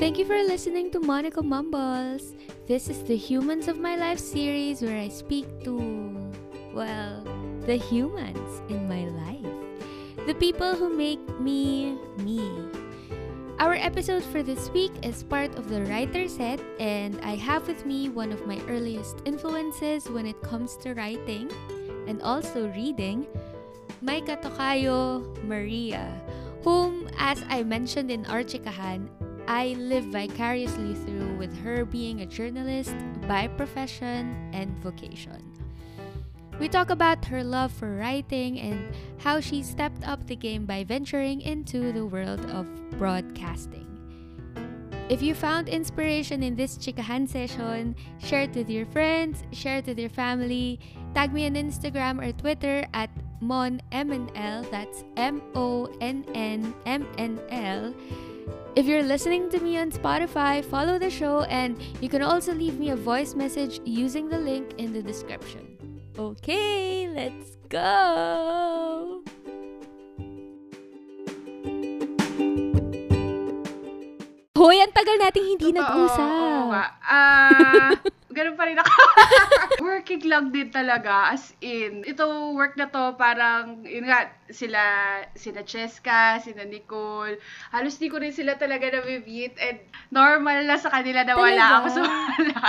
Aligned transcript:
Thank 0.00 0.16
you 0.16 0.24
for 0.24 0.40
listening 0.40 0.90
to 0.92 0.98
Monica 0.98 1.42
Mumbles. 1.42 2.32
This 2.66 2.88
is 2.88 3.04
the 3.04 3.20
Humans 3.20 3.68
of 3.68 3.76
My 3.76 3.96
Life 3.96 4.18
series 4.18 4.80
where 4.80 4.96
I 4.96 5.12
speak 5.12 5.44
to, 5.64 5.76
well, 6.72 7.20
the 7.68 7.76
humans 7.76 8.64
in 8.72 8.88
my 8.88 9.04
life. 9.12 10.24
The 10.24 10.32
people 10.32 10.72
who 10.72 10.88
make 10.88 11.20
me, 11.38 12.00
me. 12.16 12.40
Our 13.60 13.74
episode 13.74 14.24
for 14.24 14.42
this 14.42 14.72
week 14.72 14.90
is 15.04 15.22
part 15.22 15.52
of 15.60 15.68
the 15.68 15.84
writer 15.84 16.32
set, 16.32 16.64
and 16.80 17.20
I 17.20 17.36
have 17.36 17.68
with 17.68 17.84
me 17.84 18.08
one 18.08 18.32
of 18.32 18.46
my 18.46 18.56
earliest 18.72 19.20
influences 19.26 20.08
when 20.08 20.24
it 20.24 20.40
comes 20.40 20.80
to 20.80 20.96
writing 20.96 21.52
and 22.08 22.22
also 22.22 22.72
reading, 22.72 23.28
my 24.00 24.22
katokayo, 24.22 25.28
Maria, 25.44 26.08
whom, 26.64 27.04
as 27.18 27.44
I 27.52 27.62
mentioned 27.64 28.10
in 28.10 28.24
our 28.32 28.40
chikahan, 28.40 29.12
I 29.50 29.74
live 29.74 30.04
vicariously 30.04 30.94
through 30.94 31.34
with 31.34 31.52
her 31.64 31.84
being 31.84 32.20
a 32.20 32.26
journalist 32.26 32.94
by 33.26 33.48
profession 33.48 34.48
and 34.52 34.78
vocation. 34.78 35.42
We 36.60 36.68
talk 36.68 36.90
about 36.90 37.24
her 37.24 37.42
love 37.42 37.72
for 37.72 37.96
writing 37.96 38.60
and 38.60 38.94
how 39.18 39.40
she 39.40 39.64
stepped 39.64 40.06
up 40.06 40.24
the 40.28 40.36
game 40.36 40.66
by 40.66 40.84
venturing 40.84 41.40
into 41.40 41.90
the 41.90 42.06
world 42.06 42.46
of 42.46 42.68
broadcasting. 42.96 43.88
If 45.08 45.20
you 45.20 45.34
found 45.34 45.68
inspiration 45.68 46.44
in 46.44 46.54
this 46.54 46.78
chikahan 46.78 47.28
session, 47.28 47.96
share 48.18 48.42
it 48.42 48.54
with 48.54 48.70
your 48.70 48.86
friends, 48.86 49.42
share 49.50 49.78
it 49.78 49.86
with 49.86 49.98
your 49.98 50.10
family, 50.10 50.78
tag 51.12 51.32
me 51.32 51.46
on 51.46 51.54
Instagram 51.54 52.24
or 52.24 52.30
Twitter 52.30 52.86
at 52.94 53.10
monmnl, 53.42 54.70
that's 54.70 55.02
M-O-N-N-M-N-L. 55.16 55.94
If 58.76 58.86
you're 58.86 59.02
listening 59.02 59.50
to 59.50 59.60
me 59.60 59.76
on 59.78 59.90
Spotify, 59.90 60.64
follow 60.64 60.98
the 60.98 61.10
show 61.10 61.42
and 61.42 61.76
you 62.00 62.08
can 62.08 62.22
also 62.22 62.54
leave 62.54 62.78
me 62.78 62.90
a 62.90 62.96
voice 62.96 63.34
message 63.34 63.80
using 63.84 64.28
the 64.28 64.38
link 64.38 64.74
in 64.78 64.92
the 64.92 65.02
description. 65.02 65.76
Okay, 66.18 67.08
let's 67.08 67.56
go! 67.68 69.22
Hoy, 74.60 74.76
ang 74.76 74.92
tagal 74.92 75.16
nating 75.16 75.46
hindi 75.56 75.72
Totoo, 75.72 75.80
nag-usap. 75.80 76.20
oo 76.20 76.60
nga. 76.68 76.84
Ah, 77.00 77.90
ganun 78.40 78.56
pa 78.56 78.64
rin 78.64 78.80
ako. 78.80 78.88
Working 79.84 80.24
lang 80.24 80.48
din 80.48 80.72
talaga, 80.72 81.36
as 81.36 81.52
in. 81.60 82.08
Ito, 82.08 82.56
work 82.56 82.80
na 82.80 82.88
to, 82.88 83.12
parang, 83.20 83.84
yun 83.84 84.08
nga, 84.08 84.32
sila, 84.48 84.80
sina 85.36 85.60
Cheska, 85.60 86.40
sina 86.40 86.64
Nicole, 86.64 87.36
halos 87.68 88.00
di 88.00 88.08
ko 88.08 88.16
rin 88.16 88.32
sila 88.32 88.56
talaga 88.56 88.88
na-meet, 88.88 89.60
and 89.60 89.84
normal 90.08 90.64
na 90.64 90.80
sa 90.80 90.88
kanila 90.88 91.20
na 91.20 91.36
wala 91.36 91.52
Talaga? 91.52 91.76
ako 91.76 91.86
sa 91.92 92.00
wala. 92.08 92.60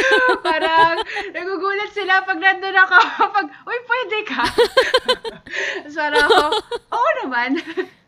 parang, 0.46 0.94
nagugulat 1.34 1.90
sila 1.90 2.22
pag 2.22 2.38
nandun 2.38 2.78
ako, 2.78 2.96
pag, 3.36 3.46
uy, 3.66 3.78
pwede 3.82 4.18
ka. 4.30 4.42
so, 5.90 5.98
ako, 6.06 6.54
oo 6.94 7.10
naman, 7.26 7.58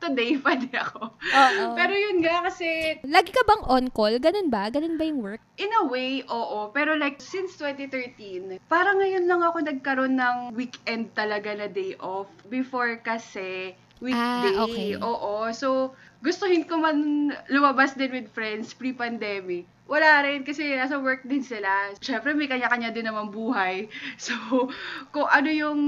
today, 0.09 0.37
pwede 0.45 0.69
ako. 0.73 1.13
Oo. 1.21 1.65
Pero 1.77 1.93
yun 1.93 2.25
nga, 2.25 2.49
kasi 2.49 2.99
Lagi 3.05 3.31
ka 3.31 3.45
bang 3.45 3.63
on 3.69 3.87
call? 3.93 4.17
Ganun 4.17 4.49
ba? 4.49 4.73
Ganun 4.73 4.97
ba 4.97 5.05
yung 5.05 5.21
work? 5.21 5.43
In 5.61 5.71
a 5.77 5.85
way, 5.87 6.25
oo. 6.27 6.73
Pero 6.73 6.97
like, 6.97 7.21
since 7.21 7.61
2013, 7.61 8.59
parang 8.67 8.99
ngayon 8.99 9.29
lang 9.29 9.45
ako 9.45 9.63
nagkaroon 9.63 10.17
ng 10.17 10.57
weekend 10.57 11.13
talaga 11.13 11.53
na 11.55 11.69
day 11.69 11.95
off. 12.01 12.29
Before 12.49 12.97
kasi, 13.05 13.77
weekday. 14.01 14.55
Ah, 14.57 14.65
okay. 14.65 14.97
Oo. 14.99 15.53
So, 15.53 15.93
gustuhin 16.25 16.67
ko 16.67 16.81
man 16.81 17.31
lumabas 17.53 17.95
din 17.95 18.11
with 18.11 18.31
friends 18.33 18.75
pre-pandemic. 18.75 19.69
Wala 19.89 20.21
rin 20.21 20.45
kasi 20.45 20.77
nasa 20.77 21.01
work 21.01 21.25
din 21.25 21.41
sila. 21.41 21.97
Siyempre, 22.05 22.37
may 22.37 22.45
kanya-kanya 22.45 22.93
din 22.93 23.09
naman 23.09 23.33
buhay. 23.33 23.89
So, 24.21 24.35
kung 25.15 25.29
ano 25.31 25.49
yung 25.49 25.81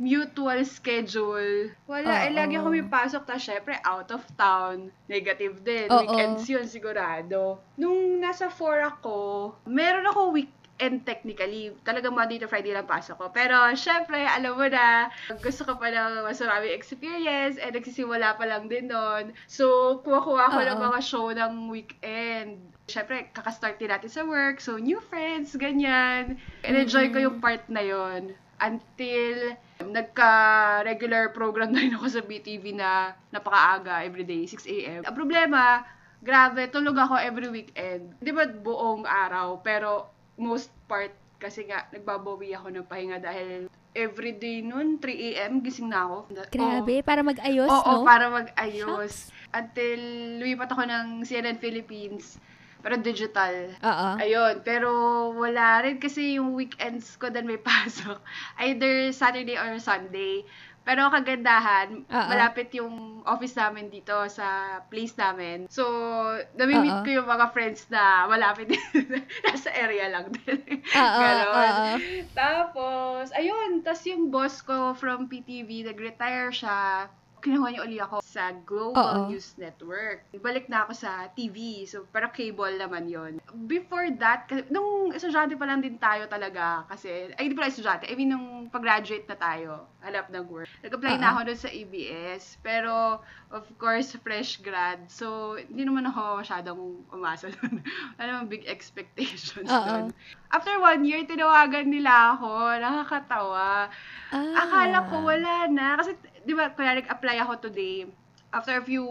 mutual 0.00 0.64
schedule. 0.64 1.76
Wala, 1.84 2.24
eh, 2.24 2.32
Oo. 2.32 2.36
lagi 2.40 2.56
ako 2.56 2.68
may 2.72 2.86
pasok. 2.88 3.28
Tapos, 3.28 3.44
syempre, 3.44 3.76
out 3.84 4.08
of 4.08 4.24
town. 4.40 4.88
Negative 5.12 5.60
din. 5.60 5.92
Oo. 5.92 6.00
Weekends 6.08 6.48
yun, 6.48 6.64
sigurado. 6.64 7.60
Nung 7.76 8.16
nasa 8.16 8.48
4 8.48 8.96
ako, 8.96 9.52
meron 9.68 10.08
ako 10.08 10.32
weekend 10.32 11.04
technically. 11.04 11.76
Talagang 11.84 12.16
Monday 12.16 12.40
to 12.40 12.48
Friday 12.48 12.72
lang 12.72 12.88
pasok 12.88 13.20
ko. 13.20 13.26
Pero, 13.28 13.60
syempre, 13.76 14.24
alam 14.24 14.56
mo 14.56 14.64
na, 14.64 15.12
gusto 15.44 15.68
ko 15.68 15.76
pa 15.76 15.92
ng 15.92 16.24
mas 16.24 16.40
maraming 16.40 16.72
experience 16.72 17.60
and 17.60 17.76
nagsisimula 17.76 18.40
pa 18.40 18.48
lang 18.48 18.72
din 18.72 18.88
nun. 18.88 19.36
So, 19.44 20.00
kuha-kuha 20.00 20.48
ako 20.48 20.60
ng 20.64 20.80
mga 20.80 20.98
show 21.04 21.28
ng 21.28 21.68
weekend. 21.68 22.56
Syempre, 22.88 23.28
kakastart 23.36 23.76
din 23.76 23.92
natin 23.92 24.08
sa 24.08 24.24
work. 24.24 24.64
So, 24.64 24.80
new 24.80 24.98
friends, 24.98 25.52
ganyan. 25.60 26.40
And 26.64 26.74
enjoy 26.74 27.12
ko 27.12 27.20
yung 27.20 27.44
part 27.44 27.68
na 27.68 27.84
yon 27.84 28.32
until 28.60 29.56
nagka-regular 29.80 31.32
program 31.32 31.70
na 31.74 31.80
rin 31.82 31.96
ako 31.96 32.06
sa 32.06 32.22
BTV 32.22 32.76
na 32.76 33.16
napakaaga 33.32 34.04
everyday, 34.04 34.44
6 34.44 34.68
a.m. 34.68 35.00
Ang 35.08 35.16
problema, 35.16 35.84
grabe, 36.20 36.68
tulog 36.68 36.96
ako 36.96 37.16
every 37.16 37.48
weekend. 37.48 38.14
Di 38.20 38.30
ba 38.30 38.44
buong 38.46 39.08
araw, 39.08 39.64
pero 39.64 40.12
most 40.36 40.70
part 40.84 41.12
kasi 41.40 41.64
nga 41.64 41.88
nagbabawi 41.88 42.52
ako 42.52 42.68
ng 42.68 42.84
pahinga 42.84 43.16
dahil 43.16 43.72
everyday 43.96 44.62
nun, 44.62 45.00
3 45.02 45.34
a.m. 45.34 45.52
gising 45.64 45.90
na 45.90 46.06
ako. 46.06 46.16
Grabe, 46.52 47.02
para 47.02 47.24
mag-ayos, 47.26 47.66
Oo, 47.66 48.04
no? 48.04 48.06
para 48.06 48.30
mag-ayos. 48.30 49.34
Until 49.50 49.98
lumipat 50.38 50.70
ako 50.70 50.86
ng 50.86 51.06
CNN 51.26 51.58
Philippines, 51.58 52.38
pero 52.80 52.96
digital. 52.98 53.76
Oo. 53.80 54.08
Ayun, 54.18 54.64
pero 54.64 54.90
wala 55.36 55.84
rin 55.84 56.00
kasi 56.00 56.40
yung 56.40 56.56
weekends 56.56 57.16
ko 57.20 57.28
din 57.28 57.46
may 57.46 57.60
pasok. 57.70 58.20
Either 58.60 59.12
Saturday 59.12 59.56
or 59.56 59.76
Sunday. 59.78 60.42
Pero 60.80 61.12
kagandahan, 61.12 62.08
Oo. 62.08 62.26
malapit 62.32 62.72
yung 62.72 63.20
office 63.28 63.52
namin 63.52 63.92
dito 63.92 64.16
sa 64.32 64.80
place 64.88 65.12
namin. 65.12 65.68
So, 65.68 65.84
nami-meet 66.56 67.04
ko 67.04 67.20
yung 67.20 67.28
mga 67.28 67.52
friends 67.52 67.84
na 67.92 68.24
malapit 68.24 68.72
din. 68.72 68.80
Nasa 69.46 69.68
area 69.76 70.08
lang 70.08 70.32
din. 70.32 70.80
Ganon. 70.96 72.00
Tapos, 72.32 73.28
ayun, 73.36 73.84
tas 73.84 74.00
yung 74.08 74.32
boss 74.32 74.64
ko 74.64 74.96
from 74.96 75.28
PTV, 75.28 75.84
nag-retire 75.84 76.48
siya. 76.48 77.12
Kinuha 77.44 77.76
niya 77.76 77.84
uli 77.84 78.00
ako 78.00 78.19
sa 78.30 78.54
Global 78.62 79.26
Oo. 79.26 79.34
News 79.34 79.58
Network. 79.58 80.22
Balik 80.38 80.70
na 80.70 80.86
ako 80.86 80.94
sa 80.94 81.26
TV. 81.34 81.82
So, 81.82 82.06
para 82.14 82.30
cable 82.30 82.78
naman 82.78 83.10
yon. 83.10 83.42
Before 83.66 84.06
that, 84.22 84.46
kasi, 84.46 84.62
nung 84.70 85.10
estudyante 85.10 85.58
pa 85.58 85.66
lang 85.66 85.82
din 85.82 85.98
tayo 85.98 86.30
talaga, 86.30 86.86
kasi, 86.86 87.34
ay, 87.34 87.50
hindi 87.50 87.58
pala 87.58 87.74
estudyante, 87.74 88.06
I 88.06 88.14
mean, 88.14 88.30
nung 88.30 88.70
pag-graduate 88.70 89.26
na 89.26 89.34
tayo, 89.34 89.90
hanap 90.06 90.30
ng 90.30 90.46
work. 90.46 90.70
Nag-apply 90.86 91.18
na 91.18 91.34
ako 91.34 91.50
doon 91.50 91.60
sa 91.60 91.70
ABS. 91.74 92.42
Pero, 92.62 93.18
of 93.50 93.66
course, 93.82 94.14
fresh 94.22 94.62
grad. 94.62 95.10
So, 95.10 95.58
hindi 95.58 95.82
naman 95.82 96.06
ako 96.06 96.46
masyadong 96.46 96.80
umasa 97.10 97.50
doon. 97.58 97.82
Naman 98.14 98.46
big 98.46 98.64
expectations 98.70 99.66
Oo. 99.66 99.86
doon. 99.90 100.04
After 100.54 100.78
one 100.78 101.02
year, 101.02 101.26
tinawagan 101.26 101.90
nila 101.90 102.38
ako. 102.38 102.78
Nakakatawa. 102.78 103.90
Ah. 104.30 104.54
Akala 104.62 104.98
ko 105.10 105.26
wala 105.26 105.66
na. 105.66 105.98
Kasi, 105.98 106.14
di 106.42 106.52
ba, 106.52 106.72
kaya 106.72 107.00
nag-apply 107.00 107.36
ako 107.40 107.68
today. 107.68 108.08
After 108.50 108.74
a 108.76 108.84
few 108.84 109.06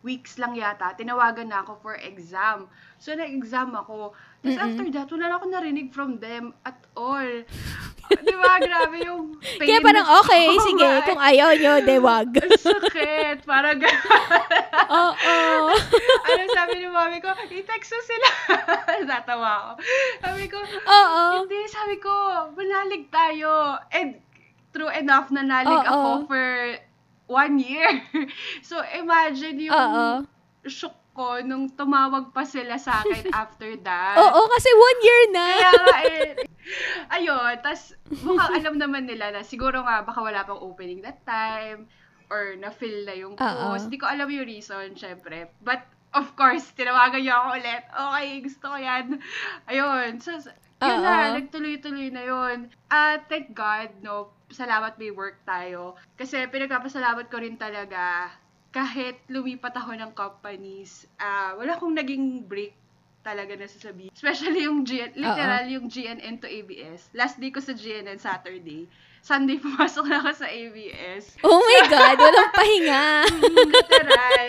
weeks 0.00 0.38
lang 0.38 0.54
yata, 0.54 0.94
tinawagan 0.94 1.50
na 1.50 1.66
ako 1.66 1.82
for 1.82 1.94
exam. 1.98 2.70
So, 3.02 3.10
nag-exam 3.10 3.74
ako. 3.74 4.14
Tapos 4.38 4.54
Mm-mm. 4.54 4.66
after 4.70 4.86
that, 4.94 5.08
wala 5.10 5.24
na 5.26 5.34
ako 5.36 5.46
narinig 5.50 5.90
from 5.90 6.22
them 6.22 6.54
at 6.62 6.78
all. 6.94 7.26
di 8.06 8.34
ba, 8.38 8.52
grabe 8.62 9.02
yung 9.02 9.34
pain. 9.42 9.66
Kaya 9.66 9.82
parang, 9.82 10.06
okay, 10.22 10.46
Oo 10.46 10.62
sige, 10.62 10.86
nga, 10.86 11.02
kung 11.02 11.18
ayaw 11.18 11.50
nyo, 11.58 11.74
de 11.82 11.96
wag. 12.06 12.30
Sakit. 12.54 13.42
Parang 13.42 13.82
gano'n. 13.82 14.46
Oo. 15.02 15.74
ano 16.22 16.42
sabi 16.54 16.78
ni 16.78 16.86
mami 16.86 17.18
ko, 17.18 17.34
i-text 17.50 17.90
mo 17.90 18.00
sila. 18.06 18.28
Natawa 19.02 19.50
ako. 19.58 19.70
Sabi 20.22 20.44
ko, 20.46 20.58
Oo. 20.62 21.22
hindi, 21.42 21.58
sabi 21.66 21.96
ko, 21.98 22.12
manalig 22.54 23.10
tayo. 23.10 23.74
And 23.90 24.22
true 24.76 24.92
enough, 24.92 25.32
nanalig 25.32 25.72
Oo. 25.72 25.88
ako 25.88 26.08
for 26.28 26.44
one 27.32 27.56
year. 27.56 27.88
so, 28.68 28.84
imagine 28.92 29.56
yung 29.56 29.72
Oo. 29.72 30.06
shock 30.68 31.00
ko 31.16 31.40
nung 31.40 31.72
tumawag 31.72 32.28
pa 32.36 32.44
sila 32.44 32.76
sa 32.76 33.00
akin 33.00 33.32
after 33.42 33.72
that. 33.80 34.20
Oo, 34.20 34.40
kasi 34.52 34.68
one 34.68 35.00
year 35.00 35.22
na. 35.32 35.46
Kaya 35.48 35.72
nga 35.72 35.98
eh. 36.04 36.28
Ayun, 37.08 37.54
tas 37.64 37.96
mukhang 38.20 38.52
alam 38.60 38.76
naman 38.76 39.08
nila 39.08 39.32
na 39.32 39.40
siguro 39.40 39.80
nga 39.80 40.04
baka 40.04 40.20
wala 40.20 40.44
pang 40.44 40.60
opening 40.60 41.00
that 41.00 41.24
time 41.24 41.88
or 42.28 42.52
na-fill 42.60 43.08
na 43.08 43.16
yung 43.16 43.32
post. 43.38 43.88
Hindi 43.88 43.96
ko 43.96 44.12
alam 44.12 44.28
yung 44.28 44.44
reason, 44.44 44.92
syempre. 44.92 45.48
But, 45.64 45.88
of 46.12 46.36
course, 46.36 46.68
tinawagan 46.76 47.22
niyo 47.24 47.32
ako 47.32 47.48
ulit. 47.64 47.82
Okay, 47.86 48.28
gusto 48.44 48.64
ko 48.66 48.76
yan. 48.76 49.06
Ayun. 49.70 50.18
So, 50.20 50.36
yun 50.82 51.00
Oo. 51.00 51.06
na, 51.06 51.38
nagtuloy-tuloy 51.38 52.10
na 52.12 52.22
yun. 52.26 52.68
Ah, 52.90 53.22
thank 53.30 53.54
God, 53.56 53.94
no, 54.02 54.35
salamat 54.50 54.98
may 55.00 55.10
work 55.10 55.42
tayo. 55.42 55.98
Kasi 56.14 56.46
pinagpapasalamat 56.50 57.26
ko 57.26 57.36
rin 57.42 57.58
talaga 57.58 58.30
kahit 58.70 59.16
lumipat 59.32 59.72
ako 59.72 59.96
ng 59.96 60.12
companies, 60.12 61.08
ah 61.16 61.56
wala 61.56 61.80
akong 61.80 61.96
naging 61.96 62.44
break 62.44 62.76
talaga 63.26 63.58
na 63.58 63.66
sasabihin. 63.66 64.14
Especially 64.14 64.70
yung 64.70 64.86
GN, 64.86 65.18
literal 65.18 65.66
yung 65.66 65.90
GNN 65.90 66.38
to 66.38 66.46
ABS. 66.46 67.10
Last 67.10 67.42
day 67.42 67.50
ko 67.50 67.58
sa 67.58 67.74
GNN 67.74 68.22
Saturday. 68.22 68.86
Sunday 69.26 69.58
pumasok 69.64 70.06
na 70.06 70.22
ako 70.22 70.30
sa 70.38 70.46
ABS. 70.46 71.34
Oh 71.42 71.58
my 71.58 71.90
God, 71.90 72.16
walang 72.22 72.52
pahinga. 72.54 73.06
Mm, 73.26 73.68
literal. 73.74 74.46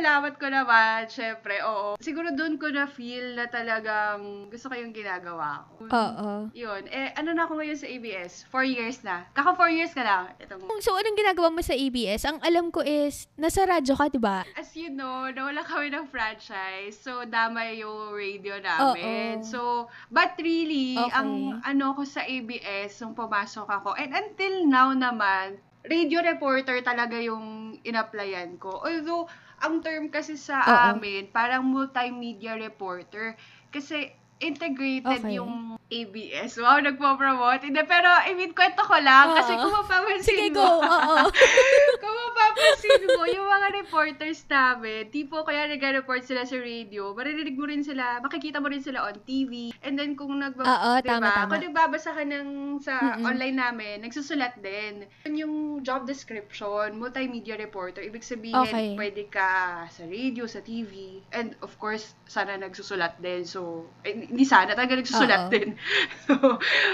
Pinagpapasalamat 0.00 0.34
ko 0.40 0.46
naman, 0.48 0.98
syempre, 1.06 1.54
oo. 1.62 2.00
Siguro 2.00 2.32
doon 2.32 2.56
ko 2.56 2.72
na 2.72 2.88
feel 2.88 3.36
na 3.36 3.46
talagang 3.46 4.48
gusto 4.48 4.72
ko 4.72 4.74
yung 4.74 4.96
ginagawa 4.96 5.68
ko. 5.68 5.84
Oo. 5.86 6.30
Yun. 6.56 6.88
Eh, 6.88 7.12
ano 7.14 7.36
na 7.36 7.44
ako 7.44 7.60
ngayon 7.60 7.76
sa 7.76 7.84
ABS? 7.86 8.48
Four 8.48 8.64
years 8.64 9.04
na. 9.04 9.28
Kaka 9.36 9.52
four 9.54 9.68
years 9.68 9.92
ka 9.92 10.00
lang. 10.00 10.32
Itong, 10.40 10.64
So, 10.80 10.96
anong 10.96 11.20
ginagawa 11.20 11.52
mo 11.52 11.60
sa 11.60 11.76
ABS? 11.76 12.24
Ang 12.24 12.40
alam 12.40 12.72
ko 12.72 12.80
is, 12.80 13.28
nasa 13.36 13.68
radyo 13.68 13.92
ka, 13.94 14.08
di 14.08 14.16
ba? 14.16 14.42
as 14.56 14.72
you 14.72 14.88
know, 14.88 15.28
nawala 15.28 15.60
kami 15.60 15.92
ng 15.92 16.08
franchise. 16.08 16.96
So, 16.96 17.28
damay 17.28 17.84
yung 17.84 18.16
radio 18.16 18.56
namin. 18.58 19.44
Oo. 19.44 19.46
So, 19.46 19.60
but 20.08 20.32
really, 20.40 20.96
Okay. 20.96 21.12
ang 21.12 21.60
ano 21.60 21.92
ko 21.92 22.02
sa 22.08 22.24
ABS, 22.24 23.04
nung 23.04 23.12
pumasok 23.12 23.68
ako, 23.68 23.92
and 24.00 24.16
until 24.16 24.64
now 24.64 24.88
naman, 24.90 25.60
radio 25.82 26.20
reporter 26.20 26.80
talaga 26.80 27.16
yung 27.16 27.72
in-applyan 27.82 28.60
ko. 28.60 28.80
Although, 28.80 29.28
ang 29.62 29.80
term 29.84 30.08
kasi 30.12 30.36
sa 30.40 30.60
Oo. 30.66 30.90
amin, 30.92 31.28
parang 31.32 31.64
multimedia 31.68 32.56
reporter. 32.56 33.36
Kasi, 33.70 34.10
integrated 34.40 35.20
Okay. 35.20 35.36
yung 35.36 35.76
ABS. 35.90 36.54
Wow, 36.54 36.78
nagpo-promote. 36.78 37.66
Hindi, 37.66 37.82
pero, 37.82 38.06
I 38.06 38.30
mean, 38.32 38.54
kwento 38.54 38.80
ko 38.80 38.94
lang. 38.94 39.34
Kasi 39.34 39.52
Oo. 39.52 39.60
kung 39.60 39.74
mapapansin 39.76 40.22
Sige, 40.22 40.46
mo, 40.48 40.56
go. 40.56 40.66
Oo. 40.80 41.14
kung 42.02 42.14
mapapansin 42.16 43.02
mo, 43.04 43.22
yung 43.26 43.44
mga 43.44 43.68
reporters 43.76 44.40
namin, 44.46 45.10
tipo 45.10 45.42
kaya 45.42 45.66
nag-report 45.66 46.22
sila 46.22 46.46
sa 46.46 46.56
radio, 46.56 47.10
maririnig 47.10 47.58
mo 47.58 47.66
rin 47.66 47.82
sila, 47.82 48.22
makikita 48.22 48.62
mo 48.62 48.70
rin 48.70 48.78
sila 48.78 49.02
on 49.04 49.18
TV. 49.20 49.74
And 49.82 49.98
then 49.98 50.14
kung 50.14 50.38
nagbab- 50.38 50.62
Oo, 50.64 50.90
diba? 50.96 51.10
tama, 51.10 51.26
tama. 51.28 51.50
Kung 51.50 51.64
nagbabasa 51.66 52.14
ka 52.14 52.22
ng 52.22 52.48
sa 52.78 52.94
Mm-mm. 53.18 53.26
online 53.26 53.58
namin, 53.58 53.94
nagsusulat 54.00 54.62
din. 54.62 55.10
Yun 55.26 55.34
Yung 55.36 55.54
job 55.82 56.06
description, 56.06 56.94
multimedia 56.94 57.58
reporter, 57.58 58.00
ibig 58.00 58.22
sabihin, 58.22 58.54
Okay. 58.62 58.94
pwede 58.94 59.26
ka 59.26 59.50
sa 59.88 60.06
radio, 60.06 60.46
sa 60.46 60.62
TV, 60.62 61.18
and 61.32 61.58
of 61.60 61.74
course, 61.76 62.14
sana 62.24 62.54
nagsusulat 62.54 63.18
din. 63.18 63.42
So, 63.42 63.90
eh, 64.02 64.29
hindi 64.30 64.46
sana, 64.46 64.78
talaga 64.78 64.94
nagsusulat 64.94 65.40
Oo. 65.46 65.50
din. 65.50 65.74
so, 66.30 66.34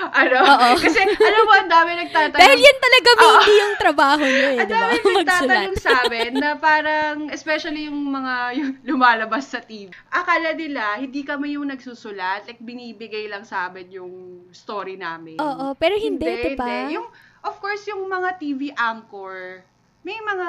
ano, 0.09 0.37
Oo. 0.41 0.69
kasi, 0.83 0.99
alam 1.05 1.43
mo, 1.45 1.53
ang 1.53 1.69
dami 1.69 1.91
nagtatanong. 2.01 2.41
Dahil 2.41 2.59
yan 2.65 2.79
talaga 2.81 3.11
mainly 3.21 3.55
yung 3.61 3.75
trabaho 3.77 4.23
nyo 4.25 4.49
eh, 4.49 4.59
Ang 4.59 4.69
di 4.69 4.73
ba? 4.73 4.81
dami 4.81 4.97
Magsulat. 4.97 5.17
nagtatanong 5.21 5.77
sa 5.77 5.91
amin 6.03 6.31
na 6.41 6.51
parang, 6.57 7.17
especially 7.29 7.93
yung 7.93 8.01
mga 8.09 8.35
yung 8.59 8.71
lumalabas 8.89 9.53
sa 9.53 9.61
TV. 9.61 9.93
Akala 10.09 10.57
nila, 10.57 10.97
hindi 10.97 11.21
kami 11.23 11.61
yung 11.61 11.69
nagsusulat. 11.69 12.49
Like, 12.49 12.65
binibigay 12.65 13.29
lang 13.29 13.45
sa 13.45 13.69
amin 13.69 13.93
yung 13.93 14.13
story 14.51 14.97
namin. 14.97 15.37
Oo, 15.37 15.77
pero 15.77 15.93
hindi, 16.01 16.25
di 16.25 16.57
ba? 16.57 16.89
Yung, 16.89 17.05
of 17.45 17.61
course, 17.61 17.85
yung 17.85 18.09
mga 18.09 18.41
TV 18.41 18.73
anchor, 18.73 19.61
may 20.01 20.17
mga 20.17 20.49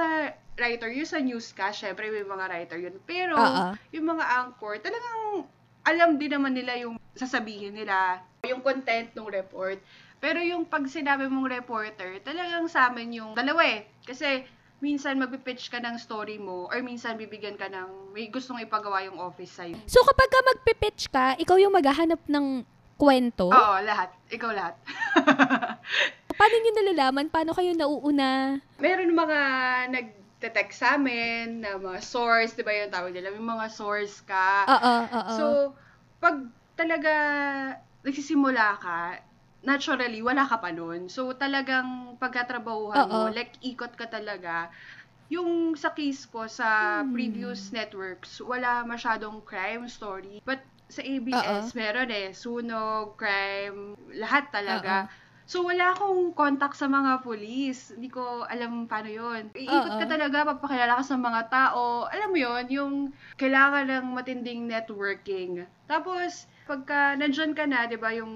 writer 0.58 0.90
yun 0.90 1.06
sa 1.06 1.20
newscast, 1.22 1.86
syempre 1.86 2.10
may 2.10 2.24
mga 2.24 2.46
writer 2.48 2.80
yun. 2.80 2.96
Pero, 3.04 3.36
Oo. 3.36 3.76
yung 3.92 4.08
mga 4.08 4.26
anchor, 4.42 4.80
talagang 4.80 5.46
alam 5.88 6.20
din 6.20 6.36
naman 6.36 6.52
nila 6.52 6.76
yung 6.76 7.00
sasabihin 7.16 7.72
nila, 7.72 8.20
yung 8.44 8.60
content 8.60 9.08
ng 9.16 9.32
report. 9.32 9.80
Pero 10.20 10.44
yung 10.44 10.68
pag 10.68 10.84
sinabi 10.84 11.32
mong 11.32 11.48
reporter, 11.48 12.20
talagang 12.28 12.68
sa 12.68 12.92
amin 12.92 13.24
yung 13.24 13.32
dalawa 13.32 13.64
eh. 13.64 13.88
Kasi 14.04 14.44
minsan 14.84 15.16
magpipitch 15.16 15.72
ka 15.72 15.80
ng 15.80 15.96
story 15.96 16.36
mo 16.38 16.68
or 16.68 16.84
minsan 16.84 17.16
bibigyan 17.16 17.56
ka 17.56 17.72
ng 17.72 18.12
may 18.12 18.28
gustong 18.28 18.60
ipagawa 18.60 19.08
yung 19.08 19.18
office 19.18 19.56
sa'yo. 19.56 19.80
So, 19.88 20.04
kapag 20.04 20.28
ka 20.28 20.40
magpipitch 20.54 21.08
ka, 21.08 21.40
ikaw 21.40 21.56
yung 21.56 21.74
maghahanap 21.74 22.20
ng 22.28 22.68
kwento, 22.98 23.48
Oo, 23.48 23.76
lahat. 23.86 24.12
Ikaw 24.28 24.52
lahat. 24.52 24.76
paano 26.38 26.56
nyo 26.62 26.72
nalalaman? 26.82 27.28
Paano 27.34 27.52
kayo 27.56 27.74
nauuna? 27.74 28.62
Meron 28.78 29.14
mga 29.14 29.40
nagte-text 30.38 30.86
sa 30.86 31.02
amin 31.02 31.66
na 31.66 31.82
mga 31.82 31.98
source, 32.06 32.54
di 32.54 32.62
ba 32.62 32.70
yung 32.70 32.94
tawag 32.94 33.10
nila? 33.10 33.34
May 33.34 33.42
mga 33.42 33.68
source 33.74 34.22
ka. 34.22 34.70
Oo, 34.74 34.94
oo. 35.20 35.38
So, 35.38 35.74
pag 36.22 36.38
talaga 36.78 37.14
nagsisimula 38.06 38.78
ka, 38.78 39.18
naturally, 39.66 40.22
wala 40.22 40.46
ka 40.46 40.62
pa 40.62 40.70
nun. 40.70 41.10
So, 41.10 41.34
talagang 41.34 42.22
pagkatrabahuhan 42.22 43.10
mo, 43.10 43.26
Oo. 43.26 43.34
like, 43.34 43.58
ikot 43.66 43.98
ka 43.98 44.06
talaga. 44.14 44.70
Yung 45.34 45.76
sa 45.76 45.92
case 45.98 46.26
ko, 46.30 46.48
sa 46.48 47.04
Hmm. 47.04 47.08
previous 47.12 47.74
networks, 47.76 48.40
wala 48.44 48.86
masyadong 48.88 49.44
crime 49.44 49.90
story. 49.92 50.40
But 50.46 50.64
sa 50.88 51.04
ABS, 51.04 51.76
meron 51.76 52.14
eh. 52.14 52.32
Sunog, 52.38 53.18
crime, 53.20 53.98
lahat 54.16 54.54
talaga. 54.54 55.10
So, 55.48 55.64
wala 55.64 55.96
akong 55.96 56.36
contact 56.36 56.76
sa 56.76 56.92
mga 56.92 57.24
police. 57.24 57.96
Hindi 57.96 58.12
ko 58.12 58.44
alam 58.52 58.84
paano 58.84 59.08
yon. 59.08 59.48
Iikot 59.56 59.96
ka 59.96 60.04
talaga, 60.04 60.44
papakilala 60.44 61.00
ka 61.00 61.04
sa 61.08 61.16
mga 61.16 61.42
tao. 61.48 62.04
Alam 62.12 62.36
mo 62.36 62.38
yon 62.38 62.66
yung 62.68 62.94
kailangan 63.40 63.88
ng 63.88 64.06
matinding 64.12 64.68
networking. 64.68 65.64
Tapos, 65.88 66.52
pagka 66.68 67.16
nandyan 67.16 67.56
ka 67.56 67.64
na, 67.64 67.88
di 67.88 67.96
ba, 67.96 68.12
yung 68.12 68.36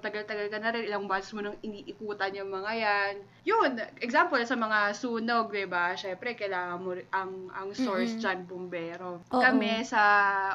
tagal-tagal 0.00 0.50
ka 0.50 0.58
na 0.58 0.74
rin, 0.74 0.88
ilang 0.88 1.06
months 1.06 1.32
mo 1.32 1.40
nang 1.40 1.56
iniikutan 1.62 2.34
yung 2.34 2.50
mga 2.50 2.72
yan. 2.74 3.14
Yun, 3.46 3.70
example, 4.02 4.40
sa 4.42 4.58
mga 4.58 4.92
sunog, 4.96 5.52
di 5.52 5.64
ba, 5.68 5.94
syempre, 5.94 6.34
kailangan 6.34 6.80
mo 6.82 6.96
ang, 7.14 7.48
ang 7.54 7.68
source 7.72 8.16
Mm-mm. 8.16 8.22
dyan, 8.22 8.38
bumbero. 8.48 9.22
Oo. 9.30 9.40
Kami, 9.40 9.86
sa 9.86 10.02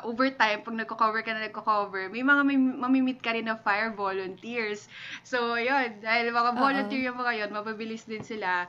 overtime, 0.04 0.62
pag 0.66 0.78
nagko-cover 0.78 1.22
ka 1.24 1.32
na 1.34 1.48
nagko-cover, 1.48 2.12
may 2.12 2.26
mga 2.26 2.42
may, 2.44 2.58
mamimit 2.58 3.20
ka 3.24 3.34
rin 3.34 3.48
na 3.48 3.58
fire 3.58 3.94
volunteers. 3.94 4.90
So, 5.24 5.56
yun, 5.56 6.02
dahil 6.04 6.34
mga 6.34 6.52
Oo. 6.58 6.60
volunteer 6.60 7.02
yung 7.08 7.18
mga 7.22 7.34
yun, 7.46 7.50
mapabilis 7.56 8.04
din 8.06 8.26
sila. 8.26 8.68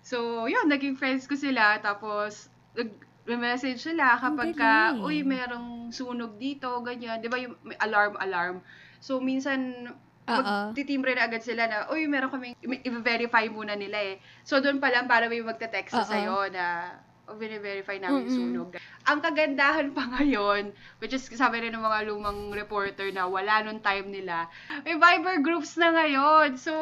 So, 0.00 0.48
yun, 0.48 0.66
naging 0.68 0.96
friends 0.96 1.28
ko 1.28 1.36
sila. 1.36 1.78
Tapos, 1.80 2.48
nag, 2.74 2.90
message 3.26 3.80
sila 3.84 4.16
kapag 4.16 4.56
ka, 4.56 4.96
galing. 4.96 5.04
uy, 5.04 5.16
merong 5.22 5.92
sunog 5.92 6.40
dito, 6.40 6.70
ganyan. 6.80 7.20
Di 7.20 7.28
ba 7.28 7.36
yung 7.36 7.56
may 7.62 7.76
alarm, 7.80 8.16
alarm. 8.16 8.56
So, 9.00 9.20
minsan, 9.20 9.92
Oo. 10.28 10.36
magtitimbre 10.70 11.16
na 11.16 11.26
agad 11.26 11.42
sila 11.42 11.66
na, 11.66 11.88
uy, 11.90 12.06
meron 12.06 12.30
kaming, 12.32 12.56
i-verify 12.62 13.46
muna 13.50 13.74
nila 13.76 13.98
eh. 13.98 14.16
So, 14.46 14.62
doon 14.62 14.78
pa 14.78 14.92
lang 14.92 15.10
para 15.10 15.26
may 15.26 15.42
magte-text 15.42 15.94
Oo. 15.96 16.06
sa'yo 16.06 16.36
na, 16.52 16.96
oh, 17.30 17.36
verify 17.38 17.96
namin 17.98 18.26
Mm-mm. 18.26 18.36
sunog. 18.36 18.68
Ang 19.08 19.24
kagandahan 19.24 19.96
pa 19.96 20.04
ngayon, 20.18 20.76
which 21.00 21.16
is 21.16 21.24
sabi 21.32 21.64
rin 21.64 21.72
ng 21.72 21.82
mga 21.82 22.10
lumang 22.12 22.52
reporter 22.52 23.08
na 23.10 23.24
wala 23.24 23.64
nung 23.64 23.80
time 23.80 24.12
nila, 24.12 24.46
may 24.84 24.96
Viber 24.98 25.40
groups 25.40 25.80
na 25.80 25.90
ngayon. 25.92 26.60
So, 26.60 26.72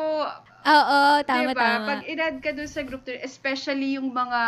Oo, 0.69 1.01
tama, 1.25 1.55
diba? 1.55 1.57
tama. 1.57 1.87
Pag 1.87 2.03
in-add 2.05 2.39
ka 2.43 2.51
dun 2.53 2.69
sa 2.69 2.83
group, 2.83 3.07
especially 3.09 3.95
yung 3.97 4.11
mga 4.11 4.41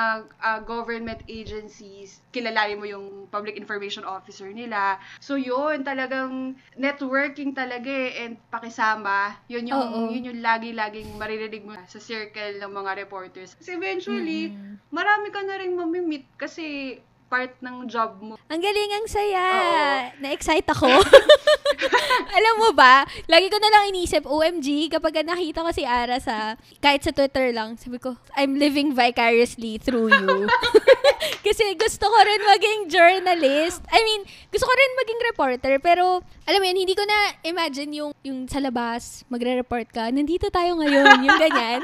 ah, 0.42 0.60
government 0.60 1.22
agencies, 1.30 2.20
kilalanin 2.34 2.76
mo 2.76 2.84
yung 2.84 3.06
public 3.30 3.54
information 3.56 4.02
officer 4.02 4.50
nila. 4.50 4.98
So 5.22 5.38
yun, 5.38 5.86
talagang 5.86 6.58
networking 6.76 7.54
talaga 7.54 7.88
eh, 7.88 8.26
and 8.26 8.36
pakisama. 8.50 9.38
Yun 9.46 9.70
yung, 9.70 9.80
Oo. 9.80 10.00
yun 10.10 10.34
yung 10.34 10.40
lagi-laging 10.42 11.14
maririnig 11.16 11.62
mo 11.64 11.78
sa 11.86 12.02
circle 12.02 12.58
ng 12.58 12.72
mga 12.74 13.06
reporters. 13.06 13.54
Kasi 13.56 13.78
eventually, 13.78 14.50
Mm-mm. 14.52 14.76
marami 14.90 15.30
ka 15.30 15.40
na 15.46 15.56
rin 15.56 15.72
mamimit 15.72 16.26
kasi 16.36 16.98
part 17.30 17.54
ng 17.62 17.86
job 17.86 18.18
mo. 18.18 18.34
Ang 18.50 18.58
galing, 18.58 18.90
ang 18.90 19.06
saya. 19.06 19.44
Oo. 19.46 19.86
Na-excite 20.18 20.66
ako. 20.66 20.90
Alam 22.36 22.54
mo 22.58 22.70
ba, 22.74 23.06
lagi 23.30 23.46
ko 23.46 23.56
na 23.62 23.70
lang 23.70 23.94
inisip, 23.94 24.26
OMG, 24.26 24.90
kapag 24.90 25.22
nakita 25.22 25.62
ko 25.62 25.70
si 25.70 25.86
Ara 25.86 26.18
sa, 26.18 26.58
kahit 26.82 27.06
sa 27.06 27.14
Twitter 27.14 27.54
lang, 27.54 27.78
sabi 27.78 28.02
ko, 28.02 28.18
I'm 28.34 28.58
living 28.58 28.92
vicariously 28.98 29.78
through 29.78 30.10
you. 30.10 30.50
Kasi 31.46 31.76
gusto 31.76 32.04
ko 32.08 32.18
rin 32.24 32.42
maging 32.44 32.80
journalist. 32.88 33.80
I 33.92 34.00
mean, 34.04 34.22
gusto 34.50 34.64
ko 34.64 34.72
rin 34.72 34.92
maging 35.00 35.20
reporter, 35.32 35.74
pero, 35.80 36.24
alam 36.48 36.60
mo 36.60 36.66
yun, 36.66 36.78
hindi 36.80 36.96
ko 36.96 37.04
na 37.04 37.18
imagine 37.44 37.90
yung, 37.92 38.12
yung 38.24 38.48
sa 38.48 38.60
labas, 38.60 39.24
magre-report 39.28 39.88
ka, 39.92 40.08
nandito 40.10 40.48
tayo 40.48 40.76
ngayon, 40.80 41.24
yung 41.24 41.38
ganyan. 41.40 41.80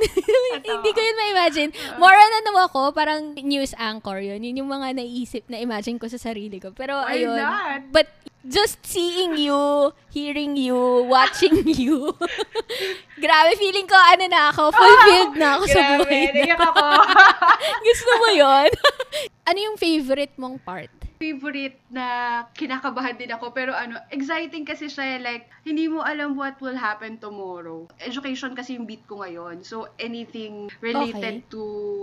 hindi 0.64 0.90
ko 0.92 1.00
yun 1.00 1.16
ma-imagine. 1.16 1.70
More 2.00 2.16
on 2.16 2.32
ano 2.44 2.50
ako, 2.68 2.92
parang 2.92 3.36
news 3.40 3.76
anchor 3.76 4.20
yun. 4.20 4.40
Yun 4.40 4.64
yung 4.64 4.70
mga 4.70 4.96
naisip, 4.96 5.35
na-imagine 5.46 6.00
ko 6.00 6.08
sa 6.08 6.16
sarili 6.16 6.56
ko. 6.56 6.72
Pero, 6.72 6.96
Why 7.04 7.20
ayun. 7.20 7.36
not? 7.36 7.80
But, 7.92 8.08
just 8.46 8.78
seeing 8.86 9.34
you, 9.36 9.90
hearing 10.08 10.54
you, 10.54 11.04
watching 11.10 11.66
you. 11.82 12.14
Grabe, 13.22 13.58
feeling 13.58 13.90
ko, 13.90 13.98
ano 13.98 14.24
na 14.30 14.54
ako, 14.54 14.70
fulfilled 14.70 15.34
na 15.34 15.58
ako 15.58 15.64
sa 15.66 15.80
Grabe, 15.82 16.04
buhay 16.06 16.46
na. 16.46 16.54
ako. 16.54 16.86
Gusto 17.90 18.10
mo 18.22 18.28
yon? 18.32 18.70
ano 19.46 19.58
yung 19.62 19.76
favorite 19.78 20.34
mong 20.36 20.58
part 20.62 20.90
favorite 21.16 21.80
na 21.88 22.06
kinakabahan 22.52 23.16
din 23.16 23.32
ako. 23.32 23.52
Pero 23.52 23.72
ano, 23.72 23.98
exciting 24.12 24.64
kasi 24.64 24.88
siya. 24.88 25.18
Like, 25.20 25.48
hindi 25.64 25.88
mo 25.88 26.04
alam 26.04 26.36
what 26.36 26.60
will 26.60 26.76
happen 26.76 27.18
tomorrow. 27.18 27.88
Education 28.00 28.52
kasi 28.54 28.76
yung 28.76 28.86
beat 28.86 29.04
ko 29.08 29.20
ngayon. 29.24 29.64
So, 29.64 29.88
anything 29.98 30.68
related 30.80 31.44
Okay. 31.46 31.50
to 31.52 31.62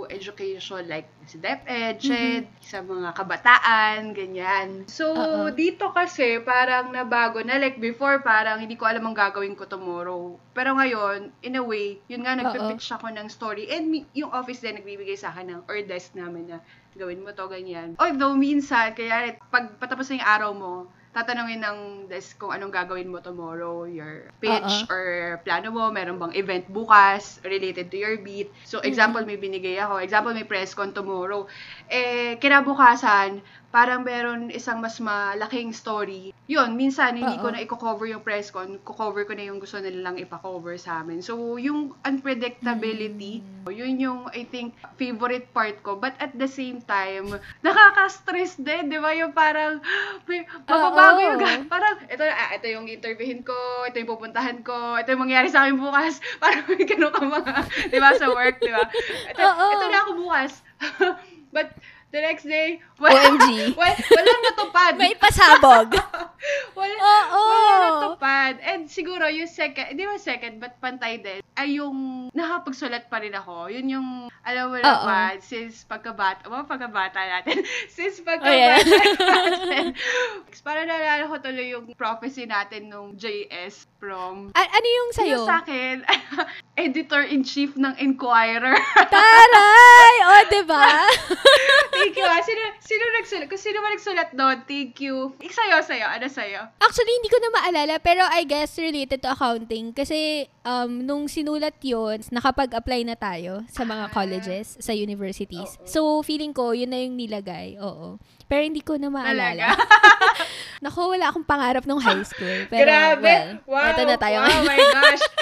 education, 0.09 0.85
like 0.89 1.07
sa 1.25 1.37
DepEd, 1.39 1.95
SHED, 2.03 2.45
sa 2.59 2.81
mga 2.83 3.15
kabataan, 3.15 4.11
ganyan. 4.17 4.89
So, 4.89 5.13
Oo. 5.13 5.53
dito 5.53 5.93
kasi 5.93 6.41
parang 6.43 6.91
nabago 6.91 7.39
na. 7.45 7.55
Like, 7.61 7.79
before, 7.79 8.19
parang 8.25 8.59
hindi 8.59 8.75
ko 8.75 8.89
alam 8.89 9.05
ang 9.05 9.15
gagawin 9.15 9.55
ko 9.55 9.69
tomorrow. 9.69 10.41
Pero 10.53 10.75
ngayon, 10.77 11.33
in 11.41 11.57
a 11.57 11.63
way, 11.63 12.01
yun 12.09 12.25
nga, 12.25 12.35
nagpipitch 12.37 12.89
ako 12.93 13.09
ng 13.13 13.27
story. 13.29 13.69
And 13.69 13.89
yung 14.13 14.33
office 14.33 14.61
din, 14.61 14.77
nagbibigay 14.77 15.17
sa 15.17 15.31
akin 15.33 15.49
ng, 15.49 15.61
or 15.69 15.81
desk 15.85 16.13
namin 16.17 16.49
na, 16.49 16.57
gawin 16.95 17.21
mo 17.21 17.31
to, 17.33 17.45
ganyan. 17.49 17.97
Although, 17.97 18.37
minsan, 18.37 18.93
kaya 18.93 19.37
pag 19.49 19.77
patapos 19.77 20.09
na 20.09 20.21
yung 20.21 20.29
araw 20.29 20.51
mo, 20.53 20.73
tatanungin 21.13 21.61
ng 21.61 21.79
desk 22.09 22.41
kung 22.41 22.49
anong 22.49 22.73
gagawin 22.73 23.05
mo 23.05 23.21
tomorrow, 23.21 23.85
your 23.85 24.33
pitch 24.41 24.65
Oo. 24.65 24.89
or 24.89 25.05
plano 25.45 25.69
mo, 25.69 25.93
meron 25.93 26.17
bang 26.17 26.33
event 26.33 26.65
bukas 26.73 27.37
related 27.45 27.93
to 27.93 28.01
your 28.01 28.17
beat. 28.17 28.49
So, 28.65 28.81
example, 28.81 29.21
may 29.21 29.37
binigay 29.37 29.77
ako. 29.77 30.01
Example, 30.01 30.33
may 30.33 30.49
press 30.49 30.73
con 30.73 30.89
tomorrow. 30.89 31.45
Eh, 31.85 32.41
kinabukasan, 32.41 33.45
parang 33.73 34.05
meron 34.05 34.53
isang 34.53 34.77
mas 34.77 35.01
malaking 35.01 35.73
story. 35.73 36.29
Yun, 36.45 36.77
minsan, 36.77 37.17
hindi 37.17 37.41
ko 37.41 37.49
Oo. 37.49 37.53
na 37.57 37.65
i-cover 37.65 38.05
yung 38.05 38.21
press 38.21 38.53
con, 38.53 38.77
cover 38.85 39.25
ko 39.25 39.33
na 39.33 39.49
yung 39.49 39.57
gusto 39.57 39.81
nilang 39.81 40.21
ipa-cover 40.21 40.77
sa 40.77 41.01
amin. 41.01 41.25
So, 41.25 41.57
yung 41.57 41.97
unpredictability, 42.05 43.41
yun 43.65 43.97
yung, 43.97 44.29
I 44.29 44.45
think, 44.45 44.77
favorite 45.01 45.49
part 45.57 45.81
ko. 45.81 45.97
But 45.97 46.13
at 46.21 46.37
the 46.37 46.45
same 46.45 46.85
time, 46.85 47.33
nakaka-stress 47.65 48.61
din, 48.61 48.93
di 48.93 49.01
ba? 49.01 49.09
Yung 49.17 49.33
parang, 49.33 49.81
may, 50.29 50.45
mababago 50.69 51.33
yung, 51.33 51.65
parang, 51.65 51.97
ito, 52.05 52.23
ah, 52.29 52.53
ito 52.53 52.69
yung 52.69 52.85
interviewin 52.85 53.41
ko, 53.41 53.57
ito 53.89 53.97
yung 53.97 54.11
pupuntahan 54.13 54.61
ko, 54.61 55.01
ito 55.01 55.17
yung 55.17 55.25
mangyayari 55.25 55.49
sa 55.49 55.65
akin 55.65 55.81
bukas. 55.81 56.21
Parang 56.43 56.61
may 56.69 56.85
ganun 56.85 57.09
ka 57.09 57.25
mga, 57.25 57.53
di 57.89 57.97
ba, 57.97 58.13
sa 58.13 58.29
work, 58.29 58.61
di 58.61 58.69
ba? 58.69 58.85
Ito, 59.33 59.41
Oo. 59.41 59.65
ito 59.73 59.85
na 59.89 59.99
ako 60.05 60.11
bukas. 60.21 60.51
But, 61.55 61.73
the 62.13 62.21
next 62.21 62.45
day, 62.47 62.79
wala, 63.01 63.19
OMG. 63.19 63.75
wala, 63.75 63.97
walang 63.99 64.41
natupad. 64.47 64.93
May 64.95 65.17
pasabog. 65.19 65.91
wala, 66.77 66.93
Oo. 66.95 67.41
wala 67.43 67.75
natupad. 67.89 68.53
And 68.63 68.87
siguro, 68.87 69.27
yung 69.27 69.49
second, 69.49 69.91
hindi 69.91 70.07
ba 70.07 70.15
second, 70.15 70.61
but 70.63 70.79
pantay 70.79 71.19
din, 71.19 71.42
ay 71.53 71.77
yung 71.77 72.29
nakapagsulat 72.33 73.07
pa 73.07 73.21
rin 73.21 73.33
ako. 73.33 73.69
Yun 73.69 73.87
yung, 73.93 74.07
alam 74.41 74.73
mo 74.73 74.77
naman, 74.81 75.37
since 75.39 75.85
pagkabata, 75.85 76.49
mga 76.49 76.65
pagkabata 76.65 77.21
natin, 77.21 77.61
since 77.95 78.19
Oh, 78.19 78.25
pagkabata 78.25 78.81
natin, 78.81 79.85
para 80.67 80.87
naalala 80.87 81.27
ko 81.27 81.35
tuloy 81.43 81.75
yung 81.75 81.91
prophecy 81.93 82.47
natin 82.47 82.87
nung 82.87 83.19
JS 83.19 83.85
from 83.99 84.49
A- 84.55 84.71
ano 84.73 84.87
yung 84.87 85.09
sa'yo? 85.11 85.37
Yung 85.43 85.47
sa 85.47 85.59
akin, 85.61 86.01
editor-in-chief 86.83 87.77
ng 87.77 87.93
Inquirer. 87.99 88.79
Taray! 89.13 90.15
O, 90.23 90.29
oh, 90.31 90.43
diba? 90.49 90.87
thank 91.93 92.15
you 92.17 92.25
ah. 92.25 92.41
Sino, 92.41 92.61
sino 92.81 93.03
nagsulat? 93.19 93.47
Kung 93.51 93.61
sino 93.61 93.77
man 93.83 93.93
nagsulat 93.93 94.29
doon, 94.33 94.57
thank 94.65 94.97
you. 95.03 95.35
Ik 95.37 95.53
sa'yo, 95.53 95.83
sa'yo. 95.85 96.07
Ano 96.09 96.27
sa'yo? 96.31 96.61
Actually, 96.81 97.13
hindi 97.21 97.29
ko 97.29 97.37
na 97.37 97.49
maalala, 97.53 97.95
pero 98.01 98.25
I 98.25 98.47
guess 98.47 98.79
related 98.79 99.21
to 99.21 99.29
accounting. 99.35 99.93
Kasi, 99.93 100.49
um, 100.65 101.03
nung 101.03 101.29
sinulat 101.43 101.75
yon 101.83 102.23
nakapag-apply 102.31 103.03
na 103.03 103.19
tayo 103.19 103.67
sa 103.67 103.83
mga 103.83 104.07
Ah. 104.07 104.11
colleges, 104.15 104.79
sa 104.79 104.95
universities. 104.95 105.75
Oo. 105.75 105.83
So, 105.83 105.99
feeling 106.23 106.55
ko, 106.55 106.71
yun 106.71 106.87
na 106.87 107.03
yung 107.03 107.19
nilagay. 107.19 107.75
Oo. 107.83 108.15
Pero 108.47 108.61
hindi 108.63 108.81
ko 108.81 108.99
na 108.99 109.09
maalala. 109.09 109.73
Naku, 110.83 111.15
wala 111.15 111.31
akong 111.31 111.47
pangarap 111.47 111.87
nung 111.87 112.03
high 112.03 112.27
school. 112.27 112.67
Pero, 112.67 112.83
Grabe! 112.83 113.23
well, 113.23 113.49
wow! 113.71 113.87
eto 113.95 114.03
na 114.03 114.17
tayo. 114.19 114.43
Wow, 114.43 114.61
my 114.67 114.79
gosh! 114.91 115.23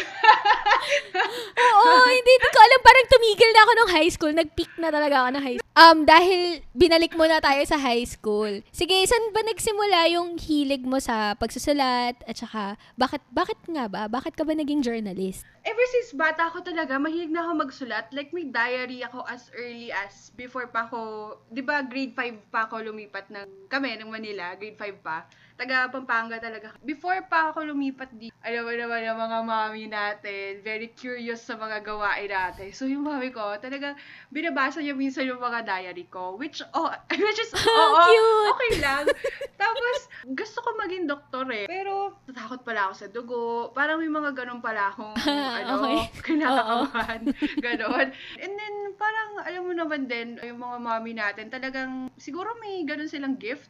Oo, 1.61 2.05
hindi, 2.09 2.31
hindi 2.37 2.49
ko 2.49 2.59
alam. 2.61 2.79
Parang 2.81 3.07
tumigil 3.09 3.51
na 3.53 3.61
ako 3.65 3.71
nung 3.73 3.91
high 3.91 4.11
school. 4.11 4.33
Nag-peak 4.33 4.71
na 4.77 4.89
talaga 4.93 5.15
ako 5.25 5.29
ng 5.33 5.43
high 5.43 5.57
school. 5.57 5.69
Um, 5.71 6.03
dahil 6.03 6.61
binalik 6.75 7.15
mo 7.15 7.25
na 7.25 7.39
tayo 7.39 7.63
sa 7.63 7.79
high 7.79 8.03
school. 8.03 8.59
Sige, 8.75 9.01
saan 9.07 9.31
ba 9.31 9.41
nagsimula 9.47 10.11
yung 10.11 10.35
hilig 10.35 10.83
mo 10.83 10.99
sa 10.99 11.33
pagsusulat? 11.39 12.19
At 12.27 12.35
saka, 12.35 12.75
bakit, 12.99 13.23
bakit 13.31 13.57
nga 13.71 13.87
ba? 13.87 14.11
Bakit 14.11 14.35
ka 14.35 14.43
ba 14.43 14.51
naging 14.51 14.83
journalist? 14.83 15.47
Ever 15.61 15.87
since 15.93 16.17
bata 16.17 16.49
ako 16.49 16.65
talaga, 16.65 16.97
mahilig 16.97 17.29
na 17.29 17.45
ako 17.45 17.69
magsulat. 17.69 18.09
Like, 18.11 18.33
may 18.33 18.49
diary 18.49 19.05
ako 19.05 19.23
as 19.29 19.47
early 19.53 19.93
as 19.93 20.33
before 20.33 20.65
pa 20.67 20.89
ako, 20.89 21.37
di 21.53 21.61
ba 21.61 21.85
grade 21.85 22.17
5 22.17 22.49
pa 22.49 22.65
ako 22.65 22.81
lumipat 22.91 23.31
ng, 23.31 23.71
kami, 23.71 23.95
ng 23.97 24.11
Manila, 24.11 24.53
grade 24.59 24.75
5 24.75 24.99
pa. 24.99 25.25
Taga 25.61 25.93
Pampanga 25.93 26.41
talaga. 26.41 26.73
Before 26.81 27.21
pa 27.29 27.53
ako 27.53 27.69
lumipat 27.69 28.09
di, 28.17 28.33
alam 28.41 28.65
mo 28.65 28.73
naman 28.73 29.05
yung 29.05 29.19
mga 29.21 29.39
mami 29.45 29.85
natin, 29.85 30.57
very 30.65 30.89
curious 30.89 31.45
sa 31.45 31.53
mga 31.53 31.85
gawain 31.85 32.33
natin. 32.33 32.73
So, 32.73 32.89
yung 32.89 33.05
mami 33.05 33.29
ko, 33.29 33.61
talaga, 33.61 33.93
binabasa 34.33 34.81
niya 34.81 34.97
minsan 34.97 35.29
yung 35.29 35.37
mga 35.37 35.61
diary 35.61 36.09
ko, 36.09 36.33
which, 36.33 36.65
oh, 36.73 36.89
which 37.13 37.37
is, 37.37 37.53
oo, 37.61 37.93
Cute! 37.93 38.49
okay 38.57 38.71
lang. 38.81 39.05
Tapos, 39.53 39.97
gusto 40.33 40.65
ko 40.65 40.69
maging 40.81 41.05
doktor 41.05 41.45
eh. 41.53 41.69
Pero, 41.69 42.17
natakot 42.25 42.65
pala 42.65 42.89
ako 42.89 42.93
sa 42.97 43.05
dugo. 43.13 43.41
Parang 43.77 44.01
may 44.01 44.09
mga 44.09 44.33
ganun 44.33 44.65
pala 44.65 44.89
akong, 44.89 45.13
ano, 45.61 45.73
Okay. 45.77 46.01
kinakakabahan. 46.25 47.21
ganon. 47.61 48.07
And 48.41 48.53
then, 48.57 48.75
parang, 48.97 49.45
alam 49.45 49.61
mo 49.61 49.73
naman 49.77 50.09
din, 50.09 50.41
yung 50.41 50.57
mga 50.57 50.77
mommy 50.81 51.13
natin, 51.13 51.53
talagang, 51.53 52.09
siguro 52.17 52.49
may 52.57 52.81
ganun 52.81 53.05
silang 53.05 53.37
gift. 53.37 53.69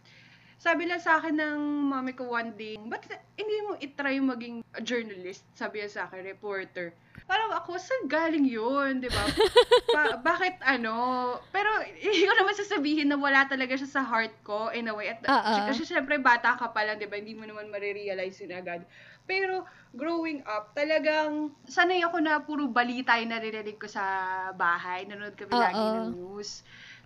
Sabi 0.61 0.85
lang 0.85 1.01
sa 1.01 1.17
akin 1.17 1.41
ng 1.41 1.89
mami 1.89 2.13
ko 2.13 2.37
one 2.37 2.53
day, 2.53 2.77
ba't 2.85 3.01
hindi 3.33 3.57
mo 3.65 3.73
itry 3.81 4.21
maging 4.21 4.61
journalist? 4.85 5.41
Sabi 5.57 5.81
niya 5.81 5.89
sa 5.89 6.01
akin, 6.05 6.21
reporter. 6.21 6.93
Parang 7.25 7.49
ako, 7.49 7.81
saan 7.81 8.05
galing 8.05 8.45
yun? 8.45 9.01
Di 9.01 9.09
ba? 9.09 9.25
Pa- 9.97 10.21
bakit 10.21 10.61
ano? 10.61 11.33
Pero 11.49 11.65
hindi 11.81 12.29
ko 12.29 12.33
naman 12.37 12.53
sasabihin 12.53 13.09
na 13.09 13.17
wala 13.17 13.49
talaga 13.49 13.73
siya 13.73 13.89
sa 13.89 14.05
heart 14.05 14.37
ko 14.45 14.69
in 14.69 14.85
a 14.85 14.93
way. 14.93 15.09
At, 15.09 15.25
Oo. 15.25 15.73
Kasi 15.73 15.81
syempre 15.81 16.21
bata 16.21 16.53
ka 16.53 16.69
pa 16.69 16.85
lang, 16.85 17.01
di 17.01 17.09
ba? 17.09 17.17
Hindi 17.17 17.33
mo 17.33 17.49
naman 17.49 17.73
marirealize 17.73 18.45
yun 18.45 18.53
agad. 18.53 18.85
Pero 19.25 19.65
growing 19.97 20.45
up, 20.45 20.77
talagang 20.77 21.57
sanay 21.65 22.05
ako 22.05 22.21
na 22.21 22.37
puro 22.37 22.69
balita 22.69 23.17
yung 23.17 23.33
naririnig 23.33 23.81
ko 23.81 23.89
sa 23.89 24.05
bahay. 24.53 25.09
Nanonood 25.09 25.33
kami 25.33 25.57
lagi 25.57 25.81
Oo. 25.81 25.93
ng 25.97 26.09
news. 26.13 26.61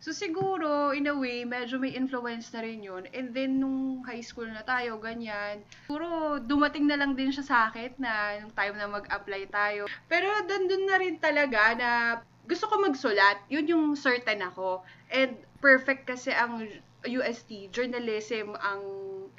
So 0.06 0.14
siguro, 0.14 0.94
in 0.94 1.10
a 1.10 1.18
way, 1.18 1.50
medyo 1.50 1.82
may 1.82 1.90
influence 1.98 2.54
na 2.54 2.62
rin 2.62 2.86
yun. 2.86 3.10
And 3.10 3.34
then, 3.34 3.58
nung 3.58 4.06
high 4.06 4.22
school 4.22 4.46
na 4.46 4.62
tayo, 4.62 5.02
ganyan, 5.02 5.66
siguro 5.90 6.38
dumating 6.38 6.86
na 6.86 6.94
lang 6.94 7.18
din 7.18 7.34
siya 7.34 7.42
sa 7.42 7.58
akin 7.74 7.98
na 7.98 8.38
nung 8.38 8.54
time 8.54 8.78
na 8.78 8.86
mag-apply 8.86 9.50
tayo. 9.50 9.90
Pero 10.06 10.30
dandun 10.46 10.86
na 10.86 11.02
rin 11.02 11.18
talaga 11.18 11.74
na 11.74 11.90
gusto 12.46 12.70
ko 12.70 12.86
magsulat. 12.86 13.50
Yun 13.50 13.66
yung 13.66 13.86
certain 13.98 14.46
ako. 14.46 14.86
And 15.10 15.42
perfect 15.58 16.06
kasi 16.06 16.30
ang 16.30 16.62
UST, 17.02 17.74
journalism, 17.74 18.54
ang 18.62 18.86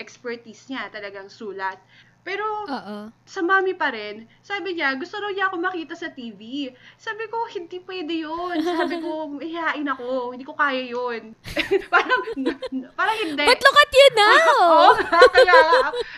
expertise 0.02 0.66
niya, 0.66 0.90
talagang 0.90 1.30
sulat. 1.30 1.78
Pero 2.26 2.42
Oo. 2.66 2.96
sa 3.22 3.38
mami 3.38 3.78
pa 3.78 3.94
rin, 3.94 4.26
sabi 4.42 4.74
niya, 4.74 4.98
gusto 4.98 5.14
raw 5.22 5.30
niya 5.30 5.46
ako 5.46 5.62
makita 5.62 5.94
sa 5.94 6.10
TV. 6.10 6.74
Sabi 6.98 7.30
ko, 7.30 7.46
hindi 7.46 7.78
pwede 7.86 8.26
yun. 8.26 8.58
Sabi 8.66 8.98
ko, 8.98 9.38
ihain 9.38 9.86
ako. 9.86 10.34
Hindi 10.34 10.42
ko 10.42 10.58
kaya 10.58 10.82
yun. 10.82 11.38
parang, 11.94 12.22
parang 12.98 13.18
hindi. 13.22 13.46
But 13.46 13.62
look 13.62 13.78
at 13.78 13.92
you 13.94 14.08
now! 14.18 14.42
Oo, 14.66 14.86
kaya. 15.30 15.58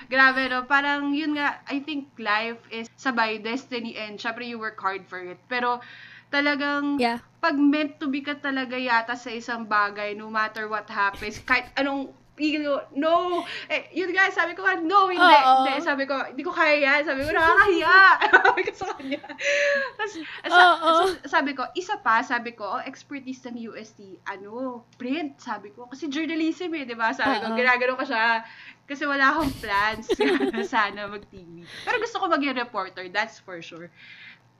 Grabe, 0.08 0.48
no? 0.48 0.64
Parang, 0.64 1.12
yun 1.12 1.36
nga, 1.36 1.60
I 1.68 1.84
think 1.84 2.08
life 2.16 2.56
is 2.72 2.88
sabay, 2.96 3.36
destiny, 3.36 3.92
and 4.00 4.16
syempre 4.16 4.48
you 4.48 4.56
work 4.56 4.80
hard 4.80 5.04
for 5.04 5.20
it. 5.20 5.36
Pero, 5.52 5.84
talagang, 6.32 6.96
Yeah. 6.96 7.20
pag 7.44 7.60
meant 7.60 8.00
to 8.00 8.08
be 8.08 8.24
ka 8.24 8.40
talaga 8.40 8.80
yata 8.80 9.12
sa 9.12 9.28
isang 9.28 9.68
bagay, 9.68 10.16
no 10.16 10.32
matter 10.32 10.72
what 10.72 10.88
happens, 10.88 11.36
kahit 11.44 11.68
anong 11.76 12.16
Pino, 12.38 12.78
no! 12.94 13.42
Eh, 13.66 13.90
yun 13.90 14.14
guys, 14.14 14.30
sabi 14.30 14.54
ko, 14.54 14.62
no, 14.78 15.10
hindi, 15.10 15.18
Oo. 15.18 15.66
hindi. 15.66 15.82
Sabi 15.82 16.06
ko, 16.06 16.14
hindi 16.22 16.46
ko 16.46 16.54
kaya 16.54 16.78
yan. 16.78 17.02
Sabi 17.02 17.26
ko, 17.26 17.34
nakakahiya. 17.34 17.98
sabi 18.46 18.60
ko 18.62 18.72
sa 18.78 18.86
kanya. 18.94 19.22
Tapos, 19.98 20.14
sa, 20.46 20.62
sabi 21.26 21.58
ko, 21.58 21.66
isa 21.74 21.98
pa, 21.98 22.22
sabi 22.22 22.54
ko, 22.54 22.78
oh, 22.78 22.82
expertise 22.86 23.42
ng 23.50 23.74
UST, 23.74 24.22
ano, 24.30 24.86
print, 24.94 25.42
sabi 25.42 25.74
ko. 25.74 25.90
Kasi 25.90 26.06
journalism 26.06 26.70
eh, 26.78 26.86
di 26.86 26.94
ba? 26.94 27.10
Sabi 27.10 27.42
ko, 27.42 27.50
Oo. 27.50 27.58
ginagano 27.58 27.98
ko 27.98 28.06
siya. 28.06 28.46
Kasi 28.86 29.02
wala 29.02 29.34
akong 29.34 29.52
plans 29.58 30.06
na 30.54 30.62
sana 30.62 31.10
mag-TV. 31.10 31.66
Pero 31.82 31.96
gusto 31.98 32.22
ko 32.22 32.30
maging 32.30 32.54
reporter, 32.54 33.10
that's 33.10 33.42
for 33.42 33.58
sure. 33.58 33.90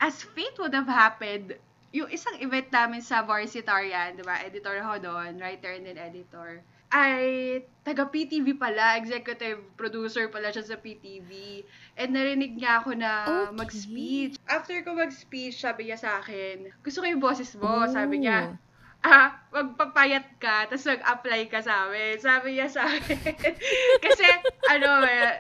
As 0.03 0.19
fate 0.19 0.59
would 0.59 0.75
have 0.75 0.91
happened, 0.91 1.55
yung 1.95 2.11
isang 2.11 2.35
event 2.43 2.75
namin 2.75 3.07
sa 3.07 3.23
Varsitarian, 3.23 4.19
di 4.19 4.27
ba? 4.27 4.43
Editor 4.43 4.83
ako 4.83 4.99
doon, 4.99 5.39
writer 5.39 5.73
and 5.79 5.87
then 5.87 5.97
editor 5.97 6.67
ay 6.89 7.61
taga 7.85 8.09
PTV 8.09 8.57
pala, 8.57 8.97
executive 8.97 9.61
producer 9.77 10.29
pala 10.29 10.49
siya 10.53 10.65
sa 10.65 10.77
PTV. 10.77 11.63
And 11.97 12.13
narinig 12.17 12.57
niya 12.57 12.81
ako 12.85 12.97
na 12.97 13.13
Okay. 13.49 13.57
mag-speech. 13.57 14.35
After 14.49 14.77
ko 14.85 14.97
mag-speech, 14.97 15.61
sabi 15.61 15.89
niya 15.89 16.01
sa 16.01 16.21
akin, 16.21 16.69
gusto 16.81 17.01
ko 17.01 17.07
yung 17.09 17.21
boses 17.21 17.53
mo, 17.57 17.85
sabi 17.89 18.25
niya. 18.25 18.57
ah, 18.99 19.31
magpapayat 19.55 20.37
ka, 20.43 20.67
tapos 20.67 20.91
mag-apply 20.91 21.47
ka 21.47 21.63
sa 21.63 21.87
amin. 21.87 22.19
Sabi 22.19 22.59
niya 22.59 22.69
sa 22.69 22.83
akin. 22.89 23.55
Kasi, 24.05 24.27
ano 24.69 25.07
eh, 25.07 25.39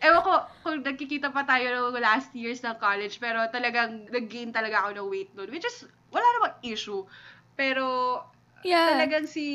ewan 0.00 0.22
ko 0.22 0.32
kung 0.64 0.80
nagkikita 0.80 1.28
pa 1.34 1.44
tayo 1.44 1.92
ng 1.92 1.98
last 2.00 2.30
years 2.32 2.62
ng 2.64 2.78
college, 2.80 3.18
pero 3.20 3.44
talagang 3.52 4.06
nag-gain 4.08 4.54
talaga 4.54 4.86
ako 4.86 4.90
ng 4.96 5.08
weight 5.12 5.30
noon, 5.36 5.50
which 5.52 5.66
is, 5.66 5.84
wala 6.08 6.24
namang 6.40 6.56
issue. 6.64 7.04
Pero, 7.52 7.84
Yeah. 8.66 8.98
talagang 8.98 9.26
si 9.30 9.46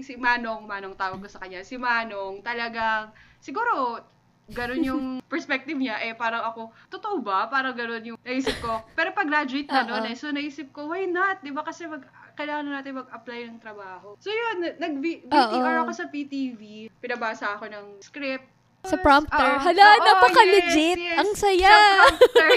si 0.00 0.16
Manong, 0.16 0.64
Manong 0.64 0.96
tawag 0.96 1.20
ko 1.20 1.28
sa 1.28 1.40
kanya, 1.44 1.60
si 1.60 1.76
Manong 1.76 2.40
talagang 2.40 3.12
siguro 3.38 4.00
ganun 4.48 4.80
yung 4.80 5.04
perspective 5.32 5.76
niya 5.76 6.00
eh 6.00 6.16
parang 6.16 6.40
ako 6.40 6.72
totoo 6.88 7.20
ba 7.20 7.52
parang 7.52 7.76
ganun 7.76 8.00
yung 8.00 8.18
naisip 8.24 8.56
ko 8.64 8.80
pero 8.96 9.12
pag 9.12 9.28
graduate 9.28 9.68
na 9.68 9.84
Oo. 9.84 9.88
noon 9.92 10.04
eh 10.08 10.16
so 10.16 10.32
naisip 10.32 10.72
ko 10.72 10.88
why 10.88 11.04
not 11.04 11.44
'di 11.44 11.52
ba 11.52 11.60
kasi 11.60 11.84
mag 11.84 12.00
kailangan 12.32 12.64
na 12.64 12.80
natin 12.80 12.96
mag-apply 12.96 13.44
ng 13.44 13.60
trabaho 13.60 14.16
so 14.16 14.32
yun 14.32 14.72
nag 14.80 14.94
BTR 15.04 15.52
Oo. 15.52 15.84
ako 15.84 15.92
sa 15.92 16.08
PTV 16.08 16.88
pinabasa 16.96 17.60
ako 17.60 17.68
ng 17.68 18.00
script 18.00 18.48
Sa 18.86 18.94
prompter. 18.94 19.58
Oo. 19.58 19.58
Hala, 19.58 19.86
Oo, 19.98 20.04
napaka-legit. 20.06 20.96
yes, 20.96 21.10
yes. 21.10 21.18
Ang 21.18 21.30
saya. 21.34 21.66
Sa 21.66 21.82
prompter. 21.98 22.50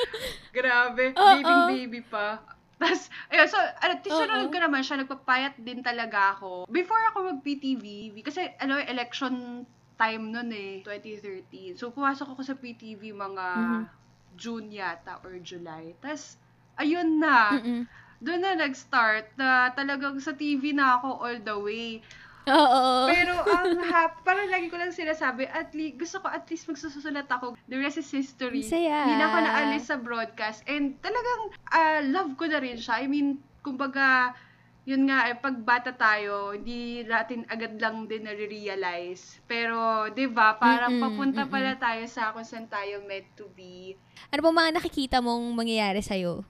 Grabe. 0.60 1.04
Oo. 1.16 1.32
Baby 1.32 1.54
baby 1.72 2.00
pa. 2.04 2.44
Tapos, 2.82 3.06
ayun, 3.30 3.46
so, 3.46 3.58
ano, 3.58 3.94
tinunod 4.02 4.50
ko 4.50 4.58
naman 4.58 4.82
siya, 4.82 4.98
nagpapayat 4.98 5.54
din 5.62 5.86
talaga 5.86 6.34
ako. 6.34 6.66
Before 6.66 6.98
ako 7.14 7.18
mag-PTV, 7.38 7.84
kasi, 8.26 8.50
ano, 8.58 8.82
election 8.82 9.62
time 9.94 10.34
nun 10.34 10.50
eh, 10.50 10.82
2013. 10.82 11.78
So, 11.78 11.94
pumasok 11.94 12.34
ako 12.34 12.42
sa 12.42 12.58
PTV 12.58 13.14
mga 13.14 13.46
Mhm. 13.54 13.92
June 14.34 14.68
yata 14.74 15.22
or 15.22 15.38
July. 15.38 15.94
Tapos, 16.02 16.42
ayun 16.80 17.22
na. 17.22 17.38
Mm-mm. 17.50 17.88
Doon 18.22 18.40
na 18.42 18.54
nag-start 18.54 19.34
na 19.38 19.70
talagang 19.74 20.18
sa 20.22 20.32
TV 20.34 20.74
na 20.74 20.98
ako 20.98 21.08
all 21.26 21.38
the 21.42 21.56
way. 21.58 22.02
Oo. 22.50 23.06
Pero 23.06 23.34
ang 23.38 23.78
hap, 23.86 24.26
parang 24.26 24.50
lagi 24.50 24.66
ko 24.66 24.74
lang 24.74 24.90
sinasabi, 24.90 25.46
at 25.46 25.70
least, 25.76 25.94
gusto 25.98 26.16
ko 26.22 26.28
at 26.30 26.46
least 26.50 26.66
magsusulat 26.66 27.30
ako. 27.30 27.54
The 27.70 27.78
rest 27.78 28.02
is 28.02 28.10
history. 28.10 28.66
Saya. 28.66 29.06
Hindi 29.06 29.14
na 29.20 29.26
ako 29.30 29.38
naalis 29.46 29.84
sa 29.86 29.96
broadcast. 29.98 30.66
And 30.66 30.98
talagang 30.98 31.42
ah, 31.70 32.00
love 32.02 32.34
ko 32.34 32.50
na 32.50 32.58
rin 32.58 32.78
siya. 32.82 33.02
I 33.02 33.06
mean, 33.06 33.38
kumbaga, 33.62 34.34
yun 34.82 35.06
nga, 35.06 35.30
eh, 35.30 35.38
pag 35.38 35.54
bata 35.62 35.94
tayo, 35.94 36.58
hindi 36.58 37.06
natin 37.06 37.46
agad 37.46 37.78
lang 37.78 38.10
din 38.10 38.26
nare-realize. 38.26 39.38
Pero, 39.46 40.10
di 40.10 40.26
ba, 40.26 40.58
parang 40.58 40.98
Mm-mm, 40.98 41.02
papunta 41.06 41.46
mm-mm. 41.46 41.54
pala 41.54 41.72
tayo 41.78 42.02
sa 42.10 42.34
kung 42.34 42.42
saan 42.42 42.66
tayo 42.66 42.98
meant 43.06 43.30
to 43.38 43.46
be. 43.54 43.94
Ano 44.34 44.42
bang 44.42 44.58
mga 44.58 44.70
nakikita 44.82 45.22
mong 45.22 45.54
mangyayari 45.54 46.02
sa'yo? 46.02 46.42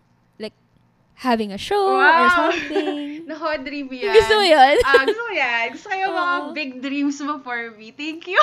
Having 1.15 1.53
a 1.53 1.61
show 1.61 1.79
or 1.79 2.03
Wow! 2.03 2.51
something? 2.51 3.23
Naho, 3.31 3.55
dream 3.63 3.87
yan. 3.95 4.11
Gusto 4.11 4.35
mo 4.35 4.45
yun? 4.45 4.75
Ah, 4.83 5.07
gusto 5.07 5.23
ko 5.23 5.31
yan. 5.31 5.65
Gusto 5.71 5.87
ko 5.87 5.95
yung 5.95 6.17
mga 6.17 6.35
big 6.51 6.71
dreams 6.83 7.17
mo 7.23 7.39
for 7.39 7.71
me. 7.79 7.95
Thank 7.95 8.27
you. 8.27 8.43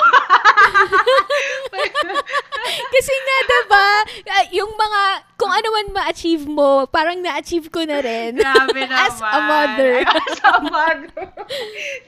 Kasi 2.94 3.12
nga, 3.12 3.36
diba, 3.44 3.86
ah, 4.32 4.44
yung 4.48 4.72
mga, 4.72 5.02
kung 5.36 5.52
ano 5.52 5.68
man 5.68 5.86
ma-achieve 5.92 6.44
mo, 6.48 6.88
parang 6.88 7.20
na-achieve 7.20 7.68
ko 7.68 7.84
na 7.84 8.00
rin. 8.00 8.40
Grabe 8.40 8.80
naman. 8.88 8.96
As 9.04 9.20
a 9.20 9.38
mother. 9.44 9.94
As 10.08 10.40
a 10.40 10.52
mother. 10.64 11.24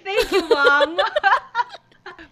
Thank 0.00 0.32
you, 0.32 0.44
mom. 0.48 0.96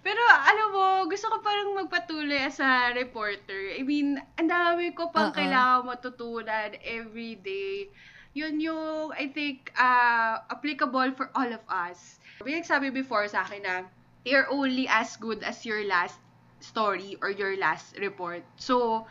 Pero 0.00 0.22
alam 0.24 0.68
mo, 0.72 0.84
gusto 1.06 1.28
ko 1.28 1.44
parang 1.44 1.76
magpatuloy 1.76 2.40
as 2.40 2.56
a 2.56 2.96
reporter. 2.96 3.76
I 3.76 3.84
mean, 3.84 4.16
ang 4.40 4.48
dami 4.48 4.96
ko 4.96 5.12
pang 5.12 5.28
Oo. 5.28 5.36
kailangan 5.36 5.84
matutunan 5.84 6.72
every 6.80 7.36
day. 7.36 7.92
Yun 8.32 8.62
yung, 8.62 9.10
I 9.12 9.26
think, 9.34 9.72
uh, 9.74 10.38
applicable 10.50 11.12
for 11.18 11.30
all 11.34 11.50
of 11.50 11.62
us. 11.66 12.18
May 12.46 12.62
nagsabi 12.62 12.94
before 12.94 13.26
sa 13.26 13.42
akin 13.42 13.62
na, 13.66 13.76
you're 14.22 14.46
only 14.50 14.86
as 14.86 15.16
good 15.18 15.42
as 15.42 15.66
your 15.66 15.82
last 15.84 16.14
story 16.62 17.18
or 17.22 17.30
your 17.34 17.56
last 17.58 17.98
report. 17.98 18.46
So, 18.54 19.06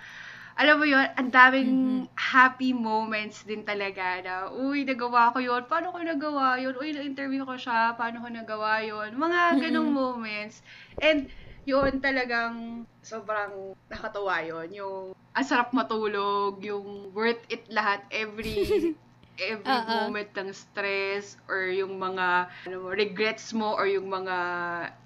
alam 0.55 0.79
mo 0.79 0.85
yun, 0.87 1.03
ang 1.19 1.29
daming 1.31 1.73
Mhm. 2.07 2.11
happy 2.15 2.71
moments 2.71 3.43
din 3.43 3.63
talaga 3.67 4.23
na, 4.23 4.33
uy, 4.55 4.87
nagawa 4.87 5.31
ko 5.35 5.39
yun. 5.43 5.63
Paano 5.67 5.91
ko 5.91 5.99
nagawa 5.99 6.59
yun? 6.59 6.75
Uy, 6.79 6.95
na-interview 6.95 7.43
ko 7.43 7.55
siya. 7.59 7.95
Paano 7.99 8.23
ko 8.23 8.27
nagawa 8.31 8.83
yun? 8.83 9.15
Mga 9.15 9.41
ganong 9.67 9.91
Mm-mm. 9.91 9.99
moments. 9.99 10.63
And, 10.99 11.27
yun 11.67 11.99
talagang 12.01 12.87
sobrang 13.03 13.75
nakatawa 13.91 14.41
yun. 14.47 14.69
Yung, 14.73 15.03
ang 15.35 15.45
sarap 15.47 15.71
matulog, 15.75 16.59
yung 16.63 17.11
worth 17.13 17.43
it 17.51 17.67
lahat 17.71 18.03
every 18.11 18.55
every 19.47 19.71
Oo. 19.71 19.87
moment 19.87 20.29
ng 20.35 20.49
stress 20.51 21.39
or 21.47 21.71
yung 21.71 21.95
mga 21.95 22.51
ano 22.67 22.75
mo, 22.83 22.87
regrets 22.91 23.55
mo 23.55 23.73
or 23.75 23.87
yung 23.87 24.11
mga 24.11 24.37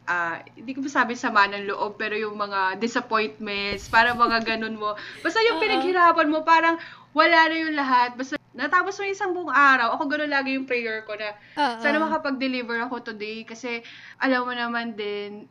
ah, 0.09 0.37
hindi 0.57 0.71
ko 0.75 0.83
masabi 0.83 1.13
sama 1.15 1.47
ng 1.47 1.69
loob 1.69 1.95
pero 1.95 2.17
yung 2.17 2.35
mga 2.35 2.81
disappointments 2.81 3.87
para 3.87 4.11
mga 4.17 4.43
ganun 4.55 4.75
mo 4.75 4.97
basta 5.21 5.39
yung 5.45 5.61
Oo. 5.61 5.63
pinaghirapan 5.63 6.27
mo 6.29 6.41
parang 6.41 6.75
wala 7.13 7.39
na 7.47 7.55
yung 7.55 7.75
lahat 7.77 8.17
basta 8.17 8.35
natapos 8.53 8.97
mo 9.01 9.03
isang 9.09 9.33
buong 9.33 9.53
araw 9.53 9.97
ako 9.97 10.09
ganun 10.09 10.29
lagi 10.33 10.57
yung 10.57 10.69
prayer 10.69 11.05
ko 11.05 11.17
na 11.17 11.33
Oo. 11.57 11.81
sana 11.81 11.97
makapag-deliver 12.01 12.77
ako 12.85 13.13
today 13.13 13.45
kasi 13.45 13.81
alam 14.21 14.45
mo 14.45 14.53
naman 14.53 14.93
din 14.93 15.49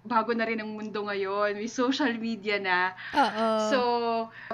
nagbago 0.00 0.32
na 0.32 0.48
rin 0.48 0.60
ang 0.60 0.72
mundo 0.72 1.04
ngayon 1.04 1.60
may 1.60 1.68
social 1.68 2.16
media 2.16 2.56
na 2.56 2.96
Oo. 3.12 3.46
So, 3.68 3.78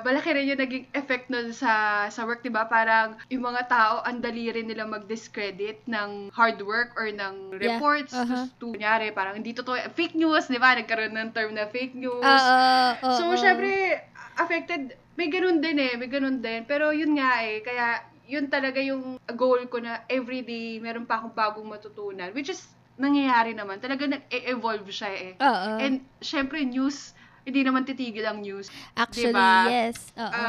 malaki 0.03 0.35
rin 0.35 0.51
yung 0.51 0.59
naging 0.59 0.91
effect 0.93 1.31
nun 1.31 1.55
sa, 1.55 2.07
sa 2.11 2.27
work, 2.27 2.43
di 2.43 2.51
ba? 2.51 2.67
Parang 2.67 3.15
yung 3.31 3.47
mga 3.47 3.71
tao, 3.71 3.95
ang 4.03 4.19
dali 4.19 4.51
rin 4.51 4.67
nila 4.67 4.85
mag-discredit 4.85 5.87
ng 5.87 6.35
hard 6.35 6.59
work 6.63 6.93
or 6.99 7.07
ng 7.09 7.55
Yeah. 7.57 7.79
reports. 7.79 8.13
Uh-huh. 8.13 8.51
To, 8.59 8.75
kunyari, 8.75 9.15
parang 9.15 9.39
hindi 9.39 9.55
totoo. 9.55 9.79
Fake 9.95 10.19
news, 10.19 10.51
di 10.51 10.59
ba? 10.59 10.75
Nagkaroon 10.75 11.15
ng 11.15 11.31
term 11.33 11.55
na 11.55 11.71
fake 11.71 11.95
news. 11.95 12.21
Oo. 12.21 13.11
So, 13.17 13.33
syempre, 13.39 14.03
affected, 14.37 14.99
may 15.17 15.31
ganun 15.31 15.63
din 15.63 15.79
eh, 15.81 15.95
may 15.97 16.11
ganun 16.11 16.43
din. 16.43 16.67
Pero 16.69 16.91
yun 16.93 17.17
nga 17.17 17.41
eh, 17.41 17.63
kaya 17.65 18.03
yun 18.27 18.51
talaga 18.51 18.83
yung 18.83 19.17
goal 19.39 19.63
ko 19.71 19.79
na 19.79 20.03
everyday 20.11 20.83
meron 20.83 21.07
pa 21.07 21.23
akong 21.23 21.33
bagong 21.33 21.69
matutunan. 21.71 22.35
Which 22.35 22.51
is, 22.51 22.67
nangyayari 22.97 23.53
naman. 23.53 23.79
Talaga 23.79 24.09
nag-evolve 24.09 24.89
siya 24.89 25.11
eh. 25.13 25.33
Oo. 25.37 25.71
And, 25.79 26.05
syempre, 26.19 26.65
news, 26.65 27.13
hindi 27.47 27.63
naman 27.63 27.87
titigil 27.87 28.27
ang 28.27 28.43
news. 28.43 28.67
Actually, 28.99 29.31
diba? 29.31 29.71
yes. 29.71 30.11
Oo. 30.19 30.47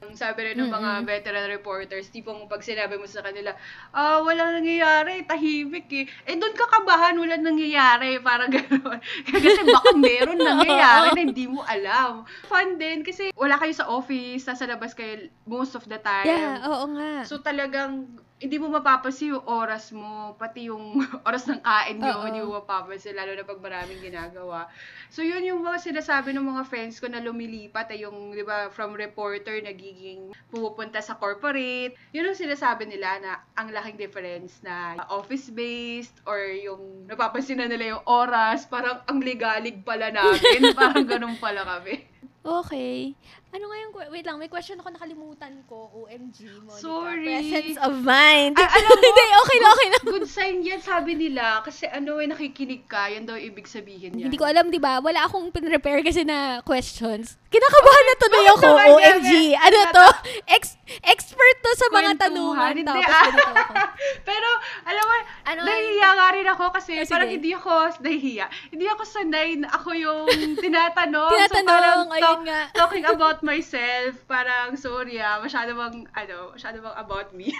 Ang 0.00 0.14
sabi 0.16 0.46
rin 0.46 0.56
ng 0.56 0.70
mga 0.70 0.90
Mm-mm. 0.96 1.04
veteran 1.04 1.50
reporters, 1.50 2.08
tipong 2.08 2.48
pag 2.48 2.62
sinabi 2.62 2.96
mo 2.96 3.04
sa 3.04 3.20
kanila, 3.20 3.52
ah, 3.90 4.22
wala 4.22 4.56
nangyayari, 4.56 5.26
tahimik 5.26 5.90
eh. 5.92 6.06
Eh, 6.24 6.38
doon 6.38 6.54
ka 6.56 6.70
kabahan, 6.70 7.18
wala 7.18 7.36
nangyayari, 7.36 8.22
parang 8.22 8.48
gano'n. 8.48 8.96
kasi 9.28 9.60
baka 9.66 9.90
meron 9.92 10.40
nangyayari 10.46 11.12
na 11.12 11.20
hindi 11.20 11.44
mo 11.44 11.60
alam. 11.66 12.24
Fun 12.46 12.78
din, 12.78 13.02
kasi 13.02 13.34
wala 13.34 13.58
kayo 13.58 13.74
sa 13.74 13.90
office, 13.90 14.46
nasa 14.46 14.64
labas 14.64 14.94
kayo 14.94 15.28
most 15.44 15.74
of 15.74 15.84
the 15.84 15.98
time. 16.00 16.24
yeah, 16.24 16.62
oo 16.64 16.86
nga. 16.96 17.26
So 17.26 17.42
talagang 17.42 18.06
hindi 18.40 18.56
mo 18.56 18.72
mapapansin 18.72 19.36
yung 19.36 19.44
oras 19.44 19.92
mo, 19.92 20.32
pati 20.40 20.72
yung 20.72 20.96
oras 21.28 21.44
ng 21.44 21.60
kain 21.60 22.00
nyo, 22.00 22.24
hindi 22.24 22.40
mo 22.40 22.64
mapapansin, 22.64 23.12
lalo 23.12 23.36
na 23.36 23.44
pag 23.44 23.60
maraming 23.60 24.00
ginagawa. 24.00 24.64
So 25.12 25.20
yun 25.20 25.44
yung 25.44 25.60
mga 25.60 25.92
sinasabi 25.92 26.32
ng 26.32 26.48
mga 26.48 26.64
friends 26.64 26.96
ko 26.96 27.12
na 27.12 27.20
lumilipat, 27.20 27.92
ay 27.92 28.08
yung, 28.08 28.32
di 28.32 28.40
ba, 28.40 28.72
from 28.72 28.96
reporter, 28.96 29.60
nagiging 29.60 30.32
pumupunta 30.48 31.04
sa 31.04 31.20
corporate. 31.20 31.92
Yun 32.16 32.32
ang 32.32 32.40
sinasabi 32.40 32.88
nila 32.88 33.20
na 33.20 33.44
ang 33.60 33.68
laking 33.76 34.00
difference 34.00 34.64
na 34.64 34.96
office-based 35.12 36.24
or 36.24 36.40
yung 36.40 37.04
napapansin 37.12 37.60
na 37.60 37.68
nila 37.68 38.00
yung 38.00 38.04
oras, 38.08 38.64
parang 38.64 39.04
ang 39.04 39.20
ligalig 39.20 39.84
pala 39.84 40.08
namin, 40.08 40.72
parang 40.78 41.04
ganun 41.04 41.36
pala 41.36 41.60
kami. 41.60 42.08
Okay. 42.40 43.12
Ano 43.50 43.66
nga 43.66 43.76
yung, 43.76 43.92
wait 44.08 44.22
lang, 44.22 44.38
may 44.38 44.46
question 44.46 44.78
ako 44.78 44.94
nakalimutan 44.94 45.58
ko. 45.64 45.90
OMG, 45.92 46.38
Monica. 46.60 46.78
Sorry. 46.78 47.26
Presence 47.26 47.78
of 47.78 47.98
mind. 47.98 48.54
Ah, 48.54 48.70
alam 48.78 48.88
mo, 48.88 48.94
Hindi, 48.96 49.10
okay 49.36 49.58
lang, 49.58 49.70
okay 49.72 49.88
lang. 49.90 50.02
Good 50.08 50.28
sign 50.28 50.56
yan, 50.60 50.78
sabi 50.78 51.12
nila. 51.14 51.58
Kasi 51.60 51.84
ano, 51.84 52.16
eh, 52.16 52.30
nakikinig 52.30 52.86
ka. 52.86 53.10
Yan 53.10 53.26
daw 53.26 53.34
ibig 53.34 53.66
sabihin 53.66 54.14
yan. 54.14 54.30
Hindi 54.30 54.38
ko 54.38 54.46
alam, 54.46 54.70
di 54.70 54.78
ba? 54.78 54.98
Wala 54.98 55.26
akong 55.26 55.50
pinrepare 55.50 55.98
kasi 56.00 56.22
na 56.22 56.62
questions. 56.62 57.42
Kinakabahan 57.50 58.04
na 58.04 58.14
tuloy 58.16 58.46
ako. 58.48 58.66
naman, 58.70 58.86
OMG. 58.88 59.18
Gabi? 59.18 59.42
Ano 59.58 59.78
to? 59.90 60.06
Ex- 60.46 60.78
expert 61.02 61.56
to 61.58 61.70
sa 61.74 61.86
mga 61.88 62.14
Kwentuhan. 62.14 62.18
tanungan. 62.22 62.72
Hindi, 62.72 62.86
Tapos 62.86 63.10
ah. 63.10 63.24
ganito 63.26 63.50
ako. 63.50 63.72
Pero, 64.30 64.48
alam 64.84 65.02
mo, 65.02 65.14
Ano 65.42 65.60
nahihiya 65.66 66.10
nga 66.14 66.28
rin 66.30 66.46
ako 66.46 66.64
kasi 66.70 66.92
Oh, 66.92 67.02
sige. 67.02 67.10
parang 67.10 67.26
hindi 67.28 67.50
ako, 67.50 67.70
nahihiya. 67.98 68.46
Hindi 68.70 68.86
ako 68.86 69.02
sanay 69.02 69.58
na 69.58 69.74
ako 69.74 69.90
yung 69.92 70.22
tinatanong. 70.54 71.30
Tinatanong, 71.34 71.66
so, 71.66 71.74
parang 71.74 72.00
ayun 72.12 72.40
nga. 72.46 72.60
talking 72.70 73.02
about 73.02 73.39
myself, 73.40 74.16
parang, 74.24 74.74
sorry 74.74 75.16
ah, 75.16 75.38
masyado 75.38 75.72
bang, 75.72 76.04
ano, 76.10 76.52
masyado 76.52 76.78
bang 76.78 76.96
about 76.96 77.28
me. 77.30 77.50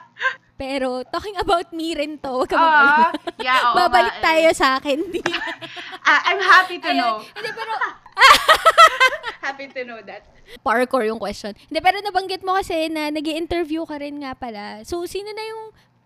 Pero, 0.60 1.02
talking 1.04 1.34
about 1.36 1.72
me 1.72 1.90
rin 1.92 2.16
to. 2.16 2.30
Huwag 2.38 2.46
ka 2.46 2.54
Ah, 2.54 2.62
mag-alala. 2.62 3.08
yeah, 3.36 3.60
oo 3.64 3.74
Babalik 3.74 4.14
nga, 4.14 4.20
eh. 4.20 4.24
tayo 4.24 4.48
sa 4.52 4.68
akin. 4.76 4.98
Ah, 6.02 6.20
I'm 6.28 6.38
happy 6.38 6.76
to 6.76 6.88
Ayun. 6.88 6.98
know. 6.98 7.14
Hindi, 7.22 7.50
pero, 7.52 7.72
Happy 9.40 9.66
to 9.68 9.80
know 9.84 10.00
that. 10.02 10.22
parkour 10.60 11.02
yung 11.02 11.16
question. 11.16 11.54
Hindi, 11.62 11.78
pero 11.78 11.98
nabanggit 11.98 12.42
mo 12.42 12.54
kasi 12.54 12.86
na 12.86 13.08
nag 13.08 13.24
interview 13.24 13.82
ka 13.82 13.96
rin 13.96 14.18
nga 14.18 14.34
pala. 14.34 14.82
So, 14.82 15.02
sino 15.04 15.30
na 15.30 15.42
yung 15.42 15.62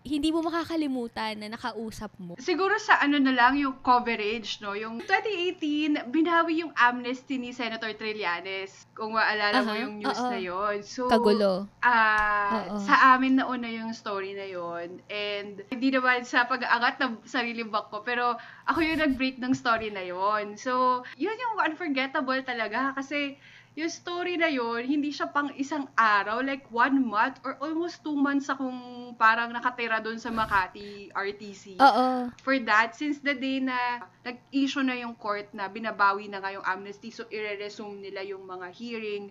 hindi 0.07 0.31
mo 0.31 0.41
makakalimutan 0.41 1.37
na 1.37 1.53
nakausap 1.53 2.11
mo? 2.17 2.33
Siguro 2.39 2.79
sa 2.79 3.03
ano 3.03 3.19
na 3.19 3.35
lang 3.35 3.59
yung 3.59 3.83
coverage, 3.83 4.63
no? 4.63 4.73
Yung 4.73 5.03
2018, 5.03 6.09
binawi 6.09 6.63
yung 6.65 6.73
amnesty 6.73 7.37
ni 7.37 7.51
Senator 7.51 7.93
Trillanes. 7.93 8.87
Kung 8.95 9.13
maalala 9.13 9.61
mo 9.61 9.71
Aha, 9.75 9.83
yung 9.83 9.95
news 10.01 10.17
oo. 10.17 10.31
na 10.31 10.39
yon. 10.39 10.77
So, 10.81 11.05
Kagulo. 11.11 11.69
Ah, 11.83 12.71
Oo. 12.71 12.81
sa 12.81 13.13
amin 13.13 13.37
nauna 13.37 13.69
yung 13.69 13.91
story 13.93 14.33
na 14.33 14.47
yon 14.47 15.03
and 15.11 15.61
hindi 15.69 15.93
naman 15.93 16.23
sa 16.23 16.47
pag-aangat 16.47 16.97
ng 16.97 17.13
sarili 17.27 17.61
bak 17.67 17.91
ko 17.91 18.01
pero 18.01 18.39
ako 18.65 18.79
yung 18.81 18.99
nag-break 19.03 19.37
ng 19.37 19.53
story 19.53 19.91
na 19.93 20.01
yon 20.01 20.57
so 20.57 21.03
yun 21.19 21.35
yung 21.35 21.55
unforgettable 21.61 22.39
talaga 22.43 22.95
kasi 22.97 23.37
yung 23.77 23.93
story 23.93 24.41
na 24.41 24.49
yon 24.49 24.89
hindi 24.89 25.13
siya 25.13 25.29
pang 25.29 25.53
isang 25.53 25.85
araw 25.93 26.41
like 26.41 26.65
one 26.73 26.97
month 26.97 27.37
or 27.45 27.61
almost 27.61 28.01
two 28.01 28.17
months 28.17 28.49
akong 28.49 29.13
parang 29.21 29.53
nakatira 29.53 30.01
doon 30.01 30.17
sa 30.17 30.33
Makati 30.33 31.13
RTC 31.13 31.77
Oo. 31.77 32.33
for 32.41 32.57
that, 32.65 32.97
since 32.97 33.21
the 33.21 33.37
day 33.37 33.61
na 33.61 34.01
nag-issue 34.25 34.81
na 34.81 34.97
yung 34.97 35.13
court 35.13 35.53
na 35.53 35.69
binabawi 35.69 36.25
na 36.25 36.41
nga 36.41 36.57
yung 36.57 36.65
amnesty, 36.65 37.13
so 37.13 37.29
i-resume 37.29 38.01
nila 38.01 38.25
yung 38.25 38.49
mga 38.49 38.65
hearing, 38.73 39.29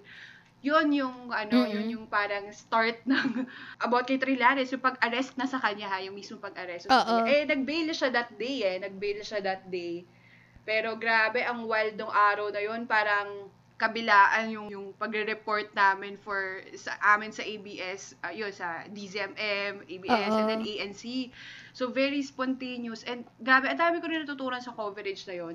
yun 0.62 0.94
yung 0.94 1.34
ano, 1.34 1.66
Mm-mm. 1.66 1.74
yun 1.74 1.86
yung 1.98 2.06
parang 2.06 2.46
start 2.54 3.02
ng 3.02 3.50
about 3.84 4.06
kay 4.06 4.14
Trillanes, 4.14 4.70
yung 4.70 4.82
pag-arrest 4.82 5.34
na 5.34 5.50
sa 5.50 5.58
kanya 5.58 5.90
ha, 5.90 5.98
yung 5.98 6.14
mismo 6.14 6.38
pag-arrest. 6.38 6.86
Kanya. 6.86 7.26
Eh, 7.26 7.42
nag-bail 7.50 7.90
siya 7.90 8.14
that 8.14 8.30
day 8.38 8.62
eh, 8.62 8.78
nag-bail 8.78 9.26
siya 9.26 9.42
that 9.42 9.66
day. 9.66 10.06
Pero 10.62 10.94
grabe, 10.94 11.42
ang 11.42 11.66
wild 11.66 11.98
ng 11.98 12.10
araw 12.14 12.50
na 12.54 12.62
yun, 12.62 12.86
parang 12.86 13.50
kabilaan 13.76 14.48
yung 14.48 14.68
yung 14.72 14.86
pagre-report 14.96 15.76
namin 15.76 16.16
for 16.16 16.64
sa 16.72 16.96
amin 17.12 17.28
sa 17.28 17.44
ABS, 17.44 18.16
uh, 18.24 18.32
yun 18.32 18.48
sa 18.48 18.88
DZMM, 18.88 19.84
ABS, 19.84 20.32
and 20.32 20.48
Oo. 20.48 20.50
then 20.50 20.62
ANC. 20.64 21.28
So 21.76 21.92
very 21.92 22.24
spontaneous 22.24 23.04
and 23.04 23.28
grabe, 23.44 23.68
ang 23.68 23.76
dami 23.76 24.00
ko 24.00 24.08
rin 24.08 24.24
natutunan 24.24 24.64
sa 24.64 24.72
coverage 24.72 25.28
na 25.28 25.36
yun. 25.36 25.54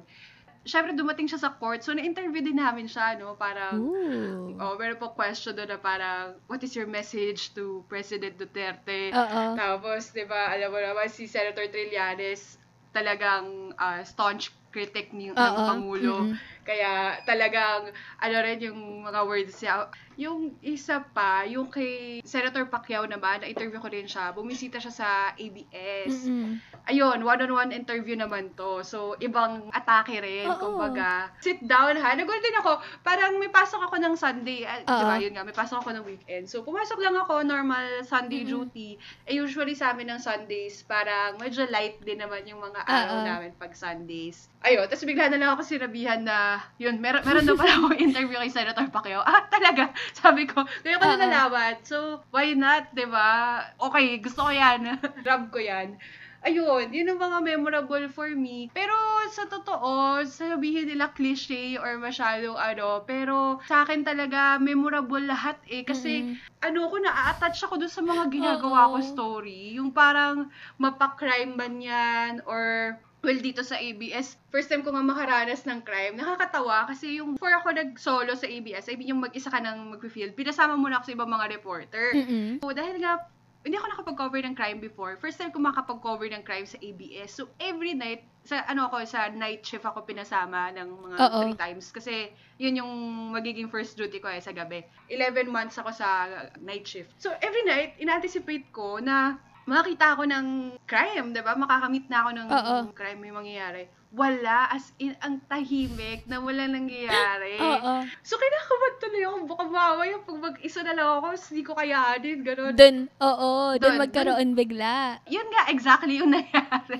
Syempre 0.62 0.94
dumating 0.94 1.26
siya 1.26 1.42
sa 1.42 1.58
court, 1.58 1.82
so 1.82 1.90
na-interview 1.98 2.46
din 2.46 2.62
namin 2.62 2.86
siya, 2.86 3.18
no, 3.18 3.34
parang 3.34 3.82
Ooh. 3.82 4.54
Oh, 4.62 4.78
meron 4.78 5.02
po 5.02 5.18
question 5.18 5.58
doon 5.58 5.74
na 5.74 5.82
parang, 5.82 6.38
what 6.46 6.62
is 6.62 6.78
your 6.78 6.86
message 6.86 7.58
to 7.58 7.82
President 7.90 8.38
Duterte? 8.38 9.10
Oo. 9.10 9.58
Tapos, 9.58 10.14
di 10.14 10.22
ba, 10.30 10.54
alam 10.54 10.70
mo 10.70 10.78
naman, 10.78 11.10
si 11.10 11.26
Senator 11.26 11.66
Trillanes, 11.66 12.62
talagang 12.94 13.74
ah, 13.82 14.06
staunch 14.06 14.54
critic 14.70 15.10
ni, 15.18 15.34
ng 15.34 15.36
Oo. 15.36 15.66
Pangulo. 15.68 16.16
Mm-mm. 16.30 16.61
Kaya 16.62 17.18
talagang, 17.24 17.90
ano 18.18 18.36
rin 18.42 18.62
yung 18.62 18.80
mga 19.04 19.20
words 19.26 19.58
niya. 19.58 19.90
Yung 20.16 20.54
isa 20.62 21.02
pa, 21.02 21.42
yung 21.44 21.68
kay 21.68 22.22
Senator 22.22 22.70
Pacquiao 22.70 23.08
naman, 23.08 23.42
na-interview 23.42 23.82
ko 23.82 23.90
rin 23.90 24.06
siya, 24.06 24.30
bumisita 24.30 24.78
siya 24.78 24.94
sa 24.94 25.10
ABS. 25.34 26.30
Mm-mm. 26.30 26.62
Ayun, 26.86 27.22
one-on-one 27.22 27.72
interview 27.72 28.14
naman 28.14 28.54
to. 28.54 28.82
So, 28.82 29.14
ibang 29.18 29.70
atake 29.72 30.22
rin, 30.22 30.50
Oo. 30.50 30.58
kumbaga. 30.60 31.30
Sit 31.42 31.62
down 31.62 31.96
ha. 31.96 32.14
Nagulat 32.14 32.42
din 32.42 32.58
ako, 32.58 32.72
parang 33.02 33.38
may 33.38 33.50
pasok 33.50 33.88
ako 33.88 33.98
ng 33.98 34.14
Sunday. 34.14 34.66
Oo. 34.66 34.86
diba, 34.86 35.16
yun 35.18 35.34
nga, 35.34 35.46
may 35.46 35.56
pasok 35.56 35.82
ako 35.82 35.90
ng 35.98 36.06
weekend. 36.06 36.46
So, 36.46 36.62
pumasok 36.62 37.00
lang 37.02 37.18
ako, 37.18 37.42
normal 37.42 38.06
Sunday 38.06 38.44
Mhm. 38.44 38.50
duty. 38.50 38.90
Eh, 39.26 39.38
usually 39.38 39.74
sa 39.74 39.94
amin 39.94 40.10
ng 40.10 40.22
Sundays, 40.22 40.82
parang 40.84 41.38
medyo 41.38 41.66
light 41.70 41.98
din 42.02 42.22
naman 42.22 42.46
yung 42.46 42.62
mga 42.62 42.82
araw 42.84 43.18
Oo. 43.22 43.26
namin 43.26 43.52
pag 43.56 43.74
Sundays. 43.74 44.50
Ayun, 44.62 44.86
tapos 44.86 45.06
bigla 45.06 45.30
na 45.30 45.40
lang 45.40 45.50
ako 45.54 45.66
sinabihan 45.66 46.22
na, 46.22 46.51
yun, 46.82 47.00
meron, 47.00 47.22
meron 47.24 47.46
daw 47.48 47.56
pala 47.56 47.78
akong 47.78 48.00
interview 48.02 48.38
kay 48.42 48.52
Senator 48.52 48.88
Pacquiao. 48.90 49.22
Ah, 49.24 49.46
talaga? 49.48 49.94
Sabi 50.20 50.50
ko, 50.50 50.66
kaya 50.84 50.98
ko 50.98 51.06
nalaman. 51.06 51.80
So, 51.86 52.26
why 52.34 52.52
not, 52.58 52.92
di 52.92 53.06
ba? 53.08 53.62
Okay, 53.78 54.20
gusto 54.20 54.48
ko 54.48 54.52
yan. 54.52 55.00
Grab 55.26 55.54
ko 55.54 55.62
yan. 55.62 56.02
Ayun, 56.42 56.90
yun 56.90 57.06
ang 57.06 57.22
mga 57.22 57.38
memorable 57.46 58.10
for 58.10 58.26
me. 58.34 58.66
Pero 58.74 58.98
sa 59.30 59.46
totoo, 59.46 60.26
sabihin 60.26 60.90
nila 60.90 61.14
cliche 61.14 61.78
or 61.78 62.02
masyadong 62.02 62.58
ano, 62.58 63.06
pero 63.06 63.62
sa 63.70 63.86
akin 63.86 64.02
talaga 64.02 64.58
memorable 64.58 65.22
lahat 65.22 65.62
eh. 65.70 65.86
Kasi 65.86 66.26
Mm-mm. 66.26 66.66
ano 66.66 66.90
ko, 66.90 66.98
na-attach 66.98 67.62
ako 67.70 67.78
dun 67.78 67.94
sa 67.94 68.02
mga 68.02 68.34
ginagawa 68.34 68.90
ko 68.90 68.98
Oo. 68.98 69.06
story. 69.06 69.78
Yung 69.78 69.94
parang 69.94 70.50
mapakrime 70.82 71.54
man 71.54 71.78
yan 71.78 72.42
or 72.50 72.98
Well, 73.22 73.38
dito 73.38 73.62
sa 73.62 73.78
ABS, 73.78 74.34
first 74.50 74.66
time 74.66 74.82
ko 74.82 74.90
nga 74.90 75.06
makaranas 75.06 75.62
ng 75.70 75.86
crime. 75.86 76.18
Nakakatawa 76.18 76.90
kasi 76.90 77.22
yung 77.22 77.38
before 77.38 77.54
ako 77.54 77.70
nag-solo 77.78 78.34
sa 78.34 78.50
ABS, 78.50 78.90
I 78.90 78.98
mean 78.98 79.14
yung 79.14 79.22
mag-isa 79.22 79.54
ka 79.54 79.62
nang 79.62 79.94
mag-field, 79.94 80.34
pinasama 80.34 80.74
muna 80.74 80.98
ako 80.98 81.14
sa 81.14 81.14
ibang 81.14 81.30
mga 81.30 81.46
reporter. 81.54 82.18
Mm-mm. 82.18 82.58
So, 82.66 82.74
dahil 82.74 82.98
nga, 82.98 83.30
hindi 83.62 83.78
ako 83.78 83.88
nakapag-cover 83.94 84.42
ng 84.42 84.58
crime 84.58 84.82
before. 84.82 85.22
First 85.22 85.38
time 85.38 85.54
ko 85.54 85.62
makapag-cover 85.62 86.26
ng 86.34 86.42
crime 86.42 86.66
sa 86.66 86.82
ABS. 86.82 87.38
So, 87.38 87.54
every 87.62 87.94
night, 87.94 88.26
sa 88.42 88.66
ano 88.66 88.90
ako, 88.90 89.06
sa 89.06 89.30
night 89.30 89.62
shift 89.62 89.86
ako 89.86 90.02
pinasama 90.02 90.74
ng 90.74 90.90
mga 90.90 91.18
Oo. 91.22 91.38
three 91.46 91.58
times. 91.62 91.94
Kasi, 91.94 92.34
yun 92.58 92.82
yung 92.82 92.92
magiging 93.30 93.70
first 93.70 93.94
duty 93.94 94.18
ko 94.18 94.34
eh, 94.34 94.42
sa 94.42 94.50
gabi. 94.50 94.82
11 95.14 95.46
months 95.46 95.78
ako 95.78 95.94
sa 95.94 96.26
night 96.58 96.90
shift. 96.90 97.14
So, 97.22 97.38
every 97.38 97.62
night, 97.70 98.02
in-anticipate 98.02 98.74
ko 98.74 98.98
na 98.98 99.38
makakita 99.66 100.18
ako 100.18 100.24
ng 100.26 100.46
crime, 100.90 101.34
'di 101.34 101.42
ba? 101.46 101.54
Makakamit 101.54 102.06
na 102.10 102.18
ako 102.26 102.30
ng 102.34 102.48
Oo. 102.50 102.76
crime 102.94 103.20
may 103.22 103.34
mangyayari. 103.34 103.86
Wala, 104.12 104.68
as 104.68 104.92
in, 105.00 105.16
ang 105.24 105.40
tahimik 105.48 106.28
na 106.28 106.44
wala 106.44 106.68
nangyayari. 106.68 107.56
Oo. 107.64 108.04
So, 108.28 108.36
kinakabahan 108.36 108.96
tuloy 109.00 109.24
ako. 109.24 109.38
Baka 109.48 109.64
mamaya 109.72 110.20
pag 110.20 110.40
mag-isa 110.52 110.84
na 110.84 110.92
lang 110.92 111.08
ako, 111.16 111.32
hindi 111.32 111.64
ko 111.64 111.72
kayanin, 111.80 112.44
gano'n. 112.44 112.76
Dun, 112.76 112.98
oo, 113.24 113.80
dun 113.80 113.96
Dun, 113.96 114.02
magkaroon 114.04 114.52
bigla. 114.52 115.16
Yun 115.32 115.48
nga, 115.56 115.72
exactly 115.72 116.20
yung 116.20 116.28
nangyari. 116.28 117.00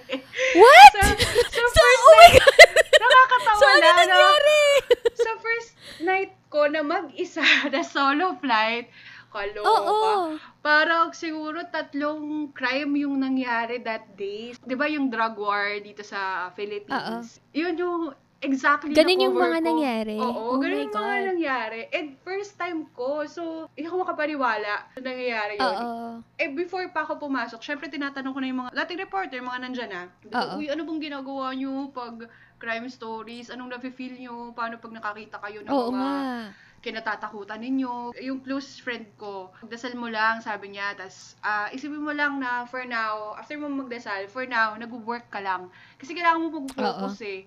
What? 0.56 0.92
So, 0.96 1.04
so, 1.52 1.62
So, 1.68 1.84
first 1.84 2.00
oh 2.00 2.16
my 2.16 2.28
night, 2.32 2.36
nakakatawa 2.96 3.60
So, 3.60 3.66
ano 3.68 3.76
na, 3.76 3.92
no? 3.92 4.00
nangyari? 4.00 4.64
Sa 5.12 5.32
first 5.44 5.72
night 6.00 6.32
ko 6.48 6.72
na 6.72 6.80
mag-isa 6.80 7.44
na 7.76 7.84
solo 7.84 8.40
flight, 8.40 8.88
kaloka. 9.32 9.72
Oo. 9.72 10.36
Parang 10.60 11.16
siguro 11.16 11.64
tatlong 11.72 12.52
crime 12.52 13.08
yung 13.08 13.18
nangyari 13.18 13.80
that 13.82 14.14
day. 14.14 14.52
'Di 14.62 14.76
ba 14.76 14.86
yung 14.92 15.08
drug 15.08 15.40
war 15.40 15.80
dito 15.80 16.04
sa 16.04 16.52
Philippines? 16.54 17.40
Yun 17.56 17.76
yung 17.80 18.02
exactly 18.42 18.92
Ganun 18.92 19.22
yung 19.22 19.38
mga 19.38 19.60
ko. 19.62 19.66
nangyari? 19.66 20.18
Oo, 20.18 20.42
Oh 20.52 20.56
ganun 20.58 20.90
yung 20.90 20.94
mga 20.94 21.16
God. 21.16 21.30
nangyari. 21.38 21.82
And 21.94 22.18
first 22.26 22.58
time 22.58 22.90
ko, 22.92 23.24
so 23.30 23.70
hindi 23.78 23.88
ako 23.88 24.04
makapaniwala 24.04 24.74
na 24.98 25.00
nangyayari 25.00 25.56
yun. 25.62 25.66
Oo. 25.78 25.90
Eh, 26.42 26.50
before 26.50 26.90
pa 26.90 27.06
ako 27.06 27.22
pumasok, 27.22 27.62
syempre 27.62 27.86
tinatanong 27.88 28.34
ko 28.34 28.40
na 28.42 28.50
yung 28.50 28.62
mga 28.66 28.74
dating 28.84 29.00
reporter, 29.06 29.38
yung 29.38 29.50
mga 29.50 29.62
nandyan 29.62 29.90
na. 29.94 30.02
Oo. 30.34 30.58
Uy, 30.58 30.74
ano 30.74 30.82
bang 30.84 31.02
ginagawa 31.02 31.54
nyo 31.54 31.94
pag 31.94 32.26
crime 32.58 32.90
stories? 32.90 33.54
Anong 33.54 33.78
nafe-feel 33.78 34.18
nyo? 34.18 34.54
Paano 34.58 34.82
pag 34.82 34.94
nakakita 34.94 35.38
kayo 35.38 35.62
ng 35.62 35.70
Oo 35.72 35.94
mga 35.94 36.02
nga. 36.02 36.50
Kinatatakutan 36.82 37.62
ninyo. 37.62 38.18
Yung 38.26 38.42
close 38.42 38.82
friend 38.82 39.06
ko, 39.16 39.54
magdasal 39.62 39.94
mo 39.94 40.10
lang, 40.10 40.42
sabi 40.42 40.74
niya, 40.74 40.98
tas 40.98 41.38
ah, 41.46 41.70
isipin 41.70 42.02
mo 42.02 42.12
lang 42.12 42.42
na 42.42 42.66
for 42.66 42.84
now, 42.84 43.38
after 43.38 43.56
mo 43.56 43.70
magdasal, 43.70 44.26
for 44.28 44.50
now, 44.50 44.74
nag-work 44.74 45.30
ka 45.30 45.40
lang. 45.40 45.70
Kasi 46.02 46.18
kailangan 46.18 46.42
mo 46.42 46.66
mag-focus 46.66 47.22
eh. 47.24 47.46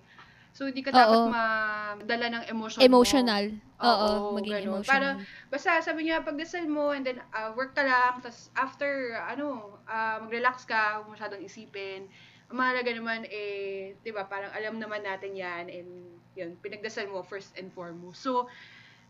So, 0.55 0.71
hindi 0.71 0.87
ka 0.87 0.95
dapat 0.95 1.19
Oo. 1.19 1.27
madala 1.27 2.25
ng 2.31 2.43
emotion 2.47 2.79
Emotional. 2.79 3.51
mo. 3.51 3.83
Oo, 3.83 4.39
maging 4.39 4.63
ganun. 4.63 4.79
emotional. 4.79 5.19
Para, 5.19 5.51
basta 5.51 5.83
sabi 5.83 6.07
niya, 6.07 6.23
pagdasal 6.23 6.63
mo, 6.71 6.95
and 6.95 7.03
then 7.03 7.19
ah, 7.35 7.51
work 7.51 7.75
ka 7.75 7.83
lang, 7.83 8.23
tas 8.23 8.47
after, 8.55 9.19
ano, 9.19 9.75
ah, 9.83 10.23
mag-relax 10.23 10.63
ka, 10.63 11.03
huwag 11.03 11.19
masyadong 11.19 11.43
isipin. 11.43 12.07
Ang 12.47 12.55
mahalaga 12.55 12.87
naman, 12.95 13.27
eh, 13.27 13.99
di 13.99 14.15
ba, 14.15 14.23
parang 14.31 14.47
alam 14.55 14.79
naman 14.79 15.03
natin 15.03 15.35
yan, 15.35 15.67
and 15.67 15.91
yun, 16.39 16.55
pinagdasal 16.63 17.11
mo 17.11 17.19
first 17.19 17.51
and 17.59 17.67
foremost. 17.75 18.23
So, 18.23 18.47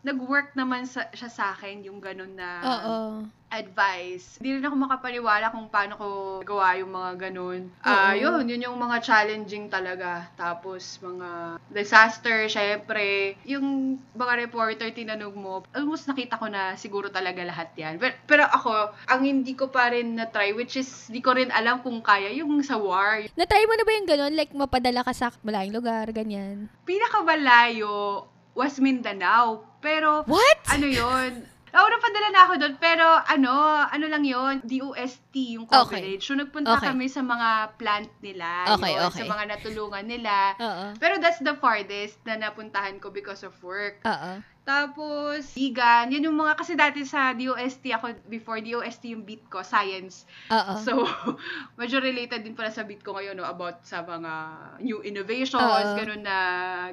nag-work 0.06 0.54
naman 0.54 0.86
sa, 0.86 1.10
siya 1.10 1.26
sa 1.26 1.44
akin 1.50 1.82
yung 1.82 1.98
ganun 1.98 2.38
na 2.38 2.62
Oo. 2.62 3.26
advice. 3.50 4.38
Hindi 4.38 4.58
rin 4.58 4.66
ako 4.66 4.76
makapaniwala 4.78 5.50
kung 5.50 5.66
paano 5.66 5.98
ko 5.98 6.06
gawa 6.46 6.78
yung 6.78 6.94
mga 6.94 7.26
ganun. 7.26 7.66
Ah, 7.82 8.14
Oo. 8.14 8.22
yun, 8.22 8.46
yun 8.46 8.70
yung 8.70 8.78
mga 8.78 9.02
challenging 9.02 9.66
talaga. 9.66 10.30
Tapos, 10.38 11.02
mga 11.02 11.58
disaster, 11.74 12.46
syempre. 12.46 13.34
Yung 13.50 13.98
mga 14.14 14.46
reporter 14.46 14.94
tinanong 14.94 15.34
mo, 15.34 15.66
almost 15.74 16.06
nakita 16.06 16.38
ko 16.38 16.46
na 16.46 16.78
siguro 16.78 17.10
talaga 17.10 17.42
lahat 17.42 17.74
yan. 17.74 17.98
Pero, 17.98 18.14
pero 18.30 18.44
ako, 18.46 18.94
ang 19.10 19.22
hindi 19.26 19.58
ko 19.58 19.74
pa 19.74 19.90
rin 19.90 20.14
na-try, 20.14 20.54
which 20.54 20.78
is, 20.78 21.10
di 21.10 21.18
ko 21.18 21.34
rin 21.34 21.50
alam 21.50 21.82
kung 21.82 21.98
kaya, 21.98 22.30
yung 22.30 22.62
sa 22.62 22.78
war. 22.78 23.26
Na-try 23.34 23.66
mo 23.66 23.74
na 23.74 23.82
ba 23.82 23.90
yung 23.90 24.06
ganun? 24.10 24.34
Like, 24.38 24.54
mapadala 24.54 25.02
ka 25.02 25.10
sa 25.10 25.34
malayong 25.42 25.74
lugar, 25.74 26.06
ganyan? 26.14 26.70
Pinakamalayo 26.86 28.26
was 28.56 28.80
Mindanao. 28.80 29.60
Pero, 29.86 30.26
What? 30.26 30.58
ano 30.66 30.86
yun? 30.90 31.46
Oo, 31.76 31.86
napadala 31.86 32.28
na 32.32 32.40
ako 32.42 32.54
doon, 32.56 32.74
pero 32.80 33.04
ano, 33.04 33.52
ano 33.84 34.06
lang 34.08 34.24
yun, 34.24 34.64
DOST 34.64 35.34
yung 35.54 35.68
coverage. 35.68 36.24
So, 36.24 36.32
nagpunta 36.32 36.80
Okay. 36.80 36.88
kami 36.88 37.06
sa 37.06 37.20
mga 37.20 37.76
plant 37.76 38.08
nila, 38.18 38.64
Okay, 38.74 38.96
yun, 38.96 39.06
okay. 39.06 39.20
sa 39.20 39.24
mga 39.28 39.44
natulungan 39.46 40.04
nila. 40.08 40.56
Oo. 40.56 40.84
Pero 40.96 41.20
that's 41.20 41.38
the 41.38 41.52
farthest 41.54 42.16
na 42.24 42.40
napuntahan 42.40 42.96
ko 42.96 43.12
because 43.12 43.44
of 43.44 43.52
work. 43.60 44.00
Oo. 44.02 44.40
Tapos, 44.66 45.54
vegan. 45.54 46.10
Yan 46.10 46.26
yung 46.26 46.34
mga, 46.34 46.58
kasi 46.58 46.74
dati 46.74 47.06
sa 47.06 47.30
DOST 47.30 47.86
ako, 47.94 48.18
before 48.26 48.58
DOST 48.58 49.14
yung 49.14 49.22
beat 49.22 49.46
ko, 49.46 49.62
science. 49.62 50.26
Oo. 50.50 50.74
So, 50.82 50.92
medyo 51.78 52.02
related 52.02 52.42
din 52.42 52.58
pala 52.58 52.74
sa 52.74 52.82
beat 52.82 53.06
ko 53.06 53.14
ngayon, 53.14 53.38
no, 53.38 53.46
about 53.46 53.86
sa 53.86 54.02
mga 54.02 54.32
new 54.82 55.06
innovations, 55.06 55.62
Oo. 55.62 55.94
ganun 55.94 56.26
na 56.26 56.38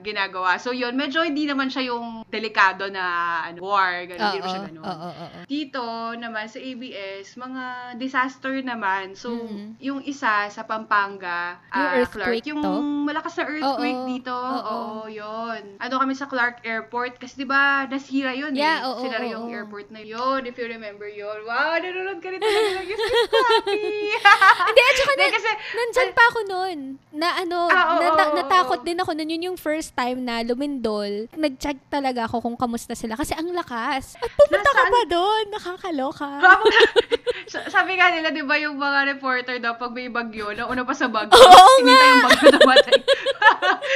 ginagawa. 0.06 0.62
So, 0.62 0.70
yun, 0.70 0.94
medyo 0.94 1.26
hindi 1.26 1.50
naman 1.50 1.74
siya 1.74 1.90
yung 1.90 2.22
delikado 2.30 2.94
na 2.94 3.04
ano, 3.42 3.58
war, 3.66 4.06
ganun, 4.06 4.22
hindi 4.22 4.38
naman 4.38 4.52
siya 4.54 4.64
ganun. 4.70 4.86
Oo. 4.86 5.10
Dito 5.50 5.82
naman 6.14 6.46
sa 6.46 6.62
ABS, 6.62 7.34
mga 7.36 7.64
disaster 7.98 8.54
naman. 8.62 9.18
So, 9.18 9.34
Mhm. 9.34 9.82
yung 9.82 10.00
isa 10.06 10.46
sa 10.46 10.62
Pampanga, 10.62 11.58
Yung 11.74 11.90
ah, 11.90 11.98
earthquake 11.98 12.46
Clark, 12.46 12.52
yung 12.54 12.62
to? 12.62 12.74
malakas 13.10 13.34
na 13.34 13.50
earthquake 13.50 13.98
Oo, 13.98 14.08
dito. 14.08 14.30
oo. 14.30 14.62
Oo, 14.62 15.10
yun. 15.10 15.82
Ano 15.82 15.96
kami 15.98 16.14
sa 16.14 16.30
Clark 16.30 16.62
Airport 16.62 17.18
kasi 17.18 17.42
'di 17.42 17.48
ba, 17.50 17.63
nasira 17.86 18.32
yun 18.32 18.52
Yeah, 18.54 18.80
eh. 18.80 18.88
oo, 18.88 19.02
Sinara 19.02 19.24
oo, 19.24 19.32
yung 19.32 19.46
oo. 19.46 19.54
airport 19.54 19.88
na 19.90 20.00
yun, 20.00 20.44
if 20.44 20.54
you 20.54 20.66
remember 20.66 21.06
yun. 21.06 21.44
Wow, 21.44 21.76
nanonood 21.76 22.20
ka 22.20 22.28
rin 22.28 22.40
talaga 22.40 22.70
ng 22.76 22.88
Yes, 22.92 23.00
Papi. 23.00 23.82
Hindi, 24.68 24.82
at 24.82 24.96
saka 24.96 25.12
Hindi, 25.12 25.24
na, 25.24 25.34
kasi, 25.34 25.50
nandyan 25.74 26.12
pa 26.12 26.24
ako 26.26 26.40
noon. 26.46 26.78
Na 27.12 27.28
ano, 27.38 27.60
Ah, 27.68 27.86
oo, 27.90 28.00
nata- 28.00 28.30
oo, 28.30 28.38
natakot 28.38 28.80
oo. 28.80 28.86
din 28.86 28.98
ako 28.98 29.12
noon. 29.14 29.30
Yun 29.30 29.48
yung 29.48 29.60
first 29.60 29.94
time 29.94 30.22
na 30.22 30.42
lumindol. 30.42 31.28
Nag-check 31.32 31.78
talaga 31.88 32.26
ako 32.26 32.42
kung 32.42 32.56
kamusta 32.56 32.94
sila. 32.94 33.14
Kasi 33.14 33.34
ang 33.34 33.50
lakas. 33.50 34.16
At 34.16 34.30
pumunta 34.30 34.66
ka 34.66 34.74
Nasaan? 34.80 34.92
pa 34.92 35.02
doon. 35.08 35.44
Nakakaloka. 35.50 36.30
Sabi 37.70 37.94
nga 37.94 38.10
nila, 38.10 38.30
di 38.30 38.42
ba, 38.42 38.56
yung 38.56 38.76
mga 38.76 39.06
reporter 39.12 39.60
daw, 39.60 39.76
pag 39.76 39.92
may 39.92 40.08
bagyo, 40.08 40.52
nauna 40.52 40.82
pa 40.82 40.94
sa 40.94 41.06
bagyo, 41.08 41.34
Oo 41.34 41.70
hinintay 41.78 42.10
yung 42.10 42.24
bagyo 42.24 42.48
na 42.50 42.62
matay. 42.64 42.98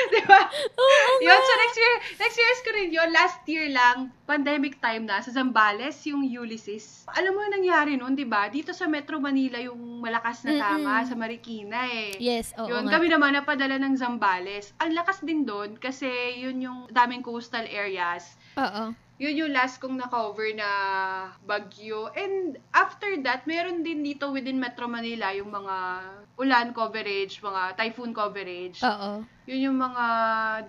di 0.10 0.22
ba? 0.24 0.40
Oo 0.76 1.14
Yun, 1.20 1.40
so 1.40 1.54
next 1.58 1.78
year, 1.78 1.94
next 2.18 2.38
year 2.38 2.52
ko 2.60 2.70
rin 2.72 2.90
yun. 2.92 3.10
Last 3.10 3.40
year 3.46 3.57
lang, 3.66 4.14
pandemic 4.30 4.78
time 4.78 5.10
na, 5.10 5.18
sa 5.26 5.34
Zambales, 5.34 5.98
yung 6.06 6.22
Ulysses. 6.22 7.10
Alam 7.18 7.34
mo 7.34 7.40
yung 7.42 7.56
nangyari 7.58 7.98
noon, 7.98 8.14
di 8.14 8.30
ba? 8.30 8.46
Dito 8.54 8.78
sa 8.78 8.86
Metro 8.86 9.18
Manila, 9.18 9.58
yung 9.58 10.06
malakas 10.06 10.46
na 10.46 10.62
tama, 10.62 11.02
Mm-mm. 11.02 11.10
sa 11.10 11.16
Marikina 11.18 11.90
eh. 11.90 12.14
Yes, 12.22 12.54
oo 12.62 12.70
yun, 12.70 12.86
nga. 12.86 13.02
kami 13.02 13.10
naman 13.10 13.34
napadala 13.34 13.82
ng 13.82 13.98
Zambales. 13.98 14.78
Ang 14.78 14.94
lakas 14.94 15.26
din 15.26 15.42
doon 15.42 15.82
kasi 15.82 16.08
yun 16.38 16.62
yung 16.62 16.80
daming 16.94 17.26
coastal 17.26 17.66
areas. 17.66 18.38
Oo. 18.62 18.94
Yun 19.18 19.34
yung 19.34 19.52
last 19.54 19.82
kong 19.82 19.98
na-cover 19.98 20.54
na 20.54 20.70
bagyo. 21.42 22.14
And 22.14 22.62
after 22.70 23.18
that, 23.26 23.50
meron 23.50 23.82
din 23.82 24.06
dito 24.06 24.30
within 24.30 24.62
Metro 24.62 24.86
Manila 24.86 25.34
yung 25.34 25.50
mga 25.50 25.76
ulan 26.38 26.70
coverage, 26.70 27.42
mga 27.42 27.74
typhoon 27.74 28.14
coverage. 28.14 28.78
Oo. 28.86 29.26
Yun 29.48 29.74
yung 29.74 29.78
mga 29.80 30.06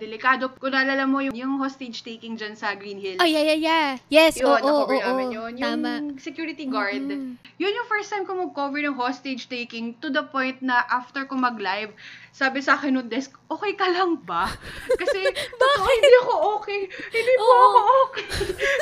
delikado. 0.01 0.49
Kung 0.57 0.73
naalala 0.73 1.05
mo 1.05 1.21
yung, 1.21 1.35
yung 1.35 1.61
hostage 1.61 2.01
taking 2.01 2.39
dyan 2.39 2.57
sa 2.57 2.73
Green 2.73 2.97
Hills. 2.97 3.21
Oh, 3.21 3.27
yeah, 3.27 3.43
yeah, 3.53 3.59
yeah. 3.59 3.87
Yes, 4.09 4.41
oo, 4.41 4.49
oo, 4.49 4.87
oo. 4.87 4.97
namin 4.97 5.35
yun. 5.35 5.53
Yung 5.59 5.83
Tama. 5.83 5.93
security 6.17 6.65
guard. 6.65 7.05
Mm-mm. 7.05 7.37
Yun 7.59 7.71
yung 7.75 7.87
first 7.91 8.09
time 8.09 8.25
ko 8.25 8.33
mag-cover 8.33 8.81
ng 8.81 8.97
hostage 8.97 9.45
taking 9.45 9.93
to 10.01 10.09
the 10.09 10.25
point 10.25 10.63
na 10.65 10.81
after 10.89 11.27
ko 11.27 11.37
mag-live, 11.37 11.93
sabi 12.31 12.59
sa 12.59 12.75
akin 12.75 12.95
ng 12.95 13.09
desk, 13.09 13.35
okay 13.45 13.73
ka 13.73 13.87
lang 13.87 14.21
ba? 14.23 14.47
Kasi, 14.89 15.19
totoo, 15.61 15.85
hindi 15.85 16.09
ako 16.21 16.33
okay. 16.57 16.81
Hindi 16.87 17.33
po 17.35 17.45
Oo. 17.45 17.59
ako 17.59 17.79
okay. 18.05 18.27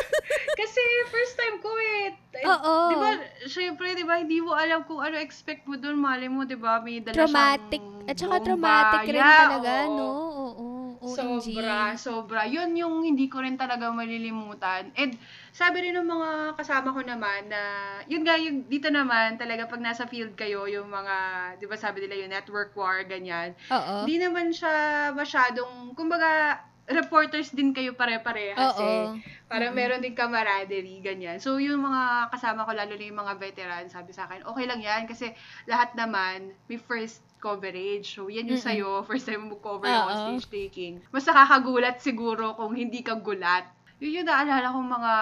Kasi 0.60 0.82
first 1.08 1.36
time 1.36 1.58
ko 1.58 1.72
eh. 1.72 2.14
Oo. 2.44 2.74
Di 2.90 2.96
ba, 2.96 3.10
syempre, 3.46 3.94
di 3.94 4.04
ba, 4.04 4.20
hindi 4.20 4.38
mo 4.40 4.54
alam 4.54 4.84
kung 4.84 5.02
ano 5.02 5.18
expect 5.18 5.66
mo 5.66 5.76
doon. 5.76 5.98
Mali 5.98 6.28
mo, 6.28 6.44
di 6.44 6.56
ba, 6.56 6.78
may 6.80 7.00
dala 7.00 7.16
Traumatic. 7.18 7.82
siyang 7.82 8.06
At 8.08 8.16
saka 8.16 8.36
traumatic 8.40 9.00
rin 9.06 9.20
Yeah, 9.20 9.40
talaga, 9.42 9.72
oo. 9.84 9.92
no? 9.92 10.08
Oo. 10.08 10.66
OMG. 11.02 11.18
Sobra, 11.18 11.94
sobra. 11.98 12.42
Yun 12.46 12.74
yung 12.78 13.06
hindi 13.06 13.30
ko 13.30 13.42
rin 13.42 13.58
talaga 13.58 13.90
malilimutan. 13.90 14.90
And 14.98 15.18
sabi 15.52 15.90
rin 15.90 15.98
ng 15.98 16.06
mga 16.06 16.30
kasama 16.58 16.94
ko 16.94 17.02
naman 17.02 17.50
na, 17.50 17.62
yun 18.06 18.22
nga, 18.22 18.38
yung 18.38 18.70
dito 18.70 18.88
naman, 18.94 19.42
talaga 19.42 19.66
pag 19.66 19.82
nasa 19.82 20.06
field 20.06 20.38
kayo, 20.38 20.70
yung 20.70 20.90
mga, 20.90 21.16
di 21.58 21.66
ba 21.66 21.78
sabi 21.78 22.06
nila 22.06 22.16
yung 22.22 22.34
network 22.34 22.78
war, 22.78 23.02
ganyan. 23.06 23.58
Oo. 23.74 24.06
Hindi 24.06 24.22
naman 24.22 24.54
siya 24.54 25.10
masyadong, 25.18 25.98
kumbaga, 25.98 26.62
reporters 26.88 27.52
din 27.52 27.76
kayo 27.76 27.94
pare-parehas 27.94 28.80
Oo. 28.80 28.84
eh. 28.84 29.04
Parang 29.52 29.76
meron 29.76 30.00
din 30.00 30.16
camaraderie, 30.16 31.04
ganyan. 31.04 31.40
So, 31.44 31.60
yung 31.60 31.84
mga 31.84 32.32
kasama 32.32 32.64
ko, 32.64 32.72
lalo 32.72 32.96
na 32.96 33.06
yung 33.08 33.20
mga 33.20 33.34
veteran, 33.40 33.86
sabi 33.92 34.16
sa 34.16 34.28
akin, 34.28 34.44
okay 34.48 34.66
lang 34.68 34.80
yan 34.80 35.04
kasi 35.08 35.36
lahat 35.68 35.92
naman 36.00 36.56
may 36.72 36.80
first 36.80 37.24
coverage. 37.44 38.16
So, 38.16 38.32
yan 38.32 38.48
yung 38.48 38.60
Mm-mm. 38.60 38.68
sa'yo, 38.72 38.90
first 39.10 39.28
time 39.28 39.52
mo 39.52 39.60
cover 39.60 39.88
ng 39.88 40.00
Oo. 40.00 40.08
hostage 40.08 40.48
taking. 40.48 41.04
Mas 41.12 41.28
nakakagulat 41.28 42.00
siguro 42.00 42.56
kung 42.56 42.76
hindi 42.76 43.04
ka 43.04 43.20
gulat. 43.20 43.68
Yun 44.00 44.24
yung 44.24 44.28
naalala 44.30 44.72
kong 44.72 44.90
mga 44.90 45.14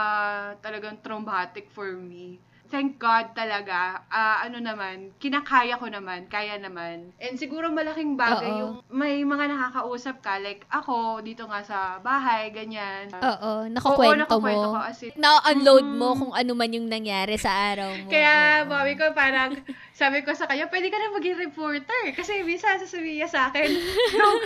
talagang 0.62 0.98
traumatic 1.02 1.72
for 1.72 1.96
me. 1.98 2.42
Thank 2.66 2.98
God 2.98 3.38
talaga, 3.38 4.02
ah, 4.10 4.42
ano 4.42 4.58
naman, 4.58 5.14
kinakaya 5.22 5.78
ko 5.78 5.86
naman, 5.86 6.26
kaya 6.26 6.58
naman. 6.58 7.14
And 7.22 7.38
siguro 7.38 7.70
malaking 7.70 8.18
bagay 8.18 8.50
Oo. 8.50 8.60
yung 8.60 8.74
may 8.90 9.22
mga 9.22 9.54
nakakausap 9.54 10.18
ka, 10.20 10.42
like 10.42 10.66
ako, 10.68 11.22
dito 11.22 11.46
nga 11.46 11.62
sa 11.62 11.78
bahay, 12.02 12.50
ganyan. 12.50 13.14
Oo. 13.14 13.22
Oo, 13.22 13.70
Nakukwento 13.70 14.18
nakukwento 14.26 14.66
mo. 14.66 14.74
ko 14.74 14.80
as 14.82 14.98
in, 15.00 15.14
Na-unload 15.16 15.86
Mm. 15.86 15.94
mo 15.94 16.10
kung 16.18 16.34
ano 16.34 16.52
man 16.52 16.74
yung 16.74 16.90
nangyari 16.90 17.38
sa 17.38 17.54
araw 17.70 18.02
mo. 18.02 18.10
Kaya, 18.10 18.34
Oo. 18.64 18.70
mami 18.74 18.94
ko 18.98 19.06
parang, 19.14 19.54
sabi 19.96 20.28
ko 20.28 20.36
sa 20.36 20.44
kanya, 20.44 20.68
pwede 20.68 20.92
ka 20.92 21.00
na 21.00 21.16
maging 21.16 21.40
reporter. 21.40 22.12
Kasi 22.12 22.44
minsan 22.44 22.76
sasabihin 22.76 23.24
niya 23.24 23.32
sa 23.32 23.48
akin, 23.48 23.64
yung 24.20 24.38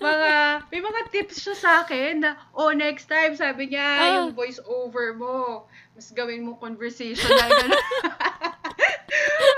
mga, 0.00 0.32
may 0.72 0.80
mga 0.80 1.00
tips 1.12 1.44
siya 1.44 1.52
sa 1.52 1.70
akin 1.84 2.24
na, 2.24 2.40
oh, 2.56 2.72
next 2.72 3.04
time, 3.04 3.36
sabi 3.36 3.68
niya, 3.68 3.84
Ah. 3.84 4.10
yung 4.24 4.32
voice 4.32 4.56
over 4.64 5.12
mo, 5.12 5.68
mas 5.92 6.08
gawin 6.08 6.40
mo 6.40 6.56
conversational. 6.56 7.52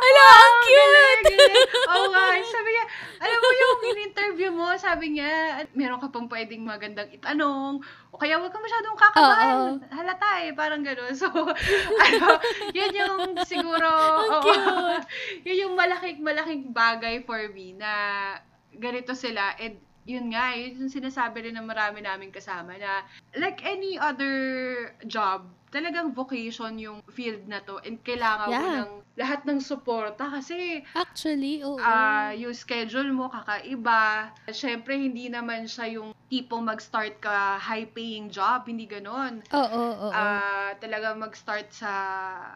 Ala, 0.07 0.25
ang 0.27 0.57
cute! 0.65 1.27
Oo 1.87 2.07
nga. 2.13 2.27
Sabi 2.43 2.69
niya, 2.75 2.85
alam 3.23 3.39
mo 3.41 3.51
yung 3.51 3.79
in-interview 3.95 4.51
mo, 4.53 4.69
sabi 4.77 5.17
niya, 5.17 5.65
meron 5.73 6.03
ka 6.03 6.13
pang 6.13 6.29
pwedeng 6.29 6.67
magandang 6.67 7.09
itanong, 7.15 7.81
o 8.13 8.19
kaya 8.19 8.37
wag 8.37 8.53
ka 8.53 8.61
masyadong 8.61 8.97
kakabahan. 8.99 9.81
Oo. 9.81 9.89
Halata 9.89 10.31
eh, 10.45 10.53
parang 10.53 10.83
gano'n. 10.85 11.15
So, 11.17 11.31
ano, 12.07 12.27
yun 12.75 12.93
yung 12.93 13.17
siguro, 13.47 13.89
cute. 14.43 15.07
yun 15.47 15.63
yung 15.69 15.75
malaking, 15.79 16.21
malaking 16.21 16.75
bagay 16.75 17.23
for 17.25 17.41
me 17.55 17.73
na 17.79 17.93
ganito 18.77 19.17
sila. 19.17 19.57
And 19.57 19.86
yun 20.07 20.31
nga, 20.31 20.55
yun 20.55 20.79
yung 20.81 20.93
sinasabi 20.93 21.43
rin 21.43 21.55
ng 21.55 21.67
marami 21.67 21.99
naming 21.99 22.31
kasama 22.31 22.79
na 22.79 23.03
like 23.35 23.59
any 23.61 23.99
other 23.99 24.35
job, 25.05 25.45
talagang 25.69 26.15
vocation 26.15 26.79
yung 26.79 27.03
field 27.11 27.43
na 27.45 27.59
to 27.61 27.83
and 27.83 27.99
kailangan 28.01 28.49
mo 28.49 28.55
Yeah. 28.57 28.77
ng 28.81 28.93
lahat 29.17 29.43
ng 29.43 29.59
suporta 29.59 30.31
kasi 30.31 30.85
Actually, 30.93 31.61
oo. 31.61 31.77
ah 31.77 32.31
yung 32.31 32.53
schedule 32.53 33.11
mo 33.11 33.27
kakaiba. 33.27 34.31
Siyempre, 34.47 34.95
hindi 34.95 35.27
naman 35.27 35.67
siya 35.67 35.91
yung 35.91 36.15
tipong 36.27 36.63
mag-start 36.63 37.19
ka 37.19 37.57
high-paying 37.57 38.29
job, 38.29 38.63
hindi 38.65 38.85
ganon. 38.85 39.43
oo, 39.49 39.83
oo. 40.05 40.11
Ah, 40.11 40.71
talaga 40.77 41.15
mag-start 41.15 41.67
sa 41.71 41.93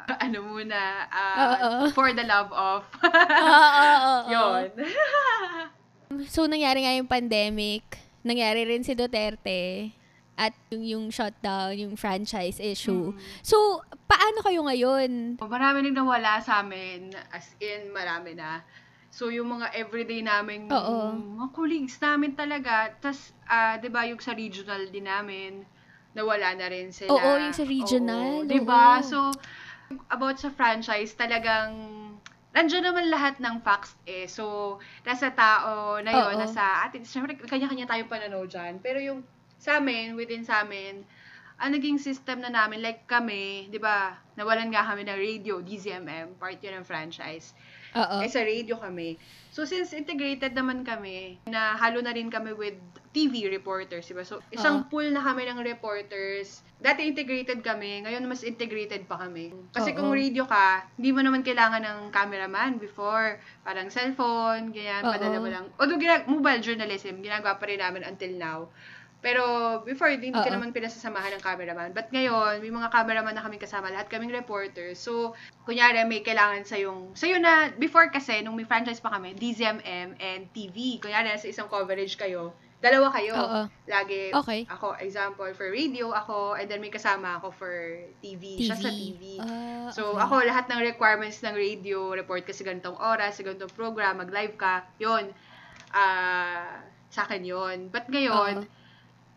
ano 0.24 0.38
muna, 0.44 0.80
ah, 1.08 1.34
Oo. 1.34 1.90
for 1.90 2.12
the 2.12 2.22
love 2.22 2.52
of. 2.52 2.86
Oo, 3.02 3.50
oo, 3.50 4.14
oo. 4.22 4.30
Yun. 4.30 4.70
So, 6.26 6.50
nangyari 6.50 6.82
nga 6.82 6.96
yung 6.98 7.06
pandemic. 7.06 7.86
Nangyari 8.26 8.66
rin 8.66 8.82
si 8.82 8.98
Duterte. 8.98 9.94
At 10.34 10.56
yung, 10.72 10.82
yung 10.82 11.04
shutdown, 11.12 11.76
yung 11.76 11.94
franchise 11.94 12.58
issue. 12.58 13.12
Mm. 13.12 13.20
So, 13.44 13.84
paano 14.08 14.42
kayo 14.42 14.64
ngayon? 14.66 15.36
Marami 15.38 15.84
nang 15.84 16.02
nawala 16.02 16.40
sa 16.40 16.64
amin, 16.64 17.12
as 17.30 17.54
in, 17.60 17.92
marami 17.92 18.34
na. 18.34 18.64
So, 19.12 19.28
yung 19.28 19.52
mga 19.52 19.70
everyday 19.76 20.24
namin, 20.24 20.66
Oo. 20.72 21.12
mga 21.14 21.48
colleagues 21.52 22.00
namin 22.00 22.32
talaga, 22.34 22.88
tas, 22.98 23.36
ah, 23.46 23.76
di 23.76 23.92
ba, 23.92 24.08
yung 24.08 24.18
sa 24.18 24.32
regional 24.32 24.88
din 24.88 25.06
namin, 25.06 25.62
nawala 26.16 26.56
na 26.56 26.66
rin 26.72 26.88
sila. 26.90 27.12
Oo, 27.12 27.30
yung 27.36 27.54
sa 27.54 27.66
regional, 27.68 28.42
Oo, 28.42 28.48
di 28.48 28.58
ba? 28.64 29.04
So, 29.04 29.30
about 30.08 30.40
sa 30.40 30.48
franchise, 30.48 31.12
talagang, 31.14 31.76
nandiyan 32.50 32.84
naman 32.90 33.06
lahat 33.10 33.38
ng 33.38 33.62
facts 33.62 33.94
eh. 34.06 34.26
So, 34.26 34.76
nasa 35.06 35.30
tao 35.30 36.02
na 36.02 36.10
yun, 36.10 36.34
Oo. 36.34 36.40
nasa 36.40 36.82
atin, 36.86 37.06
syempre, 37.06 37.38
kanya-kanya 37.38 37.86
tayong 37.86 38.10
pananaw 38.10 38.42
dyan. 38.46 38.82
Pero 38.82 38.98
yung 38.98 39.22
sa 39.60 39.78
amin, 39.78 40.18
within 40.18 40.42
sa 40.42 40.66
amin, 40.66 41.06
ang 41.60 41.70
naging 41.76 42.00
system 42.00 42.40
na 42.40 42.48
namin, 42.48 42.80
like 42.80 43.04
kami, 43.04 43.68
di 43.68 43.76
ba, 43.76 44.16
nawalan 44.34 44.72
nga 44.72 44.82
kami 44.82 45.04
ng 45.04 45.18
radio, 45.20 45.60
DZMM, 45.60 46.40
part 46.40 46.56
yun 46.64 46.80
ng 46.80 46.86
franchise. 46.88 47.52
Oo. 47.92 48.24
Eh, 48.24 48.30
sa 48.32 48.40
radio 48.40 48.80
kami. 48.80 49.20
So, 49.52 49.68
since 49.68 49.92
integrated 49.92 50.56
naman 50.56 50.82
kami, 50.88 51.36
na 51.46 51.76
halo 51.76 52.00
na 52.00 52.16
rin 52.16 52.32
kami 52.32 52.56
with 52.56 52.80
TV 53.10 53.50
reporters, 53.50 54.06
diba? 54.06 54.22
So, 54.22 54.38
isang 54.54 54.86
pool 54.86 55.10
na 55.10 55.18
kami 55.18 55.42
ng 55.50 55.58
reporters. 55.66 56.62
Dati 56.78 57.02
integrated 57.10 57.58
kami, 57.58 58.06
ngayon 58.06 58.22
mas 58.30 58.46
integrated 58.46 59.10
pa 59.10 59.18
kami. 59.18 59.50
Kasi 59.74 59.90
Oo. 59.90 59.96
kung 59.98 60.10
radio 60.14 60.46
ka, 60.46 60.86
hindi 60.94 61.10
mo 61.10 61.18
naman 61.18 61.42
kailangan 61.42 61.82
ng 61.82 61.98
cameraman 62.14 62.78
before. 62.78 63.42
Parang 63.66 63.90
cellphone, 63.90 64.70
ganyan, 64.70 65.02
Oo. 65.02 65.10
padala 65.10 65.36
mo 65.42 65.48
lang. 65.50 65.66
Although, 65.82 65.98
ginag- 65.98 66.30
mobile 66.30 66.62
journalism, 66.62 67.18
ginagawa 67.18 67.58
pa 67.58 67.66
rin 67.66 67.82
namin 67.82 68.06
until 68.06 68.30
now. 68.38 68.60
Pero 69.20 69.42
before, 69.84 70.14
hindi 70.14 70.32
ka 70.32 70.48
Oo. 70.48 70.54
naman 70.56 70.72
pinasasamahan 70.72 71.36
ng 71.36 71.44
cameraman. 71.44 71.90
But 71.92 72.08
ngayon, 72.14 72.64
may 72.64 72.72
mga 72.72 72.88
cameraman 72.88 73.36
na 73.36 73.44
kaming 73.44 73.60
kasama, 73.60 73.92
lahat 73.92 74.08
kaming 74.08 74.32
reporters. 74.32 74.96
So, 74.96 75.36
kunyari, 75.68 76.00
may 76.08 76.24
kailangan 76.24 76.64
sa 76.64 76.80
yung, 76.80 77.12
sa'yo 77.12 77.36
na, 77.36 77.74
before 77.76 78.08
kasi, 78.08 78.40
nung 78.40 78.56
may 78.56 78.64
franchise 78.64 79.02
pa 79.02 79.12
kami, 79.12 79.36
DZMM 79.36 80.16
and 80.16 80.42
TV. 80.56 81.02
Kunyari, 81.02 81.36
sa 81.36 81.50
isang 81.50 81.68
coverage 81.68 82.16
kayo, 82.16 82.56
dalawa 82.80 83.12
kayo. 83.12 83.34
Oo. 83.34 83.60
Lagi, 83.86 84.32
Okay. 84.32 84.64
ako, 84.66 84.96
example, 84.98 85.48
for 85.52 85.68
radio, 85.68 86.10
ako, 86.10 86.56
and 86.56 86.66
then 86.66 86.80
may 86.80 86.88
kasama 86.88 87.36
ako 87.36 87.52
for 87.52 87.72
TV. 88.18 88.56
Siya 88.58 88.74
sa 88.74 88.88
TV. 88.88 89.36
Ah, 89.36 89.92
So, 89.92 90.16
okay. 90.16 90.24
ako, 90.24 90.34
lahat 90.42 90.64
ng 90.66 90.80
requirements 90.82 91.40
ng 91.40 91.52
radio, 91.52 92.10
report 92.10 92.42
ka 92.42 92.52
sa 92.52 92.64
ganitong 92.64 92.96
oras, 92.96 93.36
sa 93.36 93.44
ganitong 93.44 93.70
program, 93.70 94.16
mag-live 94.16 94.56
ka, 94.56 94.88
yun, 94.96 95.28
ah, 95.92 96.80
sa 97.08 97.24
akin 97.24 97.42
yun. 97.42 97.76
But 97.88 98.08
ngayon, 98.08 98.64
Oo. 98.64 98.68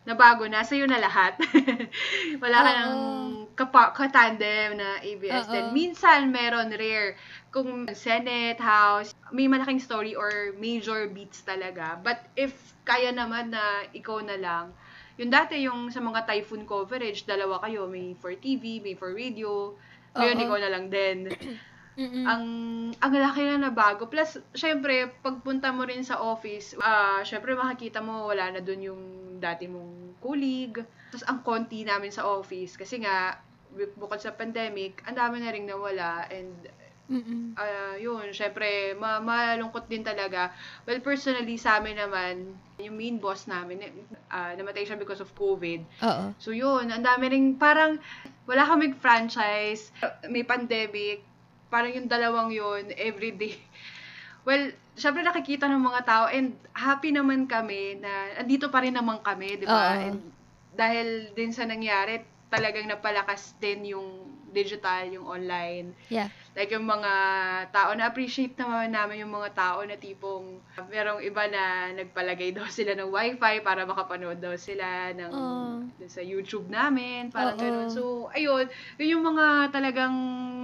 nabago 0.04 0.44
na, 0.46 0.64
sa'yo 0.64 0.88
na 0.88 0.96
lahat. 0.96 1.36
Wala 2.42 2.58
ka 2.58 2.70
Oo. 2.70 2.78
ng 2.80 2.92
kapa- 3.52 3.92
katandem 3.92 4.78
na 4.78 5.00
ABS. 5.00 5.46
Oo. 5.46 5.52
Then, 5.52 5.66
minsan, 5.70 6.30
meron 6.30 6.72
rare. 6.72 7.16
Kung 7.54 7.86
Senate, 7.94 8.58
House, 8.58 9.14
may 9.30 9.46
malaking 9.46 9.78
story 9.78 10.18
or 10.18 10.50
major 10.58 11.06
beats 11.06 11.46
talaga. 11.46 12.02
But 12.02 12.26
if 12.34 12.50
kaya 12.82 13.14
naman 13.14 13.54
na 13.54 13.86
ikaw 13.94 14.18
na 14.26 14.34
lang, 14.34 14.74
yung 15.14 15.30
dati 15.30 15.62
yung 15.62 15.94
sa 15.94 16.02
mga 16.02 16.26
typhoon 16.26 16.66
coverage, 16.66 17.22
dalawa 17.22 17.62
kayo, 17.62 17.86
may 17.86 18.18
for 18.18 18.34
TV, 18.34 18.82
may 18.82 18.98
for 18.98 19.14
radio. 19.14 19.70
Ngayon, 20.18 20.42
ikaw 20.42 20.58
na 20.58 20.70
lang 20.74 20.84
din. 20.90 21.18
Mm-mm. 21.94 22.26
ang 22.26 22.44
ang 22.98 23.12
laki 23.14 23.46
na 23.46 23.70
nabago. 23.70 24.10
Plus, 24.10 24.42
syempre, 24.50 25.14
pagpunta 25.22 25.70
mo 25.70 25.86
rin 25.86 26.02
sa 26.02 26.18
office, 26.18 26.74
ah 26.82 27.22
syempre 27.22 27.54
makikita 27.54 28.02
mo 28.02 28.26
wala 28.26 28.50
na 28.50 28.58
dun 28.58 28.82
yung 28.82 29.02
dati 29.38 29.70
mong 29.70 30.18
colleague. 30.18 30.82
Tapos 31.14 31.26
ang 31.30 31.46
konti 31.46 31.86
namin 31.86 32.10
sa 32.10 32.26
office 32.26 32.74
kasi 32.74 32.98
nga 32.98 33.38
bu- 33.70 33.94
bukod 33.94 34.18
sa 34.18 34.34
pandemic, 34.34 35.06
ang 35.06 35.14
dami 35.14 35.38
na 35.38 35.54
ring 35.54 35.70
nawala 35.70 36.26
and 36.34 36.66
Mm-mm. 37.04 37.52
ah 37.60 38.00
yun, 38.00 38.32
syempre 38.32 38.96
ma 38.96 39.20
malungkot 39.20 39.84
din 39.92 40.00
talaga. 40.00 40.48
Well, 40.88 41.04
personally 41.04 41.60
sa 41.60 41.76
amin 41.76 42.00
naman, 42.00 42.56
yung 42.80 42.96
main 42.96 43.20
boss 43.20 43.44
namin, 43.44 43.84
ah 44.32 44.56
namatay 44.56 44.88
siya 44.88 44.96
because 44.96 45.20
of 45.20 45.28
COVID. 45.36 45.84
Oo. 46.00 46.24
So 46.40 46.56
yun, 46.56 46.88
ang 46.88 47.04
dami 47.04 47.28
ring 47.28 47.60
parang 47.60 48.00
wala 48.48 48.64
kaming 48.64 48.96
franchise, 48.96 49.92
may 50.32 50.48
pandemic, 50.48 51.20
parang 51.68 51.92
yung 51.92 52.08
dalawang 52.08 52.52
yun, 52.52 52.92
everyday. 52.96 53.56
Well, 54.44 54.76
syempre 54.92 55.24
nakikita 55.24 55.64
ng 55.72 55.80
mga 55.80 56.04
tao 56.04 56.24
and 56.28 56.52
happy 56.76 57.16
naman 57.16 57.48
kami 57.48 57.96
na 57.96 58.36
andito 58.36 58.68
pa 58.68 58.84
rin 58.84 58.92
naman 58.92 59.24
kami, 59.24 59.56
di 59.56 59.64
ba? 59.64 59.96
And 59.96 60.20
dahil 60.76 61.32
din 61.32 61.48
sa 61.48 61.64
nangyari, 61.64 62.20
talagang 62.52 62.84
napalakas 62.84 63.56
din 63.56 63.96
yung 63.96 64.06
digital, 64.52 65.08
yung 65.08 65.26
online. 65.26 65.96
Yeah. 66.12 66.28
Like 66.54 66.70
yung 66.70 66.86
mga 66.86 67.12
tao, 67.74 67.90
na-appreciate 67.98 68.54
naman 68.54 68.94
namin 68.94 69.26
yung 69.26 69.34
mga 69.34 69.50
tao 69.58 69.82
na 69.82 69.98
tipong 69.98 70.62
merong 70.86 71.18
iba 71.26 71.50
na 71.50 71.90
nagpalagay 71.90 72.54
daw 72.54 72.62
sila 72.70 72.94
ng 72.94 73.10
wifi 73.10 73.58
para 73.66 73.82
makapanood 73.82 74.38
daw 74.38 74.54
sila 74.54 75.10
ng 75.18 75.34
dun 75.98 76.10
sa 76.10 76.22
YouTube 76.22 76.70
namin, 76.70 77.34
parang 77.34 77.58
Oo. 77.58 77.62
ganun. 77.62 77.88
So, 77.90 78.02
ayun, 78.30 78.70
yun 79.02 79.18
yung 79.18 79.24
mga 79.34 79.74
talagang 79.74 80.14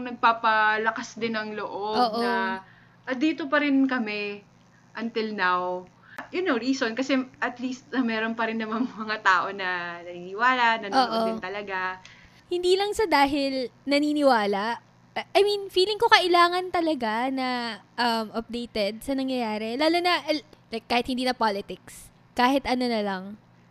nagpapalakas 0.07 1.19
din 1.19 1.35
ng 1.35 1.59
loob 1.59 2.15
Oo. 2.15 2.23
na 2.23 2.63
ah, 3.11 3.17
dito 3.19 3.51
pa 3.51 3.59
rin 3.59 3.91
kami 3.91 4.47
until 4.95 5.35
now. 5.35 5.83
You 6.31 6.47
know, 6.47 6.55
reason, 6.55 6.95
kasi 6.95 7.19
at 7.43 7.59
least 7.59 7.91
ah, 7.91 8.07
meron 8.07 8.39
pa 8.39 8.47
rin 8.47 8.63
naman 8.63 8.87
mga 8.95 9.27
tao 9.27 9.51
na 9.51 9.99
naniniwala, 10.07 10.87
nanonood 10.87 11.19
Oo. 11.19 11.27
din 11.27 11.39
talaga. 11.43 11.99
Hindi 12.47 12.79
lang 12.79 12.95
sa 12.95 13.11
dahil 13.11 13.75
naniniwala. 13.87 14.90
I 15.17 15.43
mean, 15.43 15.67
feeling 15.75 15.99
ko 15.99 16.07
kailangan 16.07 16.71
talaga 16.71 17.29
na 17.35 17.79
um, 17.99 18.31
updated 18.31 19.03
sa 19.03 19.13
nangyayari. 19.19 19.75
Lalo 19.75 19.99
na, 19.99 20.23
like, 20.71 20.87
kahit 20.87 21.11
hindi 21.11 21.27
na 21.27 21.35
politics. 21.35 22.09
Kahit 22.39 22.63
ano 22.63 22.87
na 22.87 23.03
lang. 23.03 23.25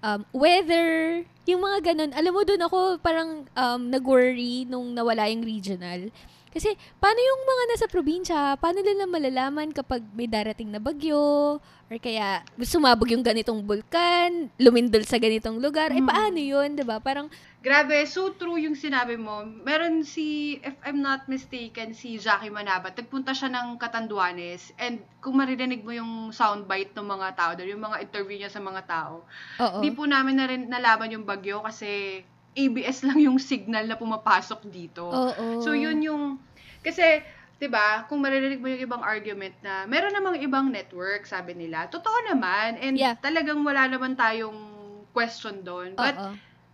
Um, 0.03 0.27
weather, 0.35 1.23
yung 1.47 1.63
mga 1.63 1.91
ganun. 1.91 2.11
Alam 2.11 2.31
mo, 2.35 2.41
doon 2.43 2.63
ako 2.67 2.77
parang 2.99 3.47
um, 3.55 3.81
nag-worry 3.87 4.67
nung 4.67 4.91
nawala 4.91 5.31
yung 5.31 5.43
regional. 5.43 6.11
Kasi, 6.49 6.75
paano 6.99 7.19
yung 7.21 7.41
mga 7.45 7.63
nasa 7.71 7.85
probinsya? 7.87 8.39
Paano 8.59 8.83
nila 8.83 9.05
malalaman 9.07 9.69
kapag 9.71 10.01
may 10.11 10.27
darating 10.27 10.73
na 10.73 10.81
bagyo? 10.81 11.61
Or 11.89 11.97
kaya, 11.97 12.45
sumabog 12.61 13.09
yung 13.09 13.25
ganitong 13.25 13.65
bulkan, 13.65 14.53
lumindol 14.61 15.01
sa 15.01 15.17
ganitong 15.17 15.57
lugar. 15.57 15.89
Eh, 15.89 15.97
Mm. 15.97 16.05
paano 16.05 16.37
yun? 16.37 16.69
'di 16.77 16.85
ba 16.85 17.01
Parang, 17.01 17.27
Grabe, 17.59 18.07
so 18.07 18.31
true 18.39 18.55
yung 18.55 18.71
sinabi 18.71 19.19
mo. 19.19 19.43
Meron 19.43 20.07
si, 20.07 20.55
if 20.63 20.79
I'm 20.79 21.03
not 21.03 21.27
mistaken, 21.27 21.91
si 21.91 22.15
Jackie 22.15 22.47
Manabat. 22.47 22.95
Nagpunta 22.95 23.35
siya 23.35 23.51
ng 23.51 23.75
Catanduanes. 23.75 24.71
And 24.79 25.03
kung 25.19 25.35
maririnig 25.35 25.83
mo 25.83 25.91
yung 25.91 26.31
soundbite 26.31 26.95
ng 26.95 27.03
mga 27.03 27.27
tao 27.35 27.51
doon, 27.59 27.75
yung 27.75 27.83
mga 27.83 27.99
interview 27.99 28.39
niya 28.39 28.47
sa 28.47 28.63
mga 28.63 28.81
tao, 28.87 29.27
oo. 29.59 29.83
Hindi 29.83 29.91
po 29.91 30.07
namin 30.07 30.39
na 30.39 30.47
rin 30.47 30.71
nalaman 30.71 31.11
yung 31.11 31.27
bagyo 31.27 31.59
kasi 31.59 32.23
ABS 32.55 33.03
lang 33.09 33.19
yung 33.19 33.35
signal 33.35 33.91
na 33.91 33.99
pumapasok 33.99 34.63
dito. 34.71 35.03
Oo. 35.11 35.59
So 35.59 35.75
yun 35.75 35.99
yung 35.99 36.39
kasi 36.79 37.19
'di 37.59 37.67
ba, 37.71 38.07
kung 38.07 38.23
maririnig 38.23 38.63
mo 38.63 38.67
yung 38.71 38.83
ibang 38.87 39.03
argument 39.03 39.55
na 39.63 39.83
meron 39.87 40.15
namang 40.15 40.39
ibang 40.41 40.71
network, 40.71 41.27
sabi 41.27 41.53
nila. 41.55 41.87
Totoo 41.91 42.31
naman 42.31 42.79
and 42.79 42.95
Yeah. 42.95 43.15
talagang 43.23 43.61
wala 43.67 43.87
naman 43.91 44.15
tayong 44.15 44.59
question 45.11 45.61
doon. 45.67 45.99
But 45.99 46.23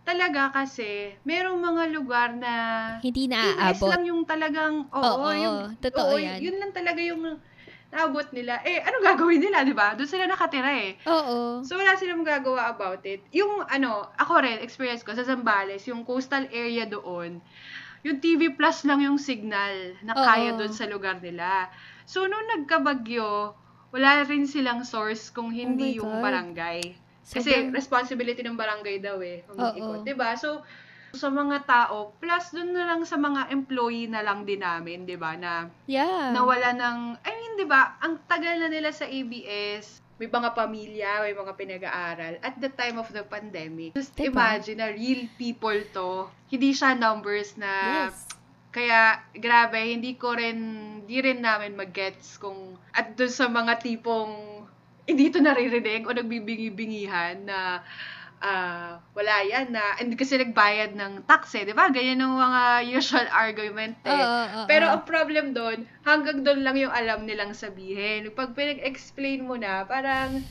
talaga 0.06 0.54
kasi 0.54 1.18
merong 1.26 1.58
mga 1.62 1.84
lugar 1.94 2.28
na 2.38 2.54
Hindi 3.02 3.28
naaabot. 3.28 3.96
lang 3.96 4.06
yung 4.08 4.24
talagang 4.28 4.88
oo, 4.94 5.28
Oo, 5.28 5.28
yung 5.36 5.58
totoo 5.82 6.12
oo, 6.14 6.14
yan. 6.16 6.48
Yun 6.50 6.56
lang 6.62 6.72
talaga 6.76 7.00
yung 7.02 7.22
naabot 7.94 8.28
nila. 8.34 8.60
Eh, 8.66 8.82
ano 8.84 8.98
gagawin 9.04 9.40
nila, 9.42 9.62
'di 9.66 9.74
ba? 9.76 9.94
Doon 9.98 10.10
sila 10.10 10.26
nakatira 10.30 10.72
eh. 10.86 10.98
Oo. 11.06 11.66
So, 11.66 11.76
wala 11.80 11.96
silang 11.98 12.22
magagawa 12.22 12.70
about 12.72 13.02
it. 13.08 13.26
Yung, 13.34 13.64
ano, 13.66 14.06
ako 14.20 14.38
rin, 14.44 14.62
experience 14.62 15.02
ko 15.02 15.12
sa 15.18 15.26
Zambales, 15.26 15.84
yung 15.90 16.06
coastal 16.06 16.46
area 16.54 16.86
doon, 16.86 17.42
yung 18.06 18.18
TV 18.18 18.54
Plus 18.54 18.86
lang 18.86 19.02
yung 19.02 19.18
signal 19.18 19.98
na 20.00 20.14
kaya 20.14 20.54
doon 20.54 20.70
sa 20.70 20.86
lugar 20.86 21.18
nila. 21.18 21.66
So, 22.06 22.24
nung 22.24 22.46
nagkabagyo, 22.48 23.50
wala 23.90 24.22
rin 24.22 24.46
silang 24.46 24.86
source 24.86 25.28
kung 25.28 25.50
hindi 25.50 25.98
Oh 25.98 26.06
yung 26.06 26.12
God. 26.14 26.22
barangay. 26.22 26.80
Kasi 27.26 27.50
Sobrang- 27.50 27.74
responsibility 27.74 28.46
ng 28.46 28.54
barangay 28.54 29.02
daw 29.02 29.18
eh. 29.18 29.42
'di 29.98 30.14
ba 30.14 30.38
So, 30.38 30.62
sa 31.10 31.26
mga 31.26 31.64
tao, 31.64 32.14
plus 32.14 32.52
doon 32.52 32.70
na 32.70 32.86
lang 32.86 33.02
sa 33.02 33.16
mga 33.16 33.48
employee 33.50 34.06
na 34.06 34.20
lang 34.20 34.44
din 34.44 34.60
namin, 34.60 35.02
'di 35.02 35.16
ba 35.16 35.34
na 35.34 35.66
Yeah. 35.90 36.30
nawala 36.30 36.76
ng, 36.76 36.98
I 37.18 37.30
mean, 37.32 37.54
di 37.56 37.66
ba, 37.66 37.98
ang 37.98 38.22
tagal 38.28 38.60
na 38.60 38.68
nila 38.68 38.92
sa 38.92 39.08
ABS, 39.08 39.98
may 40.16 40.28
mga 40.32 40.56
pamilya, 40.56 41.10
may 41.28 41.36
mga 41.36 41.52
pinag-aaral, 41.54 42.34
at 42.40 42.56
the 42.56 42.72
time 42.72 42.96
of 42.96 43.08
the 43.12 43.20
pandemic. 43.20 43.92
Just 43.92 44.16
Diba? 44.16 44.32
imagine 44.32 44.80
na 44.80 44.88
real 44.88 45.28
people 45.36 45.76
to, 45.92 46.32
hindi 46.48 46.72
siya 46.72 46.96
numbers 46.96 47.52
na, 47.60 48.08
Yes. 48.08 48.24
kaya, 48.72 49.20
grabe, 49.36 49.76
hindi 49.76 50.16
ko 50.16 50.32
rin, 50.32 50.58
hindi 51.04 51.20
rin 51.20 51.44
namin 51.44 51.76
mag-gets 51.76 52.40
kung, 52.40 52.80
at 52.96 53.12
doon 53.12 53.32
sa 53.32 53.48
mga 53.48 53.76
tipong, 53.84 54.64
hindi 55.04 55.28
to 55.28 55.38
naririnig 55.38 56.02
o 56.08 56.16
nagbibingi-bingihan 56.16 57.44
na, 57.44 57.84
ah, 58.42 59.00
wala 59.16 59.34
yan 59.44 59.72
na, 59.72 59.96
and 60.00 60.12
kasi 60.14 60.36
nagbayad 60.36 60.92
ng 60.92 61.24
tax 61.24 61.56
eh, 61.56 61.64
di 61.64 61.72
ba? 61.72 61.88
Ganyan 61.88 62.20
ang 62.20 62.36
mga 62.36 62.62
usual 62.92 63.26
argument 63.44 63.96
eh. 64.04 64.12
Oo, 64.12 64.42
oo, 64.44 64.60
Pero 64.68 64.84
oo. 64.88 64.92
ang 64.98 65.02
problem 65.08 65.54
doon, 65.56 65.84
hanggang 66.04 66.44
doon 66.44 66.60
lang 66.60 66.76
yung 66.76 66.92
alam 66.92 67.24
nilang 67.24 67.56
sabihin. 67.56 68.30
Pag 68.34 68.52
pinag-explain 68.52 69.44
mo 69.46 69.56
na, 69.56 69.86
parang, 69.86 70.42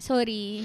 Sorry. 0.00 0.64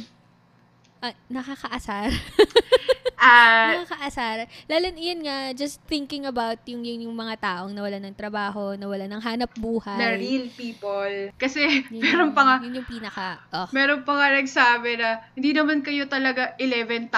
Ah, 1.04 1.12
nakakaasar. 1.28 2.08
ah, 3.28 3.70
nakakaasar. 3.80 4.38
Lalo 4.66 4.86
yun 4.92 5.20
nga, 5.22 5.38
just 5.52 5.82
thinking 5.84 6.24
about 6.24 6.62
yung, 6.66 6.82
yung, 6.82 7.02
yung 7.04 7.16
mga 7.16 7.36
taong 7.40 7.72
nawala 7.72 7.98
ng 7.98 8.14
trabaho, 8.14 8.74
nawala 8.74 9.06
ng 9.06 9.18
hanap 9.20 9.52
buhay. 9.56 9.98
na 9.98 10.14
real 10.14 10.46
people. 10.50 11.34
Kasi, 11.36 11.84
Yun 11.90 12.02
meron 12.06 12.20
yung- 12.22 12.34
pa 12.34 12.42
nga, 12.44 12.56
Yun 12.62 12.78
yung 12.78 12.88
pinaka, 12.88 13.30
oh. 13.52 13.68
meron 13.72 14.02
pa 14.02 14.14
nga 14.14 14.28
nagsabi 14.32 14.92
na, 14.96 15.10
hindi 15.32 15.52
naman 15.52 15.82
kayo 15.82 16.06
talaga 16.06 16.54
11,000 16.58 17.10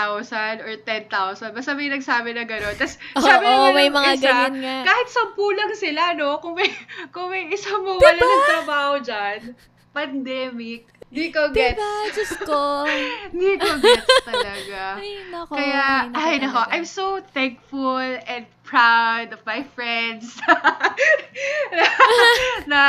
or 0.59 0.71
10,000. 0.79 1.11
Basta 1.51 1.71
may 1.73 1.87
nagsabi 1.87 2.31
na 2.31 2.43
gano'n. 2.43 2.75
Tapos, 2.75 2.95
Oo, 3.15 3.21
sabi 3.21 3.45
naman 3.45 3.71
may 3.73 3.89
mga 3.89 4.11
isa, 4.13 4.23
ganyan 4.23 4.55
nga. 4.59 4.77
kahit 4.85 5.07
10 5.07 5.27
lang 5.53 5.71
sila, 5.73 6.03
no? 6.13 6.39
Kung 6.39 6.53
may, 6.53 6.69
kung 7.13 7.27
may 7.27 7.49
isa 7.49 7.75
mo 7.75 7.95
Diba? 7.95 8.09
wala 8.09 8.23
ng 8.23 8.47
trabaho 8.49 8.93
dyan, 8.99 9.39
pandemic, 9.91 10.85
Di 11.07 11.31
ko 11.35 11.51
gets. 11.55 11.79
Diba? 11.79 11.93
Diyos 12.11 12.33
ko. 12.43 12.63
Di 13.31 13.51
ko 13.55 13.71
gets 13.79 14.09
talaga. 14.27 14.83
Ay, 14.99 15.23
nako. 15.31 15.53
Kaya, 15.55 16.11
ay, 16.11 16.33
nako. 16.43 16.61
I'm 16.67 16.87
so 16.87 17.23
thankful 17.31 18.03
and 18.03 18.43
proud 18.67 19.31
of 19.31 19.39
my 19.47 19.63
friends. 19.63 20.35
na, 21.77 21.85
na 22.67 22.81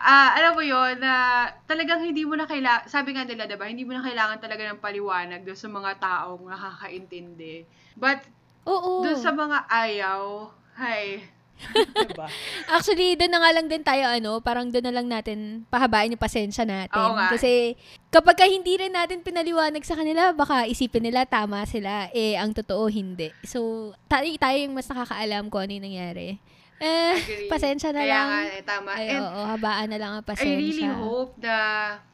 ah, 0.00 0.28
alam 0.40 0.56
mo 0.56 0.64
yon 0.64 0.96
na 0.96 1.44
talagang 1.68 2.00
hindi 2.00 2.24
mo 2.24 2.40
na 2.40 2.48
kailangan, 2.48 2.88
sabi 2.88 3.12
nga 3.12 3.28
nila, 3.28 3.44
diba, 3.44 3.68
hindi 3.68 3.84
mo 3.84 3.92
na 3.92 4.00
kailangan 4.00 4.40
talaga 4.40 4.64
ng 4.72 4.80
paliwanag 4.80 5.44
doon 5.44 5.60
sa 5.60 5.68
mga 5.68 5.90
taong 6.00 6.48
nakakaintindi. 6.48 7.68
But, 8.00 8.24
Oo. 8.64 9.04
doon 9.04 9.20
sa 9.20 9.36
mga 9.36 9.68
ayaw, 9.68 10.48
hay, 10.80 11.20
diba? 12.08 12.26
Actually, 12.66 13.14
doon 13.14 13.30
na 13.30 13.40
nga 13.40 13.50
lang 13.52 13.66
din 13.66 13.82
tayo, 13.82 14.04
ano, 14.06 14.40
parang 14.40 14.68
doon 14.68 14.84
na 14.84 14.94
lang 14.94 15.06
natin 15.06 15.38
pahabain 15.66 16.08
yung 16.08 16.18
pasensya 16.18 16.64
natin. 16.64 16.96
Oo 16.96 17.14
nga. 17.14 17.30
Kasi, 17.30 17.76
kapag 18.08 18.36
ka 18.36 18.44
hindi 18.44 18.76
rin 18.76 18.90
natin 18.90 19.20
pinaliwanag 19.20 19.82
sa 19.82 19.94
kanila, 19.94 20.32
baka 20.32 20.64
isipin 20.64 21.04
nila 21.04 21.24
tama 21.24 21.62
sila. 21.64 22.08
Eh, 22.10 22.34
ang 22.34 22.50
totoo, 22.50 22.86
hindi. 22.86 23.30
So, 23.42 23.90
tayo, 24.06 24.24
tayo 24.36 24.56
yung 24.58 24.74
mas 24.74 24.86
nakakaalam 24.86 25.46
kung 25.46 25.62
ano 25.62 25.72
yung 25.72 25.86
nangyari. 25.86 26.40
Eh, 26.80 27.12
Agree. 27.14 27.48
pasensya 27.52 27.92
na 27.92 28.00
Kaya 28.00 28.08
lang. 28.10 28.26
nga, 28.26 28.40
eh, 28.48 28.62
tama. 28.64 28.90
Ay, 28.96 29.06
And 29.12 29.20
oo, 29.22 29.40
habaan 29.46 29.88
na 29.92 29.98
lang 30.00 30.10
ang 30.14 30.24
I 30.24 30.28
pasensya. 30.32 30.56
really 30.56 30.88
hope 30.88 31.36
na 31.36 31.56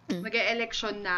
Mm. 0.06 0.22
mag-election 0.22 1.02
na, 1.02 1.16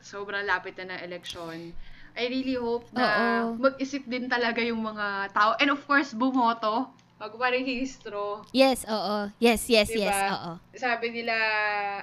sobrang 0.00 0.42
lapit 0.42 0.74
na 0.74 0.90
ng 0.90 1.00
election. 1.02 1.70
I 2.14 2.24
really 2.26 2.54
hope 2.54 2.86
na 2.90 3.06
Oo. 3.46 3.58
mag-isip 3.58 4.06
din 4.06 4.26
talaga 4.26 4.58
yung 4.58 4.78
mga 4.78 5.30
tao. 5.30 5.54
And 5.58 5.70
of 5.70 5.82
course, 5.82 6.14
bumoto. 6.14 6.90
Magparehistro. 7.24 8.44
Yes, 8.52 8.84
oo. 8.84 9.32
Yes, 9.40 9.64
yes, 9.72 9.88
Diba? 9.88 10.04
yes, 10.04 10.18
oo. 10.36 10.52
Sabi 10.76 11.08
nila, 11.08 11.32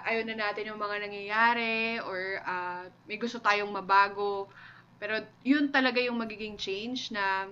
ayaw 0.01 0.25
na 0.25 0.49
natin 0.49 0.73
yung 0.73 0.81
mga 0.81 0.97
nangyayari 1.05 2.01
or 2.01 2.41
ah, 2.41 2.89
may 3.05 3.21
gusto 3.21 3.37
tayong 3.37 3.69
mabago. 3.69 4.49
Pero 4.97 5.21
yun 5.45 5.69
talaga 5.69 6.01
yung 6.01 6.17
magiging 6.17 6.57
change 6.57 7.13
na 7.13 7.45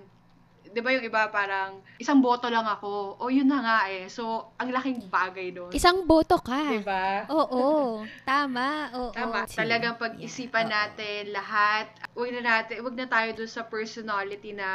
'di 0.70 0.80
ba 0.80 0.90
yung 0.94 1.04
iba 1.04 1.26
parang 1.28 1.82
isang 1.98 2.22
boto 2.22 2.46
lang 2.46 2.64
ako. 2.64 3.18
O 3.18 3.28
yun 3.28 3.50
na 3.50 3.60
nga 3.60 3.78
eh. 3.90 4.06
So, 4.06 4.54
ang 4.56 4.70
laking 4.70 5.10
bagay 5.10 5.50
doon. 5.50 5.74
Isang 5.74 6.06
boto 6.06 6.38
ka. 6.38 6.70
'Di 6.70 6.82
ba? 6.86 7.26
Oo. 7.28 8.06
Tama. 8.30 8.94
Oo. 8.94 9.12
Tama. 9.12 9.46
Talagang 9.50 9.98
pag-isipan 9.98 10.66
Yeah, 10.66 10.70
oo. 10.70 10.76
natin 10.78 11.20
lahat. 11.34 11.86
Huwag 12.14 12.30
na 12.38 12.42
natin, 12.42 12.74
huwag 12.82 12.96
na 12.96 13.06
tayo 13.10 13.30
dun 13.34 13.50
sa 13.50 13.66
personality 13.66 14.54
na 14.54 14.68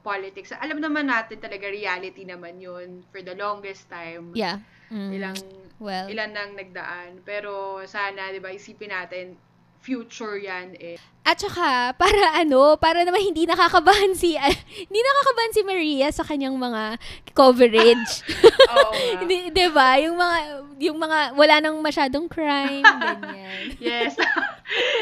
politics. 0.00 0.56
Alam 0.56 0.80
naman 0.80 1.12
natin 1.12 1.36
talaga 1.38 1.68
reality 1.68 2.24
naman 2.24 2.56
yun 2.56 3.04
for 3.12 3.20
the 3.20 3.36
longest 3.36 3.86
time. 3.92 4.32
Yeah. 4.32 4.64
Mm. 4.88 5.10
Ilang 5.20 5.38
well, 5.76 6.08
ilan 6.08 6.32
nang 6.32 6.56
nagdaan. 6.56 7.20
Pero 7.28 7.84
sana, 7.84 8.32
'di 8.32 8.40
ba, 8.40 8.48
isipin 8.48 8.88
natin 8.88 9.36
future 9.84 10.40
yan 10.40 10.74
eh. 10.80 10.96
At 11.28 11.36
saka, 11.36 11.92
para 11.92 12.16
ano, 12.40 12.80
para 12.80 13.04
naman 13.04 13.20
hindi 13.20 13.44
nakakabahan 13.44 14.16
si, 14.16 14.32
hindi 14.88 15.00
nakakabahan 15.04 15.52
si 15.52 15.60
Maria 15.60 16.08
sa 16.08 16.24
kanyang 16.24 16.56
mga 16.56 16.96
coverage. 17.36 18.24
Oo. 18.72 19.20
Hindi, 19.20 19.52
'di 19.52 19.68
ba? 19.68 20.00
Yung 20.00 20.16
mga, 20.16 20.36
yung 20.80 20.96
mga, 20.96 21.18
wala 21.34 21.54
nang 21.60 21.76
masyadong 21.78 22.26
crime, 22.26 22.80
ganyan. 22.82 23.76
yes. 23.76 24.16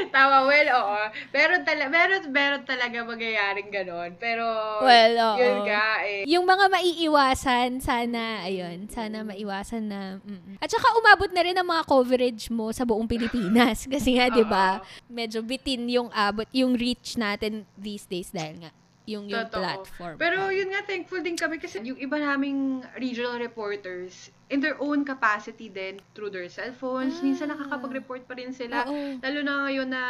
Tama, 0.09 0.47
well, 0.47 0.68
oo. 0.72 0.99
Meron, 1.31 1.62
tala- 1.62 1.91
meron, 1.91 2.22
meron 2.31 2.62
talaga 2.62 3.03
magyayari 3.03 3.66
ganon. 3.66 4.14
Pero, 4.16 4.47
Well, 4.81 5.14
oo. 5.16 5.37
yun 5.37 5.59
nga 5.66 5.87
eh. 6.03 6.22
Yung 6.24 6.47
mga 6.47 6.64
maiiwasan, 6.70 7.83
sana, 7.83 8.47
ayun, 8.47 8.87
sana 8.89 9.20
maiwasan 9.22 9.85
na. 9.85 10.01
mm. 10.22 10.62
At 10.62 10.70
saka 10.70 10.87
umabot 10.97 11.29
na 11.29 11.43
rin 11.43 11.57
ang 11.57 11.66
mga 11.66 11.83
coverage 11.85 12.49
mo 12.49 12.70
sa 12.70 12.87
buong 12.87 13.05
Pilipinas. 13.05 13.85
Kasi 13.85 14.16
nga, 14.16 14.31
di 14.31 14.47
ba, 14.47 14.81
medyo 15.07 15.43
bitin 15.43 15.85
yung 15.91 16.09
abot, 16.17 16.49
yung 16.51 16.73
reach 16.75 17.14
natin 17.14 17.69
these 17.77 18.09
days 18.09 18.33
dahil 18.33 18.57
nga, 18.59 18.73
yung, 19.05 19.29
yung 19.29 19.47
Totoo. 19.47 19.61
platform. 19.61 20.17
Pero 20.17 20.49
yun 20.49 20.73
nga, 20.73 20.83
thankful 20.83 21.21
din 21.21 21.37
kami 21.37 21.61
kasi 21.61 21.79
yung 21.79 22.01
iba 22.01 22.17
naming 22.17 22.81
regional 22.97 23.37
reporters, 23.37 24.33
in 24.49 24.59
their 24.59 24.81
own 24.81 25.05
capacity 25.05 25.69
din, 25.69 26.01
through 26.11 26.33
their 26.33 26.49
cellphones, 26.49 27.21
Ah. 27.21 27.23
minsan 27.23 27.53
nakakapag-report 27.53 28.25
pa 28.25 28.35
rin 28.35 28.51
sila. 28.51 28.89
Oo. 28.89 29.21
Lalo 29.21 29.39
na 29.43 29.55
ngayon 29.62 29.89
na 29.89 30.03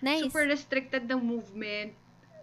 Nice. 0.00 0.24
super 0.24 0.48
restricted 0.48 1.04
ng 1.04 1.20
movement 1.20 1.92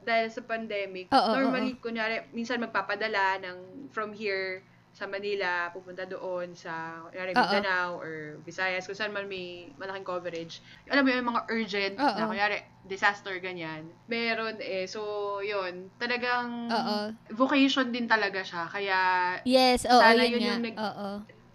dahil 0.03 0.29
sa 0.29 0.39
pandemic. 0.39 1.09
Oo, 1.09 1.31
Normally, 1.33 1.75
kunyari, 1.75 2.23
minsan 2.31 2.61
magpapadala 2.61 3.41
ng 3.41 3.57
from 3.91 4.13
here 4.13 4.63
sa 4.97 5.05
Manila, 5.05 5.69
pupunta 5.69 6.09
doon 6.09 6.57
sa 6.57 7.05
kunyari. 7.05 7.37
Mindanao 7.37 8.01
or 8.01 8.41
Visayas, 8.41 8.89
kung 8.89 8.97
saan 8.97 9.13
man 9.13 9.29
may 9.29 9.69
malaking 9.77 10.01
coverage. 10.01 10.57
Alam 10.89 11.05
mo 11.05 11.09
yun, 11.13 11.21
yung 11.21 11.29
mga 11.37 11.43
urgent 11.53 11.95
na 12.01 12.25
Oo. 12.25 12.33
kunyari, 12.33 12.57
disaster, 12.81 13.37
ganyan. 13.37 13.85
Meron 14.09 14.57
eh. 14.57 14.89
So, 14.89 15.05
yun. 15.45 15.93
Talagang 16.01 16.49
Oo. 16.73 16.97
vocation 17.37 17.93
din 17.93 18.09
talaga 18.09 18.41
siya. 18.41 18.65
Kaya, 18.65 18.97
Yes, 19.45 19.85
oo, 19.85 20.01
Sana 20.01 20.25
yun, 20.25 20.33
yun 20.33 20.41
nga. 20.41 20.49
yung 20.49 20.63
nag- 20.65 20.81
Oo. 20.81 21.09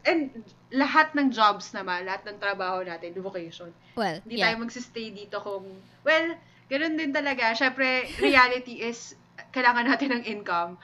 and 0.06 0.22
lahat 0.70 1.10
ng 1.18 1.34
jobs 1.34 1.74
naman, 1.74 2.06
lahat 2.06 2.22
ng 2.22 2.38
trabaho 2.38 2.86
natin, 2.86 3.10
vocation. 3.18 3.74
Well, 3.98 4.22
Hindi 4.22 4.38
yeah. 4.38 4.54
tayo 4.54 4.62
magsistay 4.62 5.10
dito 5.10 5.42
kung, 5.42 5.66
well, 6.06 6.38
ganun 6.70 6.94
din 6.94 7.10
talaga. 7.10 7.58
Syempre, 7.58 8.06
reality 8.22 8.86
is, 8.86 9.18
kailangan 9.50 9.90
natin 9.90 10.08
ng 10.14 10.24
income. 10.30 10.78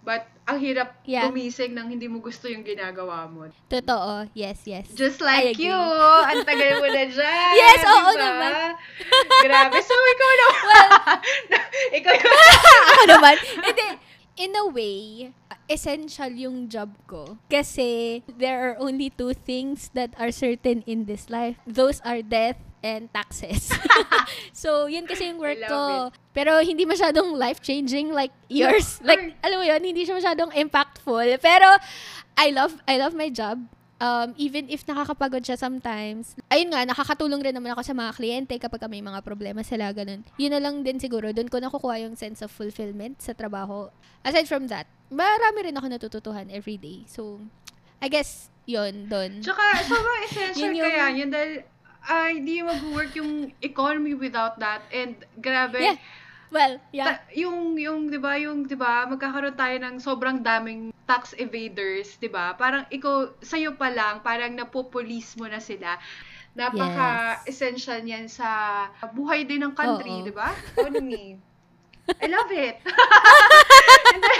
But, 0.00 0.24
ang 0.48 0.58
hirap 0.58 0.96
Yeah. 1.04 1.28
gumising 1.28 1.76
nang 1.76 1.92
hindi 1.92 2.08
mo 2.08 2.18
gusto 2.18 2.48
yung 2.48 2.64
ginagawa 2.64 3.28
mo. 3.28 3.46
Totoo. 3.68 4.26
Yes, 4.32 4.64
yes. 4.64 4.88
Just 4.96 5.20
like 5.20 5.60
you! 5.60 5.76
Ang 5.76 6.42
tagal 6.42 6.80
mo 6.80 6.88
na 6.88 7.04
dyan! 7.04 7.52
Yes, 7.54 7.80
oo 7.84 8.10
diba? 8.10 8.18
naman. 8.18 8.52
Grabe. 9.44 9.76
So, 9.84 9.92
ikaw 9.92 10.30
na. 10.32 10.48
ikaw 12.00 12.12
yung... 12.16 12.34
Ako 12.90 13.02
naman. 13.06 13.34
Hindi. 13.60 13.86
In 14.40 14.56
a 14.56 14.64
way, 14.72 15.30
essential 15.70 16.34
yung 16.34 16.66
job 16.66 16.90
ko. 17.06 17.38
Kasi 17.46 18.20
there 18.26 18.58
are 18.58 18.74
only 18.82 19.08
two 19.14 19.32
things 19.32 19.88
that 19.94 20.10
are 20.18 20.34
certain 20.34 20.82
in 20.84 21.06
this 21.06 21.30
life. 21.30 21.56
Those 21.62 22.02
are 22.02 22.20
death 22.20 22.58
and 22.82 23.06
taxes. 23.14 23.70
so, 24.52 24.90
yun 24.90 25.06
kasi 25.06 25.30
yung 25.30 25.38
work 25.38 25.62
ko. 25.62 26.10
love 26.10 26.18
Pero 26.34 26.58
hindi 26.58 26.82
masyadong 26.84 27.38
life-changing 27.38 28.10
like 28.10 28.34
yours. 28.50 28.98
Like, 29.06 29.38
alam 29.46 29.62
mo 29.62 29.64
yun, 29.66 29.82
hindi 29.82 30.02
siya 30.02 30.18
masyadong 30.18 30.50
impactful. 30.54 31.38
Pero, 31.38 31.68
I 32.34 32.50
love, 32.50 32.74
I 32.86 32.98
love 32.98 33.14
my 33.14 33.30
job. 33.30 33.62
Um, 34.00 34.32
even 34.40 34.64
if 34.72 34.80
nakakapagod 34.88 35.44
siya 35.44 35.60
sometimes. 35.60 36.32
Ayun 36.48 36.72
nga, 36.72 36.88
nakakatulong 36.88 37.44
rin 37.44 37.52
naman 37.52 37.76
ako 37.76 37.84
sa 37.84 37.92
mga 37.92 38.16
kliyente 38.16 38.56
kapag 38.56 38.80
may 38.88 39.04
mga 39.04 39.20
problema 39.20 39.60
sila, 39.60 39.92
ganun. 39.92 40.24
Yun 40.40 40.56
na 40.56 40.60
lang 40.60 40.80
din 40.80 40.96
siguro, 40.96 41.28
doon 41.36 41.52
ko 41.52 41.60
nakukuha 41.60 42.00
yung 42.00 42.16
sense 42.16 42.40
of 42.40 42.48
fulfillment 42.48 43.20
sa 43.20 43.36
trabaho. 43.36 43.92
Aside 44.24 44.48
from 44.48 44.72
that, 44.72 44.88
marami 45.12 45.68
rin 45.68 45.76
ako 45.76 45.86
natututuhan 45.92 46.48
every 46.48 46.80
day. 46.80 47.04
So, 47.04 47.44
I 48.00 48.08
guess, 48.08 48.48
yun, 48.64 49.04
doon. 49.12 49.44
Tsaka, 49.44 49.84
sobrang 49.84 50.20
essential 50.32 50.60
Yun 50.64 50.80
yung- 50.80 50.86
kaya 50.88 51.04
yun 51.12 51.28
dahil 51.28 51.52
ay, 52.00 52.40
hindi 52.40 52.64
mag-work 52.64 53.12
yung 53.12 53.52
economy 53.60 54.16
without 54.16 54.56
that. 54.56 54.80
And, 54.88 55.20
grabe. 55.36 55.76
Yeah. 55.76 56.00
Well, 56.50 56.82
yeah. 56.90 57.22
Ta- 57.22 57.30
yung, 57.32 57.78
yung, 57.78 58.10
di 58.10 58.18
ba, 58.18 58.34
yung, 58.34 58.66
di 58.66 58.74
ba, 58.74 59.06
magkakaroon 59.06 59.54
tayo 59.54 59.76
ng 59.78 60.02
sobrang 60.02 60.42
daming 60.42 60.90
tax 61.06 61.34
evaders, 61.38 62.18
di 62.18 62.26
ba? 62.26 62.58
Parang 62.58 62.86
ikaw, 62.90 63.38
sa'yo 63.38 63.78
pa 63.78 63.90
lang, 63.90 64.22
parang 64.26 64.54
napopolice 64.58 65.38
mo 65.38 65.46
na 65.46 65.62
sila. 65.62 65.94
Napaka-essential 66.58 68.02
niyan 68.02 68.26
sa 68.26 68.90
buhay 69.14 69.46
din 69.46 69.62
ng 69.62 69.74
country, 69.78 70.26
di 70.26 70.34
ba? 70.34 70.50
Economy. 70.74 71.38
I 72.10 72.26
love 72.26 72.50
it. 72.50 72.82
Hindi, 74.14 74.34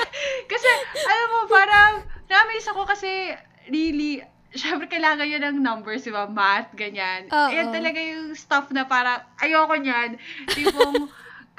kasi, 0.51 0.71
alam 1.07 1.29
mo, 1.31 1.41
parang, 1.47 1.93
na-amaze 2.27 2.67
ako 2.75 2.83
kasi, 2.91 3.39
really, 3.71 4.19
syempre 4.51 4.91
kailangan 4.91 5.31
yun 5.31 5.47
ng 5.47 5.63
numbers, 5.63 6.03
di 6.03 6.11
ba? 6.11 6.27
Math, 6.27 6.75
ganyan. 6.75 7.31
Oo. 7.31 7.51
Yan 7.55 7.71
talaga 7.71 8.03
yung 8.03 8.35
stuff 8.35 8.75
na 8.75 8.83
parang, 8.83 9.23
ayoko 9.39 9.79
niyan. 9.79 10.19
Tipong, 10.51 11.07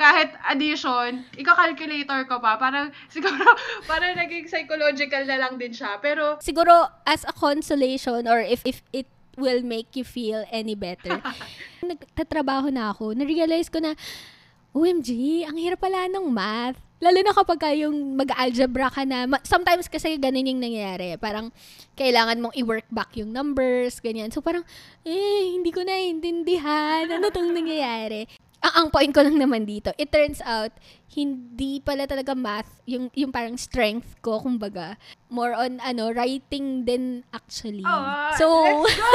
kahit 0.02 0.34
addition, 0.50 1.22
ika-calculator 1.38 2.26
ko 2.26 2.42
pa. 2.42 2.58
Parang, 2.58 2.90
siguro, 3.14 3.46
parang 3.86 4.18
naging 4.18 4.50
psychological 4.50 5.22
na 5.30 5.38
lang 5.38 5.62
din 5.62 5.70
siya. 5.70 6.02
Pero, 6.02 6.42
siguro 6.42 6.90
as 7.06 7.22
a 7.30 7.34
consolation 7.38 8.26
or 8.26 8.42
if 8.42 8.66
if 8.66 8.82
it 8.90 9.06
will 9.38 9.62
make 9.62 9.94
you 9.94 10.04
feel 10.04 10.44
any 10.50 10.74
better. 10.74 11.22
Nagtatrabaho 11.86 12.74
na 12.74 12.92
ako, 12.92 13.14
na-realize 13.16 13.70
ko 13.70 13.80
na 13.80 13.94
OMG, 14.72 15.44
ang 15.48 15.56
hirap 15.60 15.84
pala 15.84 16.08
ng 16.08 16.32
math. 16.32 16.80
Lalo 17.02 17.18
na 17.26 17.34
kapag 17.34 17.60
ka 17.60 17.70
yung 17.74 18.14
mag-algebra 18.14 18.88
ka 18.94 19.04
na, 19.04 19.26
sometimes 19.42 19.90
kasi 19.90 20.16
ganun 20.22 20.46
yung 20.46 20.62
nangyayari. 20.62 21.18
Parang, 21.18 21.50
kailangan 21.98 22.40
mong 22.40 22.56
i-work 22.56 22.86
back 22.94 23.10
yung 23.18 23.34
numbers, 23.34 23.98
ganyan. 24.00 24.30
So 24.30 24.40
parang, 24.40 24.62
eh, 25.02 25.58
hindi 25.58 25.74
ko 25.74 25.82
na 25.82 25.98
intindihan. 25.98 27.10
Ano 27.10 27.34
tong 27.34 27.52
nangyayari? 27.52 28.30
Ang, 28.62 28.74
ang 28.78 28.88
point 28.94 29.10
ko 29.10 29.26
lang 29.26 29.38
naman 29.42 29.66
dito, 29.66 29.90
it 29.98 30.14
turns 30.14 30.40
out, 30.46 30.70
hindi 31.12 31.84
pala 31.84 32.08
talaga 32.08 32.32
math, 32.32 32.70
yung, 32.88 33.12
yung 33.12 33.34
parang 33.34 33.60
strength 33.60 34.16
ko, 34.24 34.40
kumbaga. 34.40 34.96
More 35.28 35.52
on, 35.58 35.82
ano, 35.84 36.14
writing 36.16 36.88
din 36.88 37.26
actually. 37.36 37.84
Oh, 37.84 38.32
so, 38.40 38.48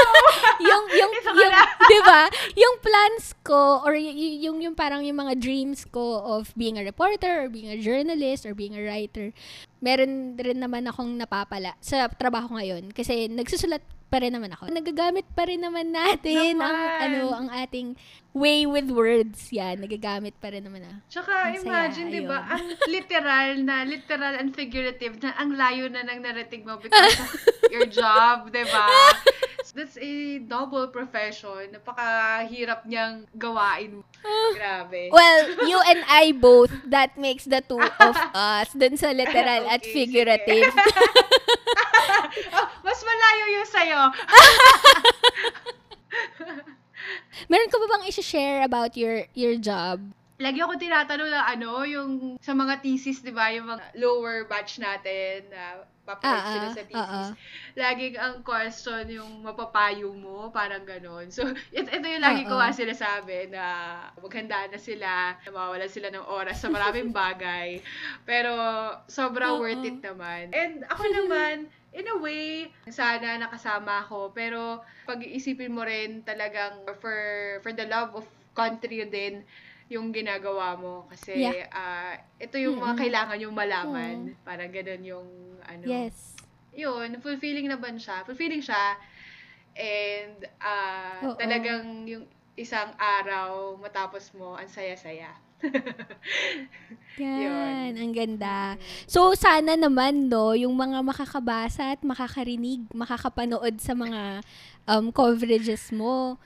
yung, 0.68 0.84
yung, 0.92 1.12
yung, 1.14 1.52
di 1.92 2.00
ba? 2.04 2.28
Yung 2.52 2.74
plans 2.84 3.32
ko, 3.40 3.80
or 3.86 3.96
y- 3.96 4.44
yung, 4.44 4.60
yung 4.60 4.76
parang 4.76 5.06
yung 5.06 5.16
mga 5.16 5.40
dreams 5.40 5.88
ko 5.88 6.20
of 6.20 6.52
being 6.58 6.76
a 6.76 6.84
reporter, 6.84 7.46
or 7.46 7.48
being 7.48 7.70
a 7.72 7.80
journalist, 7.80 8.44
or 8.44 8.52
being 8.52 8.76
a 8.76 8.82
writer, 8.84 9.32
meron 9.80 10.36
rin 10.36 10.60
naman 10.60 10.84
akong 10.90 11.16
napapala 11.16 11.78
sa 11.80 12.10
trabaho 12.12 12.58
ngayon. 12.58 12.92
Kasi 12.92 13.30
nagsusulat 13.30 13.80
pa 14.06 14.22
rin 14.22 14.32
naman 14.32 14.54
ako. 14.54 14.70
Nagagamit 14.70 15.26
pa 15.34 15.46
rin 15.46 15.60
naman 15.60 15.90
natin 15.90 16.62
ang, 16.62 16.72
Naman. 16.72 16.98
ano, 17.02 17.22
ang 17.34 17.48
ating 17.50 17.98
way 18.32 18.62
with 18.64 18.88
words. 18.92 19.50
Yan, 19.50 19.82
nagagamit 19.82 20.38
pa 20.38 20.54
rin 20.54 20.62
naman 20.62 20.86
ah. 20.86 20.96
Tsaka 21.10 21.50
Ang 21.50 21.64
imagine, 21.64 22.06
di 22.12 22.22
ba, 22.22 22.46
ang 22.46 22.64
literal 22.94 23.48
na, 23.60 23.82
literal 23.82 24.34
and 24.38 24.54
figurative 24.54 25.18
na 25.18 25.34
ang 25.34 25.54
layo 25.54 25.90
na 25.90 26.06
ng 26.06 26.20
narating 26.22 26.62
mo 26.62 26.78
because 26.82 27.18
of 27.18 27.30
your 27.72 27.86
job, 27.88 28.48
di 28.48 28.62
ba? 28.68 28.86
That's 29.76 30.00
a 30.00 30.40
double 30.40 30.88
profession. 30.88 31.76
Napakahirap 31.76 32.88
niyang 32.88 33.28
gawain. 33.36 34.00
Grabe. 34.56 35.12
Well, 35.12 35.68
you 35.68 35.76
and 35.84 36.00
I 36.08 36.32
both, 36.32 36.72
that 36.88 37.20
makes 37.20 37.44
the 37.44 37.60
two 37.60 37.84
of 37.84 38.16
us 38.32 38.72
dun 38.72 38.96
sa 38.96 39.12
literal 39.12 39.68
at 39.68 39.84
Okay, 39.84 39.92
figurative. 39.92 40.72
oh, 42.56 42.66
mas 42.80 42.98
malayo 43.04 43.44
yung 43.52 43.68
sa'yo. 43.68 44.00
Meron 47.52 47.68
ka 47.68 47.76
ba 47.76 47.86
bang 47.92 48.08
i-share 48.08 48.64
about 48.64 48.96
your 48.96 49.28
your 49.36 49.60
job? 49.60 50.00
Lagi 50.40 50.64
ako 50.64 50.80
tinatanong 50.80 51.28
na 51.28 51.44
ano, 51.52 51.84
yung 51.84 52.40
sa 52.40 52.56
mga 52.56 52.80
thesis, 52.80 53.20
di 53.20 53.28
ba, 53.28 53.52
yung 53.52 53.68
mga 53.76 53.92
lower 54.00 54.48
batch 54.48 54.80
natin 54.80 55.52
na 55.52 55.84
papayag 56.06 56.46
Ah, 56.46 56.52
sila 56.54 56.68
ah, 56.70 56.74
sa 56.74 56.82
thesis. 56.86 57.02
ah, 57.02 57.26
ah. 57.26 57.30
Laging 57.74 58.14
ang 58.16 58.40
question 58.46 59.04
yung 59.10 59.42
mapapayo 59.42 60.14
mo, 60.14 60.48
parang 60.54 60.86
ganon. 60.86 61.28
So, 61.34 61.42
ito, 61.74 61.88
ito 61.90 62.06
yung 62.06 62.22
lagi 62.24 62.46
ko 62.46 62.54
Oo. 62.54 62.62
nga 62.62 62.70
sinasabi 62.72 63.50
na 63.50 63.64
maghanda 64.22 64.70
na 64.70 64.78
sila, 64.78 65.34
na 65.42 65.50
mawalan 65.50 65.90
sila 65.90 66.08
ng 66.14 66.24
oras 66.30 66.62
sa 66.62 66.70
maraming 66.70 67.10
bagay. 67.26 67.82
Pero, 68.24 68.54
sobrang 69.10 69.58
Oo. 69.58 69.62
worth 69.62 69.84
it 69.84 69.98
naman. 70.00 70.54
And 70.54 70.86
ako 70.86 71.04
naman, 71.18 71.66
in 71.92 72.06
a 72.06 72.16
way, 72.22 72.70
sana 72.88 73.36
nakasama 73.36 74.06
ako. 74.06 74.30
Pero, 74.32 74.80
pag-iisipin 75.04 75.74
mo 75.74 75.82
rin 75.82 76.22
talagang 76.22 76.86
for, 77.02 77.18
for 77.60 77.74
the 77.74 77.84
love 77.90 78.14
of 78.14 78.24
country 78.56 79.04
din, 79.04 79.44
yung 79.86 80.10
ginagawa 80.10 80.74
mo 80.74 81.06
kasi 81.06 81.38
Yeah. 81.38 81.70
ah, 81.70 82.18
ito 82.42 82.58
yung 82.58 82.78
mga 82.82 82.94
Mm-mm. 82.94 83.02
kailangan 83.06 83.38
yung 83.38 83.54
malaman. 83.54 84.14
Parang 84.42 84.70
ganun 84.74 85.02
yung 85.06 85.28
ano. 85.62 85.84
Yes. 85.86 86.34
Yun, 86.74 87.22
fulfilling 87.22 87.70
naman 87.70 87.96
siya. 87.96 88.26
Fulfilling 88.26 88.60
siya. 88.60 88.98
And 89.78 90.42
ah, 90.58 91.22
Oo. 91.22 91.38
talagang 91.38 92.02
yung 92.08 92.26
isang 92.56 92.90
araw 92.98 93.76
matapos 93.78 94.32
mo, 94.34 94.56
ang 94.58 94.66
saya-saya. 94.66 95.30
Yan, 97.20 97.96
ang 97.96 98.12
ganda. 98.12 98.76
Mm. 98.76 98.80
So, 99.08 99.32
sana 99.32 99.72
naman, 99.76 100.28
no, 100.28 100.52
yung 100.52 100.76
mga 100.76 101.00
makakabasa 101.00 101.96
at 101.96 102.00
makakarinig, 102.04 102.84
makakapanood 102.92 103.80
sa 103.80 103.96
mga 103.96 104.44
um, 104.84 105.08
coverages 105.08 105.92
mo, 105.96 106.36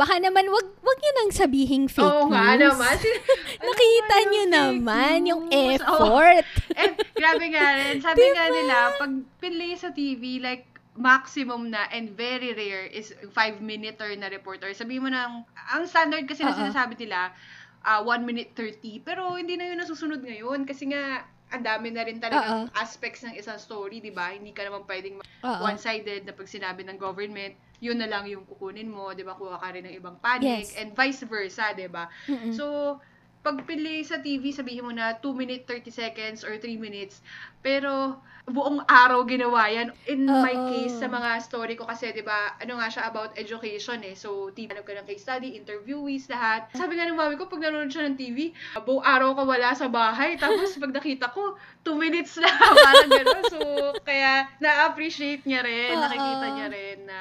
baka 0.00 0.16
naman, 0.16 0.48
wag, 0.48 0.66
wag 0.80 0.96
nyo 0.96 1.12
nang 1.12 1.30
sabihing 1.30 1.84
fake 1.92 2.08
Oo 2.08 2.32
nga 2.32 2.56
news. 2.56 2.72
ano 2.72 2.80
Nakita 3.68 4.16
naman 4.16 4.24
nyo 4.24 4.40
yung 4.40 4.48
fake 4.48 4.56
naman 4.80 5.18
yung 5.28 5.42
news? 5.44 5.80
Oo. 5.84 6.00
effort. 6.00 6.46
Eh, 6.80 6.90
grabe 7.12 7.44
nga 7.52 7.66
rin. 7.76 8.00
Sabi 8.00 8.24
nga 8.32 8.48
Diba? 8.48 8.56
nila, 8.56 8.76
pag 8.96 9.12
pinlay 9.36 9.76
sa 9.76 9.92
TV, 9.92 10.40
like, 10.40 10.64
maximum 10.96 11.68
na 11.68 11.84
and 11.92 12.16
very 12.16 12.56
rare 12.56 12.88
is 12.88 13.12
5-minute 13.36 14.00
na 14.16 14.32
reporter. 14.32 14.72
Sabi 14.72 14.96
mo 14.96 15.12
na, 15.12 15.44
ang 15.68 15.84
standard 15.84 16.24
kasi 16.24 16.40
na 16.40 16.56
Oo. 16.56 16.60
sinasabi 16.64 16.96
nila, 16.96 17.36
uh, 17.84 18.00
1 18.02 18.24
minute 18.24 18.56
30. 18.56 19.04
Pero 19.04 19.36
hindi 19.36 19.60
na 19.60 19.68
yun 19.68 19.78
nasusunod 19.80 20.24
ngayon 20.24 20.64
kasi 20.64 20.88
nga, 20.88 21.28
ang 21.50 21.62
dami 21.66 21.90
na 21.94 22.06
rin 22.06 22.18
talagang 22.22 22.54
aspects 22.78 23.22
ng 23.26 23.34
isang 23.36 23.58
story, 23.58 23.98
di 24.02 24.10
ba? 24.14 24.30
Hindi 24.34 24.54
ka 24.54 24.66
naman 24.66 24.86
pwedeng 24.86 25.18
Oo. 25.44 25.70
one-sided 25.70 26.24
na 26.24 26.32
pag 26.36 26.48
sinabi 26.48 26.82
ng 26.86 26.96
government, 26.96 27.54
yun 27.82 27.98
na 28.00 28.08
lang 28.08 28.24
yung 28.30 28.46
kukunin 28.48 28.88
mo, 28.88 29.12
di 29.12 29.22
ba? 29.26 29.34
Kuha 29.36 29.58
ka 29.60 29.74
rin 29.74 29.84
ng 29.88 29.96
ibang 29.98 30.18
panic, 30.22 30.72
Yes. 30.72 30.74
and 30.78 30.94
vice 30.96 31.22
versa, 31.26 31.72
di 31.76 31.88
ba? 31.90 32.08
So, 32.48 32.96
pag 33.40 33.64
pili 33.64 34.04
sa 34.04 34.20
TV, 34.20 34.52
sabihin 34.52 34.84
mo 34.84 34.92
na 34.92 35.16
2 35.16 35.32
minute 35.32 35.64
30 35.68 35.88
seconds 35.92 36.44
or 36.44 36.56
3 36.60 36.76
minutes. 36.76 37.24
Pero, 37.64 38.20
buong 38.52 38.82
araw 38.86 39.22
ginawa 39.26 39.66
yan. 39.70 39.94
In 40.06 40.26
my 40.26 40.54
Oo. 40.54 40.66
case, 40.68 40.98
sa 40.98 41.06
mga 41.06 41.40
story 41.40 41.74
ko 41.78 41.86
kasi, 41.86 42.10
di 42.10 42.22
ba, 42.22 42.54
ano 42.58 42.78
nga 42.78 42.90
siya 42.90 43.08
about 43.08 43.34
education 43.38 44.02
eh. 44.02 44.14
So, 44.18 44.50
TV, 44.52 44.70
hanap 44.70 44.84
ka 44.86 44.94
ng 44.94 45.06
case 45.08 45.22
study, 45.24 45.54
interviewees, 45.56 46.26
lahat. 46.28 46.68
Sabi 46.74 46.98
nga 46.98 47.06
ng 47.06 47.18
mami 47.18 47.38
ko, 47.38 47.46
pag 47.46 47.62
nanonood 47.62 47.90
siya 47.90 48.06
ng 48.10 48.18
TV, 48.18 48.52
buong 48.82 49.02
araw 49.02 49.34
ka 49.38 49.42
wala 49.46 49.70
sa 49.74 49.86
bahay. 49.88 50.36
Tapos, 50.36 50.74
pag 50.76 50.92
nakita 50.94 51.30
ko, 51.30 51.56
2 51.86 51.96
minutes 51.96 52.36
na. 52.38 52.50
Parang 52.86 53.10
gano'n. 53.10 53.44
So, 53.48 53.60
kaya, 54.04 54.46
na-appreciate 54.58 55.46
niya 55.46 55.62
rin, 55.64 55.96
Oo. 55.96 56.02
nakikita 56.04 56.46
niya 56.52 56.66
rin 56.68 56.98
na 57.06 57.20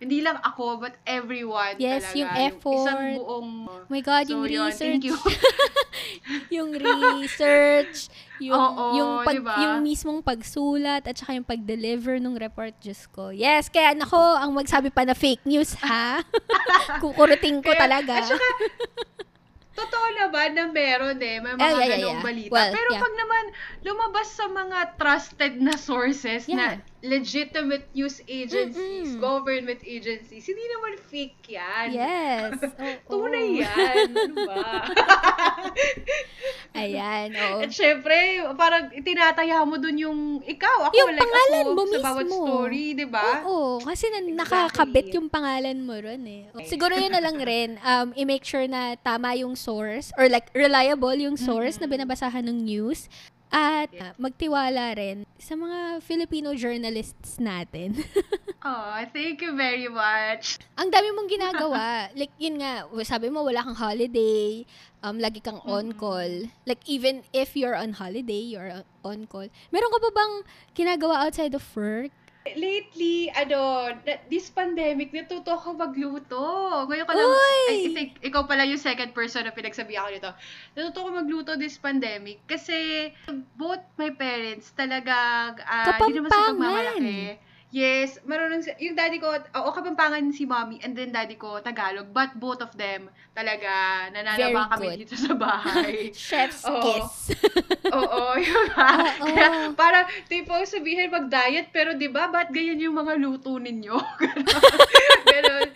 hindi 0.00 0.18
lang 0.18 0.40
ako, 0.40 0.80
but 0.80 0.96
everyone 1.04 1.76
Yes, 1.76 2.08
talaga. 2.08 2.16
yung 2.16 2.30
isang 2.32 2.48
effort. 2.48 3.14
buong 3.14 3.50
Oh 3.68 3.86
my 3.86 4.00
God, 4.00 4.24
So, 4.24 4.32
yung 4.32 4.42
yun, 4.48 4.66
research. 4.66 4.80
thank 4.80 5.04
you. 5.04 5.16
yung 6.56 6.70
research, 6.72 8.08
yung, 8.38 8.56
Oo, 8.56 8.84
yung, 8.96 9.10
pag, 9.22 9.36
diba? 9.36 9.54
yung 9.60 9.76
mismong 9.82 10.20
pagsulat, 10.20 11.04
at 11.04 11.14
saka 11.14 11.36
yung 11.36 11.44
pag-deliver 11.44 12.16
ng 12.16 12.32
report, 12.34 12.72
Diyos 12.80 13.04
ko. 13.06 13.28
Yes, 13.28 13.68
kaya 13.68 13.92
nako, 13.92 14.16
ang 14.16 14.50
magsabi 14.50 14.88
pa 14.88 15.04
na 15.04 15.12
fake 15.12 15.44
news, 15.44 15.76
ha? 15.78 16.24
Kukuruting 17.02 17.60
ko 17.60 17.68
Kaya- 17.68 17.82
talaga. 17.82 18.14
At 18.16 18.30
saka, 18.30 18.46
totoo 19.72 20.06
naman 20.14 20.48
na 20.52 20.64
meron 20.66 21.16
eh, 21.18 21.36
may 21.38 21.52
mga 21.52 21.60
Ah, 21.62 21.70
yeah, 21.70 21.78
yeah, 21.78 21.88
ganong 21.94 22.12
yeah. 22.14 22.24
balita. 22.24 22.50
Well, 22.50 22.72
Pero 22.72 22.88
yeah. 22.90 23.00
pag 23.00 23.14
naman 23.14 23.44
lumabas 23.82 24.28
sa 24.28 24.46
mga 24.46 24.78
trusted 24.94 25.54
na 25.56 25.74
sources 25.74 26.44
na 26.46 26.76
Yeah. 26.76 26.88
Legitimate 27.00 27.88
news 27.90 28.20
agencies, 28.24 29.08
Mm-mm. 29.10 29.20
government 29.20 29.80
agencies, 29.82 30.44
hindi 30.44 30.64
naman 30.68 30.92
fake 31.00 31.40
yan. 31.48 31.86
Yes. 31.90 32.60
Oo. 33.08 33.24
Tunay 33.24 33.64
yan. 33.64 34.12
Ano 34.12 34.34
ba? 34.44 34.84
Ayan, 36.80 37.34
oo. 37.34 37.66
At 37.66 37.72
syempre, 37.72 38.14
parang 38.54 38.92
tinataya 38.94 39.64
mo 39.64 39.74
dun 39.74 39.96
yung 39.96 40.18
ikaw, 40.44 40.86
ako, 40.86 40.94
Yung 40.94 41.12
like 41.12 41.24
pangalan 41.24 41.64
ako, 41.64 41.72
mo 41.72 41.82
sa 41.82 41.98
bawat 42.00 42.24
mismo. 42.24 42.36
story, 42.38 42.84
di 42.94 43.06
ba? 43.08 43.28
Oo, 43.42 43.82
kasi 43.82 44.04
na, 44.06 44.18
Exactly. 44.20 44.36
nakakabit 44.38 45.06
yung 45.16 45.26
pangalan 45.26 45.78
mo 45.82 45.94
ron 45.96 46.22
eh. 46.22 46.42
Siguro 46.64 46.94
yun 46.94 47.10
na 47.10 47.20
lang 47.20 47.36
rin, 47.36 47.74
um, 47.80 48.14
i-make 48.14 48.44
sure 48.44 48.64
na 48.64 48.94
tama 48.96 49.34
yung 49.34 49.58
source 49.58 50.14
or 50.14 50.28
like 50.28 50.46
reliable 50.54 51.12
yung 51.12 51.34
source 51.34 51.76
na 51.76 51.84
Mm-mm. 51.84 51.96
binabasahan 51.98 52.44
ng 52.44 52.58
news 52.60 53.10
at 53.50 53.90
uh, 53.98 54.14
magtiwala 54.16 54.94
rin 54.94 55.26
sa 55.36 55.58
mga 55.58 55.98
Filipino 56.00 56.54
journalists 56.54 57.42
natin. 57.42 57.98
Oh, 58.60 58.92
thank 59.16 59.40
you 59.40 59.56
very 59.56 59.88
much. 59.88 60.60
Ang 60.76 60.92
dami 60.92 61.08
mong 61.16 61.32
ginagawa. 61.32 61.84
like, 62.20 62.28
yun 62.36 62.60
nga, 62.60 62.84
sabi 63.08 63.32
mo 63.32 63.40
wala 63.40 63.64
kang 63.64 63.72
holiday, 63.72 64.68
um, 65.00 65.16
lagi 65.16 65.40
kang 65.40 65.64
on 65.64 65.96
Mm-mm. 65.96 66.00
call. 66.00 66.32
Like, 66.68 66.84
even 66.84 67.24
if 67.32 67.56
you're 67.56 67.72
on 67.72 67.96
holiday, 67.96 68.44
you're 68.44 68.84
on 69.00 69.24
call. 69.32 69.48
Meron 69.72 69.92
ka 69.96 69.98
pa 70.04 70.10
bang 70.12 70.32
ginagawa 70.76 71.24
outside 71.24 71.56
of 71.56 71.64
work? 71.72 72.12
Lately, 72.56 73.30
ano, 73.30 73.90
this 74.26 74.50
pandemic, 74.50 75.10
natuto 75.10 75.54
ako 75.54 75.76
magluto. 75.76 76.40
Ngayon 76.88 77.06
ko 77.06 77.12
lang, 77.14 77.30
Uy! 77.30 77.66
I 77.68 77.76
think, 77.94 78.10
ikaw 78.22 78.46
pala 78.46 78.66
yung 78.66 78.80
second 78.80 79.12
person 79.12 79.46
na 79.46 79.52
pinagsabi 79.52 79.94
ako 79.98 80.08
nito. 80.10 80.30
Natuto 80.74 80.98
ko 81.04 81.08
magluto 81.12 81.50
this 81.58 81.76
pandemic 81.76 82.42
kasi 82.46 83.10
both 83.54 83.82
my 83.98 84.10
parents 84.14 84.72
talagang, 84.74 85.58
ah, 85.66 85.98
hindi 86.00 86.18
naman 86.18 86.30
sa 86.30 86.50
pagmamalaki. 86.54 87.49
Yes, 87.70 88.18
marunong 88.26 88.66
si- 88.66 88.74
yung 88.82 88.98
daddy 88.98 89.22
ko, 89.22 89.30
oo, 89.30 89.68
kapampangan 89.70 90.34
si 90.34 90.42
mommy, 90.42 90.82
and 90.82 90.98
then 90.98 91.14
daddy 91.14 91.38
ko, 91.38 91.62
Tagalog, 91.62 92.10
but 92.10 92.34
both 92.34 92.58
of 92.58 92.74
them, 92.74 93.06
talaga, 93.30 94.10
Very 94.10 94.26
nananaba 94.26 94.74
kami 94.74 95.06
dito 95.06 95.14
sa 95.14 95.38
bahay. 95.38 96.10
Chef's 96.26 96.66
Oo. 96.66 96.82
kiss. 96.82 97.30
Oo, 97.94 98.34
yun 98.42 98.64
nga. 98.74 98.90
Oo. 99.22 99.26
Kaya, 99.30 99.46
parang, 99.78 100.10
tipo, 100.26 100.50
sabihin 100.66 101.14
mag-diet, 101.14 101.70
pero 101.70 101.94
di 101.94 102.10
ba, 102.10 102.26
ba't 102.26 102.50
ganyan 102.50 102.90
yung 102.90 102.98
mga 102.98 103.14
luto 103.22 103.54
ninyo? 103.62 103.94
Ganon. 105.30 105.70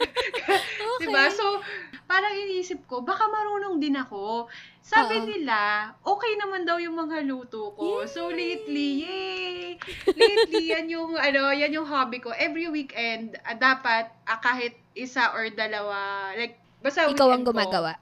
Diba? 0.98 1.30
So, 1.30 1.62
parang 2.04 2.34
iniisip 2.36 2.84
ko, 2.84 3.00
baka 3.00 3.24
marunong 3.28 3.80
din 3.80 3.96
ako. 3.96 4.48
Sabi 4.84 5.16
Oo. 5.20 5.26
nila, 5.28 5.90
okay 6.04 6.32
naman 6.36 6.68
daw 6.68 6.76
yung 6.76 6.96
mga 6.96 7.24
luto 7.24 7.72
ko. 7.72 8.04
So, 8.04 8.28
lately, 8.28 9.04
yay! 9.04 9.80
Lately, 10.12 10.62
yan 10.76 10.86
yung, 10.92 11.16
ano, 11.16 11.50
yan 11.50 11.72
yung 11.72 11.88
hobby 11.88 12.20
ko. 12.20 12.30
Every 12.36 12.68
weekend, 12.68 13.40
ah, 13.48 13.56
dapat, 13.56 14.12
ah, 14.28 14.38
kahit 14.40 14.76
isa 14.92 15.32
or 15.32 15.48
dalawa, 15.50 16.30
like, 16.36 16.60
basta 16.84 17.08
Ikaw 17.08 17.28
ang 17.32 17.44
weekend 17.48 17.72
ko, 17.72 17.96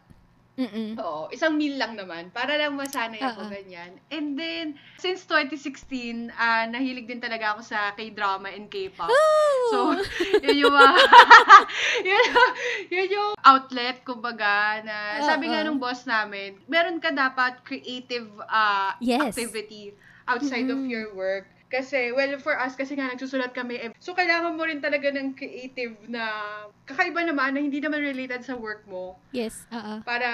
Mm-mm. 0.52 1.00
Oo, 1.00 1.32
isang 1.32 1.56
meal 1.56 1.80
lang 1.80 1.96
naman. 1.96 2.28
Para 2.28 2.60
lang 2.60 2.76
masanay 2.76 3.16
ako, 3.18 3.48
Oo. 3.48 3.50
ganyan. 3.50 3.96
And 4.12 4.36
then, 4.36 4.66
since 4.96 5.24
2016, 5.24 6.28
ah 6.30 6.68
nahilig 6.68 7.08
din 7.08 7.18
talaga 7.18 7.56
ako 7.56 7.64
sa 7.64 7.96
K-drama 7.96 8.52
and 8.52 8.68
K-pop. 8.68 9.08
So, 9.72 9.96
yun 10.44 10.56
yung, 10.60 10.74
mga- 10.74 11.08
yun, 12.08 12.24
yun 12.90 13.08
yung 13.10 13.32
outlet, 13.40 14.04
kumbaga, 14.04 14.84
na 14.84 14.96
sabi 15.22 15.48
nga 15.48 15.64
nung 15.64 15.80
boss 15.80 16.04
namin, 16.04 16.60
meron 16.66 17.00
ka 17.00 17.08
dapat 17.08 17.64
creative 17.64 18.28
ah, 18.44 18.92
Yes. 19.00 19.32
activity 19.32 19.96
outside 20.22 20.68
of 20.68 20.78
Mm-mm. 20.78 20.92
your 20.92 21.10
work. 21.12 21.48
Kasi, 21.72 22.12
well, 22.12 22.36
for 22.36 22.52
us, 22.52 22.76
kasi 22.76 22.92
nga 22.92 23.08
nagsusulat 23.08 23.50
kami. 23.50 23.80
eh, 23.80 23.90
So, 23.96 24.12
kailangan 24.12 24.52
mo 24.52 24.62
rin 24.62 24.78
talaga 24.78 25.08
ng 25.08 25.32
creative 25.32 25.96
na 26.04 26.28
kakaiba 26.84 27.24
naman, 27.24 27.56
na 27.56 27.64
hindi 27.64 27.80
naman 27.80 28.04
related 28.04 28.44
sa 28.44 28.52
work 28.52 28.84
mo 28.84 29.16
Yes, 29.32 29.64
oo. 29.72 30.04
para 30.04 30.28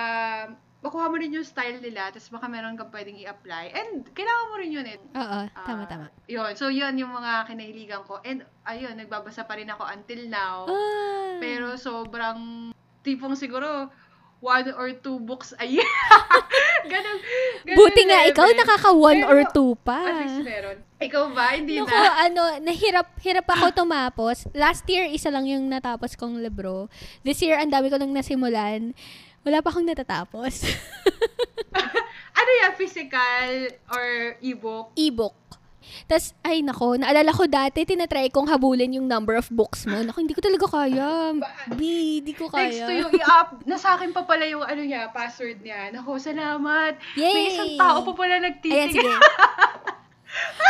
makuha 0.79 1.07
mo 1.07 1.15
rin 1.15 1.31
yung 1.31 1.43
style 1.43 1.79
nila, 1.79 2.11
tapos 2.11 2.27
baka 2.29 2.47
meron 2.47 2.75
kang 2.75 2.91
pwedeng 2.91 3.15
i-apply. 3.17 3.71
And 3.71 4.03
kailangan 4.11 4.47
mo 4.47 4.55
rin 4.59 4.71
yun 4.73 4.87
eh. 4.89 4.99
Oo, 5.15 5.39
Ah, 5.47 5.63
tama, 5.63 5.87
tama. 5.87 6.07
Yun. 6.27 6.53
So, 6.55 6.71
yun 6.71 6.99
yung 6.99 7.11
mga 7.11 7.47
kinahiligan 7.47 8.03
ko. 8.03 8.19
And, 8.21 8.43
ayun, 8.65 8.99
nagbabasa 8.99 9.43
pa 9.43 9.55
rin 9.55 9.71
ako 9.71 9.87
until 9.87 10.27
now. 10.27 10.67
Ah. 10.67 11.39
Pero 11.39 11.79
sobrang 11.79 12.71
tipong 13.03 13.39
siguro 13.39 13.95
one 14.39 14.71
or 14.75 14.95
two 14.95 15.19
books 15.19 15.51
a 15.59 15.67
year. 15.67 15.83
ganun, 16.93 17.19
ganun 17.67 17.75
Buti 17.75 18.03
nga, 18.07 18.23
ikaw 18.27 18.47
level. 18.47 18.59
nakaka 18.59 18.91
one 18.95 19.21
Pero, 19.21 19.31
or 19.31 19.41
two 19.51 19.71
pa. 19.83 19.99
At 20.01 20.15
least 20.23 20.41
meron. 20.43 20.79
Ikaw 20.99 21.25
ba? 21.31 21.47
Hindi 21.55 21.79
Naku, 21.79 21.91
na. 21.91 22.11
ano, 22.23 22.43
nahirap, 22.59 23.09
hirap 23.23 23.47
ako 23.47 23.67
tumapos. 23.83 24.47
Last 24.51 24.87
year, 24.87 25.07
isa 25.07 25.31
lang 25.31 25.47
yung 25.47 25.67
natapos 25.67 26.15
kong 26.15 26.39
libro. 26.39 26.87
This 27.23 27.39
year, 27.39 27.59
ang 27.59 27.71
dami 27.71 27.87
ko 27.87 27.99
nang 27.99 28.11
nasimulan. 28.11 28.95
Wala 29.43 29.63
pa 29.63 29.71
akong 29.71 29.87
natatapos. 29.87 30.55
Ano 32.39 32.51
yan? 32.63 32.73
Physical 32.79 33.51
or 33.91 34.07
ebook? 34.41 34.95
E-book. 34.95 35.35
Tapos, 36.05 36.33
ay 36.41 36.61
nako, 36.61 36.97
naalala 36.97 37.31
ko 37.31 37.45
dati, 37.45 37.83
tinatry 37.83 38.29
kong 38.29 38.47
habulin 38.47 38.93
yung 38.93 39.05
number 39.05 39.35
of 39.35 39.49
books 39.49 39.85
mo. 39.85 39.99
Naku, 39.99 40.23
hindi 40.23 40.33
ko 40.33 40.41
talaga 40.41 40.67
kaya. 40.67 41.33
B, 41.71 41.81
hindi 42.21 42.33
ko 42.33 42.49
Next 42.49 42.79
to 42.79 42.87
kaya. 42.87 43.01
yung 43.01 43.13
i-up, 43.13 43.49
nasa 43.65 43.95
akin 43.95 44.11
pa 44.11 44.23
pala 44.23 44.45
yung 44.45 44.63
ano 44.63 44.81
niya, 44.81 45.09
password 45.09 45.61
niya. 45.61 45.89
Nako, 45.91 46.17
salamat. 46.17 46.97
Yay! 47.15 47.33
May 47.33 47.45
isang 47.51 47.73
tao 47.77 48.03
pa 48.03 48.13
pala 48.15 48.37
Ayan, 48.37 48.45
nagtitigil. 48.49 48.93
sige. 48.95 49.11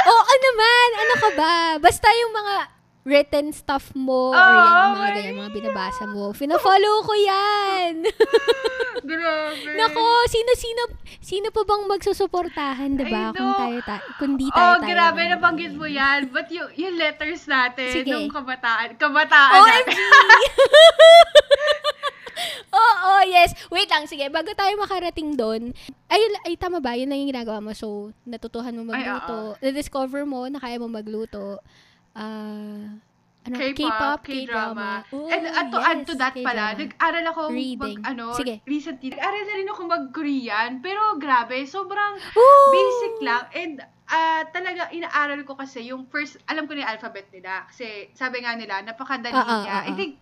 Oo 0.08 0.32
naman, 0.38 0.88
ano 0.96 1.14
ka 1.18 1.28
ba? 1.34 1.54
Basta 1.78 2.08
yung 2.08 2.32
mga 2.32 2.54
written 3.02 3.50
stuff 3.50 3.90
mo, 3.92 4.30
or 4.30 4.38
yan, 4.38 4.58
yung 4.58 4.68
mga 4.92 5.08
Oh, 5.08 5.14
ganyan, 5.14 5.36
mga 5.36 5.52
binabasa 5.52 6.04
mo. 6.04 6.30
Fina-follow 6.30 6.96
ko 7.02 7.12
yan. 7.14 8.04
Grabe. 9.08 9.70
Nako, 9.72 10.04
sino, 10.26 10.50
sino, 10.52 10.82
sino 11.18 11.48
pa 11.48 11.62
bang 11.62 11.88
magsusuportahan, 11.88 12.90
di 12.94 13.06
ba? 13.06 13.32
Kung 13.32 13.54
tayo, 13.54 13.78
ta- 13.80 14.04
kung 14.18 14.34
di 14.34 14.50
tayo, 14.50 14.76
Oh, 14.76 14.78
tayo 14.78 14.90
grabe, 14.90 15.22
lang. 15.22 15.38
nabanggit 15.38 15.72
mo 15.72 15.86
yan. 15.86 16.28
But 16.28 16.50
yung, 16.50 16.68
yung 16.74 16.94
letters 16.94 17.46
natin, 17.46 17.88
Sige. 17.94 18.10
nung 18.10 18.28
kabataan, 18.28 18.98
kabataan 18.98 19.56
OMG! 19.56 19.88
natin. 19.88 19.96
Oo, 22.78 23.12
yes. 23.24 23.56
Wait 23.68 23.88
lang, 23.88 24.04
sige. 24.04 24.28
Bago 24.28 24.52
tayo 24.52 24.76
makarating 24.76 25.34
doon, 25.34 25.72
ay, 26.06 26.20
ay 26.44 26.54
tama 26.54 26.78
ba? 26.78 26.94
Yun 26.94 27.08
lang 27.08 27.18
yung 27.18 27.32
ginagawa 27.32 27.58
mo. 27.58 27.72
So, 27.72 28.12
natutuhan 28.22 28.76
mo 28.76 28.84
Ay, 28.86 29.02
magluto. 29.02 29.56
Na-discover 29.58 30.22
mo 30.22 30.46
na 30.46 30.60
kaya 30.60 30.76
mo 30.76 30.86
magluto. 30.86 31.58
Ah, 32.18 32.98
ano, 33.46 33.54
K-pop, 33.54 34.18
K-drama. 34.20 34.26
K-drama. 34.26 34.88
Oh, 35.08 35.30
And 35.30 35.44
uh, 35.46 35.64
to 35.70 35.78
add 35.78 36.00
to 36.02 36.12
yes, 36.12 36.18
that 36.18 36.34
pala, 36.36 36.64
K-drama. 36.68 36.80
nag-aral 36.82 37.24
ako 37.30 37.40
Reading. 37.48 37.98
mag, 38.02 38.10
ano, 38.10 38.26
Sige. 38.34 38.58
recently. 38.66 39.08
Nag-aral 39.08 39.42
na 39.42 39.54
rin 39.54 39.68
ako 39.68 39.80
mag-Korean, 39.86 40.70
pero 40.82 41.16
grabe, 41.16 41.62
sobrang 41.64 42.18
Ooh! 42.34 42.68
basic 42.68 43.14
lang. 43.22 43.44
And 43.54 43.74
ah 44.08 44.40
talaga, 44.48 44.88
inaaral 44.90 45.44
ko 45.44 45.54
kasi 45.54 45.86
yung 45.86 46.08
first, 46.08 46.40
alam 46.44 46.64
ko 46.64 46.72
na 46.72 46.82
yung 46.82 46.92
alphabet 46.92 47.30
nila. 47.30 47.64
Kasi 47.64 48.10
sabi 48.12 48.40
nga 48.40 48.52
nila, 48.52 48.82
napakadali 48.82 49.32
Ah, 49.32 49.44
ah, 49.44 49.60
niya. 49.62 49.72
ah, 49.74 49.82
I 49.84 49.92
ah. 49.92 49.96
think, 49.96 50.12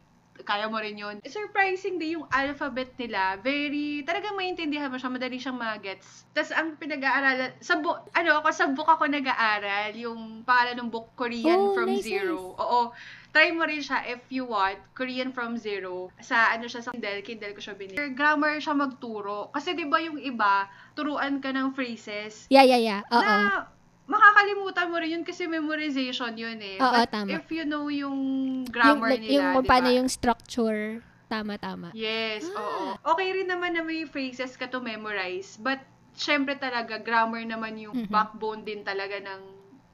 kaya 0.44 0.66
mo 0.68 0.76
rin 0.76 0.98
yun. 0.98 1.16
Surprising 1.24 1.96
din 1.96 2.20
yung 2.20 2.26
alphabet 2.28 2.92
nila. 2.98 3.38
Very, 3.40 4.02
talagang 4.02 4.36
maintindihan 4.36 4.90
mo 4.90 4.98
siya, 4.98 5.08
madali 5.08 5.38
siyang 5.38 5.56
magets. 5.56 6.26
Tapos 6.34 6.52
ang 6.52 6.76
pinag-aaralan, 6.76 7.56
sa 7.62 7.78
book, 7.78 8.10
ano 8.12 8.42
ako, 8.42 8.48
sa 8.52 8.66
book 8.68 8.90
ako 8.90 9.08
nag-aaral, 9.08 9.94
yung 9.94 10.42
pangalan 10.42 10.84
ng 10.84 10.90
book, 10.90 11.14
Korean 11.14 11.60
Oh, 11.60 11.74
from 11.74 11.88
nice, 11.88 12.04
Zero. 12.04 12.52
Oo. 12.52 12.92
Try 13.30 13.52
mo 13.52 13.68
rin 13.68 13.84
siya 13.84 14.00
if 14.08 14.24
you 14.32 14.48
want, 14.48 14.80
Korean 14.96 15.28
from 15.28 15.60
Zero. 15.60 16.08
Sa 16.24 16.56
ano 16.56 16.64
siya, 16.64 16.80
sa 16.80 16.92
Kindle, 16.92 17.20
Kindle 17.20 17.52
ko 17.52 17.60
siya 17.60 17.76
binili. 17.76 18.00
Grammar 18.16 18.56
siya 18.56 18.72
magturo. 18.72 19.52
Kasi 19.52 19.76
di 19.76 19.84
ba 19.84 20.00
yung 20.00 20.16
iba, 20.16 20.64
turuan 20.96 21.36
ka 21.38 21.52
ng 21.52 21.76
phrases 21.76 22.48
Yeah, 22.48 22.64
yeah, 22.64 22.80
yeah. 22.80 23.00
Oo. 23.12 23.20
na 23.20 23.75
makakalimutan 24.06 24.86
mo 24.88 24.96
rin 24.96 25.10
yun 25.12 25.24
kasi 25.26 25.46
memorization 25.46 26.32
yun 26.34 26.58
eh. 26.58 26.78
Oo, 26.78 26.90
But 26.94 27.10
tama. 27.10 27.28
if 27.28 27.50
you 27.50 27.66
know 27.66 27.86
yung 27.86 28.18
yung, 28.64 28.70
grammar 28.70 29.10
like, 29.10 29.22
nila, 29.22 29.34
yung 29.34 29.46
kung 29.52 29.62
di 29.62 29.68
ba? 29.68 29.72
paano 29.72 29.88
yung 29.92 30.08
structure. 30.08 31.02
Tama, 31.26 31.58
tama. 31.58 31.90
Yes, 31.90 32.46
Ah. 32.54 32.56
oo. 32.56 32.82
Okay 33.14 33.34
rin 33.34 33.50
naman 33.50 33.74
na 33.74 33.82
may 33.82 34.06
phrases 34.06 34.54
ka 34.54 34.70
to 34.70 34.78
memorize, 34.78 35.58
but 35.58 35.82
syempre 36.14 36.54
talaga, 36.54 36.96
grammar 36.96 37.42
naman 37.42 37.74
yung 37.76 38.06
Mhm. 38.06 38.08
backbone 38.08 38.62
din 38.62 38.86
talaga 38.86 39.18
ng 39.18 39.42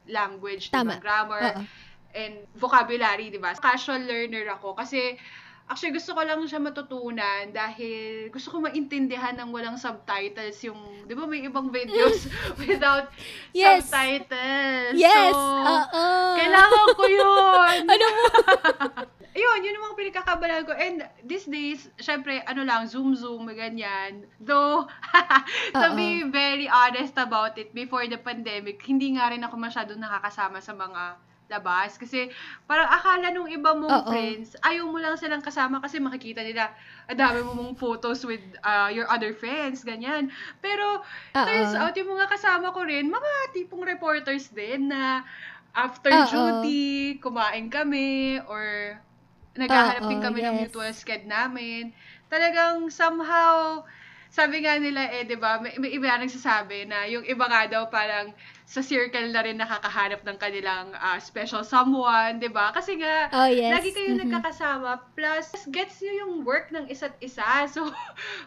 language, 0.07 0.69
Tama. 0.69 0.97
ba? 0.97 1.01
Grammar 1.01 1.43
Oo. 1.51 1.63
and 2.13 2.45
vocabulary, 2.53 3.33
di 3.33 3.41
ba? 3.41 3.57
Casual 3.57 4.05
learner 4.05 4.45
ako 4.53 4.77
kasi 4.77 5.17
Actually, 5.67 5.95
gusto 5.95 6.13
ko 6.13 6.21
lang 6.21 6.43
siya 6.45 6.59
matutunan 6.59 7.49
dahil 7.49 8.29
gusto 8.29 8.53
ko 8.53 8.61
maintindihan 8.61 9.33
ng 9.39 9.49
walang 9.51 9.79
subtitles 9.79 10.59
yung, 10.63 10.77
di 11.07 11.15
ba 11.15 11.25
may 11.25 11.47
ibang 11.47 11.71
videos 11.71 12.29
without 12.61 13.09
Yes. 13.51 13.89
subtitles. 13.89 14.95
Yes! 14.99 15.33
So, 15.33 15.41
Oo. 15.65 16.05
kailangan 16.37 16.87
ko 16.93 17.05
yun. 17.07 17.79
Ano 17.93 18.05
mo? 18.05 18.25
Ayun, 19.33 19.65
yun 19.65 19.77
yung 19.81 19.87
mga 19.89 19.97
pinagkakabalan 19.97 20.63
ko. 20.69 20.77
And 20.77 21.09
these 21.25 21.49
days, 21.49 21.89
syempre, 21.97 22.45
ano 22.45 22.69
lang, 22.69 22.85
zoom-zoom, 22.85 23.49
ganyan. 23.57 24.29
Though, 24.37 24.85
to 25.73 25.89
be 25.97 26.29
very 26.29 26.69
honest 26.69 27.17
about 27.17 27.57
it, 27.57 27.73
before 27.73 28.05
the 28.05 28.21
pandemic, 28.21 28.85
hindi 28.85 29.17
nga 29.17 29.33
rin 29.33 29.41
ako 29.41 29.57
masyadong 29.57 30.05
nakakasama 30.05 30.61
sa 30.61 30.77
mga 30.77 31.17
labas. 31.53 32.01
Kasi, 32.01 32.33
parang 32.65 32.89
akala 32.89 33.29
nung 33.29 33.53
iba 33.53 33.77
mong 33.77 34.09
Oo. 34.09 34.11
friends, 34.11 34.57
ayaw 34.65 34.89
mo 34.89 34.97
lang 34.97 35.21
silang 35.21 35.45
kasama 35.45 35.85
kasi 35.85 36.01
makikita 36.01 36.41
nila, 36.41 36.73
ang 37.13 37.21
dami 37.21 37.45
mo 37.45 37.53
mong 37.53 37.77
photos 37.77 38.25
with 38.25 38.41
uh, 38.65 38.89
your 38.89 39.05
other 39.13 39.37
friends, 39.37 39.85
ganyan. 39.85 40.33
Pero, 40.65 41.05
Oo. 41.37 41.45
turns 41.45 41.77
out, 41.77 41.93
yung 41.93 42.17
mga 42.17 42.33
kasama 42.33 42.73
ko 42.73 42.89
rin, 42.89 43.13
mga 43.13 43.33
tipong 43.53 43.85
reporters 43.85 44.49
din 44.49 44.89
na 44.89 45.21
after 45.77 46.13
Oo. 46.13 46.25
duty, 46.65 47.21
kumain 47.21 47.69
kami, 47.69 48.41
or 48.49 48.97
naghahanap 49.53 50.09
din 50.09 50.21
kami 50.25 50.41
ng 50.41 50.57
yes. 50.57 50.61
mutual 50.73 50.93
sked 50.97 51.29
namin. 51.29 51.93
Talagang 52.33 52.89
somehow, 52.89 53.85
sabi 54.33 54.65
nga 54.65 54.81
nila 54.81 55.13
eh, 55.13 55.29
di 55.29 55.37
ba, 55.37 55.61
may, 55.61 55.77
may 55.77 55.93
iba 55.93 56.09
nagsasabi 56.17 56.89
na 56.89 57.05
yung 57.05 57.21
iba 57.29 57.45
nga 57.45 57.69
daw 57.69 57.93
parang 57.93 58.33
sa 58.65 58.81
circle 58.81 59.29
na 59.29 59.45
rin 59.45 59.61
nakakahanap 59.61 60.25
ng 60.25 60.37
kanilang 60.41 60.89
ah, 60.97 61.21
special 61.21 61.61
someone, 61.61 62.41
di 62.41 62.49
ba? 62.49 62.73
Kasi 62.73 62.97
nga, 62.97 63.29
Oh, 63.29 63.45
yes. 63.45 63.69
lagi 63.69 63.93
kayo 63.93 64.17
Mhm. 64.17 64.25
nagkakasama, 64.25 64.91
plus 65.13 65.53
gets 65.69 66.01
nyo 66.01 66.13
yung 66.25 66.33
work 66.49 66.73
ng 66.73 66.89
isa't 66.89 67.13
isa. 67.21 67.45
So, 67.77 67.93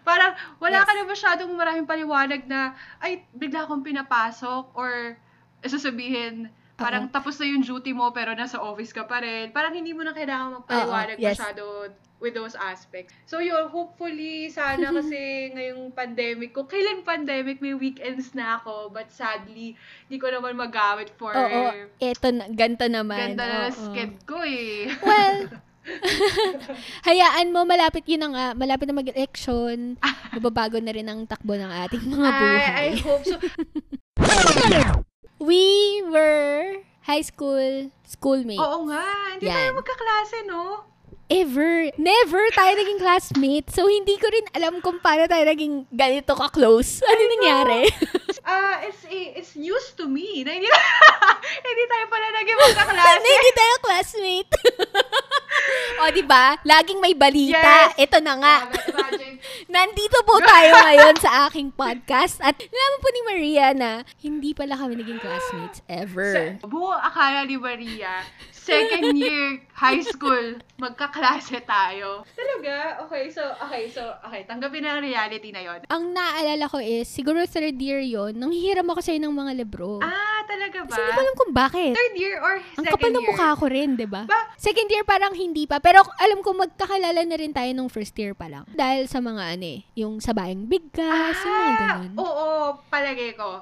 parang 0.02 0.34
wala 0.58 0.82
Yes. 0.82 0.88
ka 0.90 0.94
na 0.98 1.06
masyadong 1.06 1.54
maraming 1.54 1.86
paliwanag 1.86 2.50
na, 2.50 2.74
ay, 2.98 3.22
bigla 3.38 3.70
akong 3.70 3.86
pinapasok, 3.86 4.74
or 4.74 5.22
sasabihin, 5.62 6.50
parang 6.76 7.08
tapos 7.08 7.40
na 7.40 7.48
yung 7.48 7.64
duty 7.64 7.96
mo 7.96 8.12
pero 8.12 8.36
nasa 8.36 8.60
office 8.60 8.92
ka 8.92 9.08
pa 9.08 9.24
rin. 9.24 9.52
Parang 9.56 9.72
hindi 9.72 9.96
mo 9.96 10.04
na 10.04 10.12
kailangan 10.12 10.64
magpaliwanag 10.64 11.18
Oo, 11.20 11.24
yes. 11.24 11.40
masyado 11.40 11.64
with 12.20 12.36
those 12.36 12.56
aspects. 12.56 13.12
So 13.28 13.44
yun, 13.44 13.68
hopefully, 13.68 14.48
sana 14.52 14.92
kasi 14.92 15.52
ngayong 15.52 15.92
pandemic, 15.92 16.56
kung 16.56 16.68
kailan 16.68 17.04
pandemic, 17.04 17.60
may 17.60 17.76
weekends 17.76 18.32
na 18.34 18.60
ako. 18.60 18.92
But 18.92 19.12
sadly, 19.12 19.76
di 20.08 20.18
ko 20.20 20.32
naman 20.32 20.56
magamit 20.56 21.12
for 21.20 21.36
Oo, 21.36 21.92
eto 22.00 22.28
na, 22.32 22.48
ganto 22.52 22.88
naman. 22.88 23.36
ganda 23.36 23.46
na 23.46 23.60
Oo. 23.68 23.76
sked 23.76 24.14
ko 24.24 24.42
eh. 24.42 24.90
Well, 25.04 25.54
hayaan 27.08 27.54
mo, 27.54 27.62
malapit 27.68 28.10
yun 28.10 28.26
na 28.26 28.30
nga, 28.34 28.46
malapit 28.58 28.90
na 28.90 28.98
mag-election, 28.98 30.00
mababago 30.36 30.82
na 30.82 30.92
rin 30.96 31.06
ang 31.06 31.30
takbo 31.30 31.54
ng 31.54 31.72
ating 31.86 32.04
mga 32.10 32.30
buhay. 32.32 32.58
I, 32.58 32.88
I 32.90 33.00
hope 33.06 33.24
so. 33.24 33.38
We 35.46 36.02
were 36.10 36.82
high 37.06 37.22
school 37.22 37.94
schoolmates. 38.02 38.58
Oo 38.58 38.90
nga, 38.90 39.06
hindi 39.38 39.46
Yan. 39.46 39.54
tayo 39.54 39.70
magkaklase, 39.78 40.38
no? 40.50 40.90
Ever. 41.30 41.90
Never 41.98 42.42
tayo 42.54 42.74
naging 42.78 43.02
classmate. 43.02 43.70
So, 43.74 43.86
hindi 43.86 44.18
ko 44.18 44.30
rin 44.30 44.46
alam 44.54 44.82
kung 44.82 45.02
paano 45.02 45.26
tayo 45.26 45.46
naging 45.46 45.90
ganito 45.94 46.34
ka-close. 46.38 47.02
Ano 47.02 47.22
nangyari? 47.38 47.90
Ah, 48.46 48.78
it's 48.86 49.02
it's 49.10 49.52
news 49.58 49.98
to 49.98 50.06
me 50.06 50.46
na 50.46 50.54
hindi, 50.54 50.70
hindi 51.66 51.84
tayo 51.90 52.06
pala 52.14 52.28
naging 52.30 52.58
magkaklase. 52.62 53.26
hindi 53.34 53.52
tayo 53.58 53.74
classmate. 53.82 54.54
o, 56.06 56.10
di 56.14 56.22
ba? 56.22 56.54
Laging 56.62 57.02
may 57.02 57.18
balita. 57.18 57.90
Yes. 57.90 58.06
Ito 58.06 58.22
na 58.22 58.34
nga. 58.38 58.56
Imagine. 58.70 59.36
Nandito 59.66 60.22
po 60.30 60.38
tayo 60.46 60.78
ngayon 60.78 61.16
sa 61.18 61.50
aking 61.50 61.74
podcast 61.74 62.38
at 62.38 62.54
nalaman 62.54 63.00
po 63.02 63.08
ni 63.10 63.22
Maria 63.26 63.68
na 63.74 64.06
hindi 64.22 64.54
pala 64.54 64.78
kami 64.78 64.94
naging 64.94 65.18
classmates 65.18 65.82
ever. 65.90 66.62
Sa, 66.62 66.70
buo 66.70 66.94
akala 66.94 67.50
ni 67.50 67.58
Maria, 67.58 68.22
second 68.66 69.14
year 69.16 69.62
high 69.76 70.00
school, 70.00 70.56
magkaklase 70.80 71.60
tayo. 71.62 72.24
Talaga? 72.32 73.04
Okay, 73.06 73.28
so, 73.28 73.44
okay, 73.60 73.84
so, 73.88 74.00
okay, 74.24 74.42
tanggapin 74.44 74.82
na 74.82 74.96
ang 74.96 75.04
reality 75.04 75.52
na 75.52 75.62
yon. 75.62 75.80
Ang 75.86 76.16
naalala 76.16 76.66
ko 76.66 76.80
is, 76.80 77.06
siguro 77.06 77.44
third 77.44 77.76
year 77.76 78.00
yon 78.00 78.34
nang 78.34 78.50
hihiram 78.50 78.88
ako 78.88 79.04
sa'yo 79.04 79.20
ng 79.20 79.36
mga 79.36 79.52
libro. 79.54 80.00
Ah, 80.00 80.48
talaga 80.48 80.80
ba? 80.82 80.90
Kasi 80.90 81.00
hindi 81.02 81.12
ko 81.12 81.22
alam 81.22 81.36
kung 81.36 81.52
bakit. 81.54 81.92
Third 81.92 82.16
year 82.16 82.36
or 82.40 82.56
Ang 82.56 82.84
second 82.84 82.94
kapal 82.96 83.10
ng 83.10 83.20
year? 83.20 83.30
mukha 83.30 83.50
ko 83.54 83.66
rin, 83.68 83.90
di 83.94 84.08
ba? 84.08 84.22
Ba? 84.24 84.40
Second 84.56 84.88
year 84.88 85.04
parang 85.04 85.34
hindi 85.36 85.68
pa. 85.68 85.84
Pero 85.84 86.00
alam 86.18 86.40
ko 86.40 86.56
magkakalala 86.56 87.22
na 87.22 87.36
rin 87.36 87.52
tayo 87.52 87.68
nung 87.76 87.92
first 87.92 88.16
year 88.16 88.32
pa 88.32 88.48
lang. 88.48 88.64
Dahil 88.72 89.06
sa 89.06 89.20
mga 89.20 89.60
ano 89.60 89.66
eh, 89.68 89.84
yung 89.94 90.24
sabayang 90.24 90.64
bigkas, 90.66 91.36
yung 91.38 91.52
mga 91.54 91.76
ganun. 91.78 92.12
Ah, 92.16 92.24
Oo, 92.24 92.48
palagay 92.88 93.36
ko. 93.36 93.60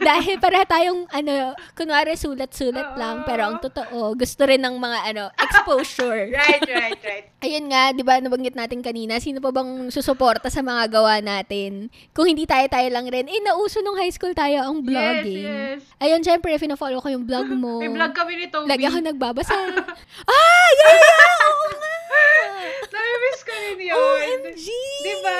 Dahil 0.00 0.42
para 0.42 0.66
tayong 0.66 1.06
ano, 1.08 1.32
kunwari 1.72 2.18
sulat-sulat 2.18 2.94
lang, 3.00 3.22
Oo. 3.22 3.26
pero 3.30 3.42
ang 3.46 3.56
totoo, 3.56 4.10
gusto 4.12 4.41
rin 4.46 4.62
ng 4.62 4.76
mga 4.78 4.98
ano, 5.14 5.24
exposure. 5.36 6.30
right, 6.38 6.62
right, 6.66 7.00
right. 7.02 7.26
Ayun 7.42 7.70
nga, 7.70 7.90
'di 7.90 8.02
ba, 8.06 8.22
nabanggit 8.22 8.54
natin 8.54 8.80
kanina, 8.80 9.18
sino 9.18 9.42
pa 9.42 9.50
bang 9.50 9.90
susuporta 9.90 10.46
sa 10.50 10.62
mga 10.62 10.88
gawa 10.90 11.18
natin? 11.18 11.90
Kung 12.14 12.30
hindi 12.30 12.46
tayo-tayo 12.46 12.88
lang 12.92 13.10
rin, 13.10 13.26
eh 13.26 13.40
nauso 13.42 13.82
nung 13.82 13.98
high 13.98 14.12
school 14.12 14.32
tayo 14.32 14.62
ang 14.62 14.82
vlogging. 14.86 15.46
Yes, 15.46 15.82
yes. 15.82 16.00
Ayun, 16.02 16.22
syempre, 16.22 16.54
fina-follow 16.56 17.02
ko 17.02 17.08
yung 17.10 17.26
vlog 17.26 17.50
mo. 17.52 17.82
May 17.82 17.90
vlog 17.90 18.14
kami 18.14 18.32
ni 18.38 18.46
Toby. 18.46 18.70
Lagi 18.70 18.84
ako 18.86 18.98
nagbabasa. 19.02 19.54
ah, 20.30 20.68
yeah, 20.78 20.94
yeah, 20.94 21.46
oo 21.50 21.66
nga. 21.74 21.94
Nami-miss 22.92 23.40
ko 23.42 23.52
rin 23.52 23.78
yun. 23.80 23.96
OMG! 23.96 24.66
Diba? 25.02 25.36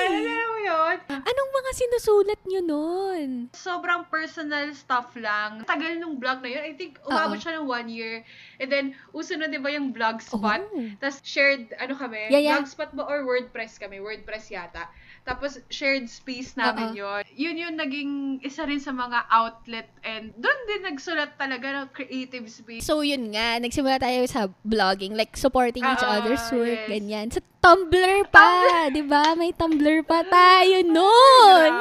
Yun? 0.73 0.97
Anong 1.05 1.51
mga 1.53 1.71
sinusulat 1.77 2.41
nyo 2.49 2.61
nun? 2.65 3.29
Sobrang 3.53 4.09
personal 4.09 4.73
stuff 4.73 5.13
lang. 5.13 5.61
Tagal 5.69 6.01
nung 6.01 6.17
vlog 6.17 6.41
na 6.41 6.49
yun. 6.49 6.63
I 6.65 6.73
think 6.73 6.97
umabot 7.05 7.37
Oo. 7.37 7.43
siya 7.43 7.61
ng 7.61 7.69
one 7.69 7.87
year. 7.93 8.25
And 8.57 8.73
then, 8.73 8.85
uso 9.13 9.37
na 9.37 9.45
di 9.45 9.61
ba 9.61 9.69
yung 9.69 9.93
vlog 9.93 10.17
spot? 10.19 10.65
Oh. 10.73 10.89
Tapos 10.97 11.21
shared, 11.21 11.69
ano 11.77 11.93
kami? 11.93 12.33
Yeah, 12.33 12.41
yeah. 12.41 12.57
Blogspot 12.57 12.97
ba 12.97 13.05
or 13.05 13.21
WordPress 13.21 13.77
kami? 13.77 14.01
WordPress 14.01 14.49
yata. 14.49 14.89
Tapos 15.23 15.55
shared 15.71 16.11
space 16.11 16.53
namin 16.53 16.91
yon. 16.93 17.23
Yun 17.31 17.55
yung 17.55 17.75
naging 17.75 18.11
isa 18.43 18.67
rin 18.67 18.77
sa 18.77 18.91
mga 18.91 19.23
outlet 19.31 19.87
and 20.03 20.35
doon 20.35 20.59
din 20.67 20.83
nagsulat 20.83 21.39
talaga 21.39 21.79
ng 21.79 21.87
creative 21.95 22.43
space. 22.45 22.83
So, 22.83 22.99
yun 23.01 23.31
nga, 23.31 23.55
nagsimula 23.55 23.97
tayo 23.97 24.19
sa 24.27 24.51
vlogging, 24.61 25.15
like 25.15 25.39
supporting 25.39 25.79
each 25.81 26.03
Ah, 26.03 26.19
other's 26.19 26.43
work, 26.51 26.75
yes. 26.75 26.91
ganyan. 26.91 27.31
Sa 27.31 27.39
Tumblr 27.63 28.27
pa, 28.27 28.91
di 28.91 28.99
ba? 28.99 29.31
May 29.39 29.55
Tumblr 29.55 30.03
pa 30.03 30.27
tayo 30.35 30.83
nun. 30.83 31.71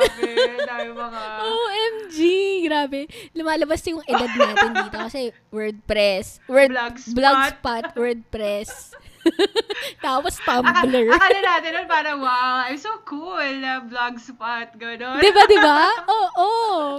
Grabe, 0.62 0.94
mga... 1.02 1.20
OMG, 1.42 2.18
grabe. 2.62 3.00
Lumalabas 3.34 3.82
yung 3.90 3.98
edad 4.06 4.30
natin 4.30 4.70
dito 4.78 4.94
kasi 4.94 5.34
WordPress, 5.54 6.38
Word, 6.46 6.70
Blogspot. 6.70 7.14
Blogspot, 7.18 7.84
WordPress. 7.98 8.94
Tapos 10.04 10.38
Tumblr. 10.42 11.06
akala 11.12 11.40
natin 11.40 11.70
nun 11.78 11.88
parang, 11.88 12.18
wow, 12.22 12.66
I'm 12.66 12.78
so 12.78 13.02
cool 13.06 13.46
na 13.62 13.82
blogspot, 13.82 14.74
gano'n. 14.76 15.22
Di 15.24 15.30
ba, 15.30 15.42
di 15.46 15.58
ba? 15.58 15.80
Oo. 16.06 16.50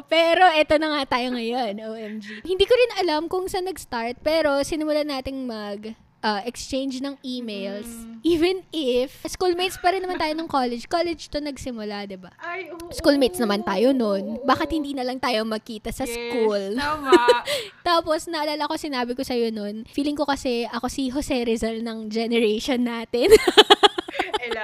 Pero 0.07 0.47
eto 0.51 0.80
na 0.80 0.97
nga 0.99 1.19
tayo 1.19 1.36
ngayon, 1.36 1.80
OMG. 1.80 2.47
Hindi 2.47 2.65
ko 2.67 2.74
rin 2.74 2.91
alam 3.03 3.28
kung 3.28 3.47
saan 3.51 3.67
nag-start, 3.67 4.24
pero 4.24 4.61
sinimulan 4.63 5.07
nating 5.07 5.43
mag 5.43 5.95
uh, 6.24 6.41
exchange 6.47 7.03
ng 7.03 7.19
emails. 7.21 7.86
Mm. 7.86 8.24
Even 8.24 8.55
if, 8.71 9.19
schoolmates 9.28 9.76
pa 9.78 9.91
rin 9.91 10.01
naman 10.01 10.15
tayo 10.15 10.32
nung 10.34 10.47
college. 10.47 10.88
College 10.88 11.28
to 11.28 11.43
nagsimula, 11.43 12.07
di 12.07 12.15
ba? 12.15 12.32
Ay, 12.39 12.71
oo. 12.71 12.89
Schoolmates 12.95 13.38
naman 13.38 13.61
tayo 13.67 13.91
nun. 13.91 14.39
Bakit 14.47 14.71
hindi 14.71 14.95
na 14.95 15.03
lang 15.03 15.19
tayo 15.19 15.43
magkita 15.43 15.91
sa 15.91 16.07
Yes, 16.07 16.15
school? 16.15 16.80
tama. 16.80 17.11
Tapos, 17.88 18.32
naalala 18.32 18.63
ko, 18.65 18.80
sinabi 18.80 19.11
ko 19.13 19.21
sa'yo 19.28 19.51
nun, 19.51 19.84
feeling 19.91 20.15
ko 20.15 20.24
kasi 20.24 20.63
ako 20.71 20.88
si 20.88 21.11
Jose 21.11 21.43
Rizal 21.43 21.84
ng 21.84 22.07
generation 22.07 22.80
natin. 22.88 23.28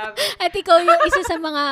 At 0.43 0.51
ikaw 0.53 0.77
yung 0.81 1.01
isa 1.05 1.21
sa 1.25 1.35
mga, 1.37 1.63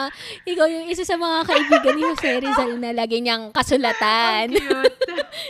ikaw 0.45 0.67
yung 0.67 0.87
isa 0.87 1.03
sa 1.03 1.15
mga 1.15 1.37
kaibigan 1.47 1.95
ni 1.95 2.03
Jose 2.03 2.31
Rizal 2.43 2.71
na 2.79 2.91
lagi 2.93 3.17
niyang 3.21 3.51
kasulatan. 3.51 4.53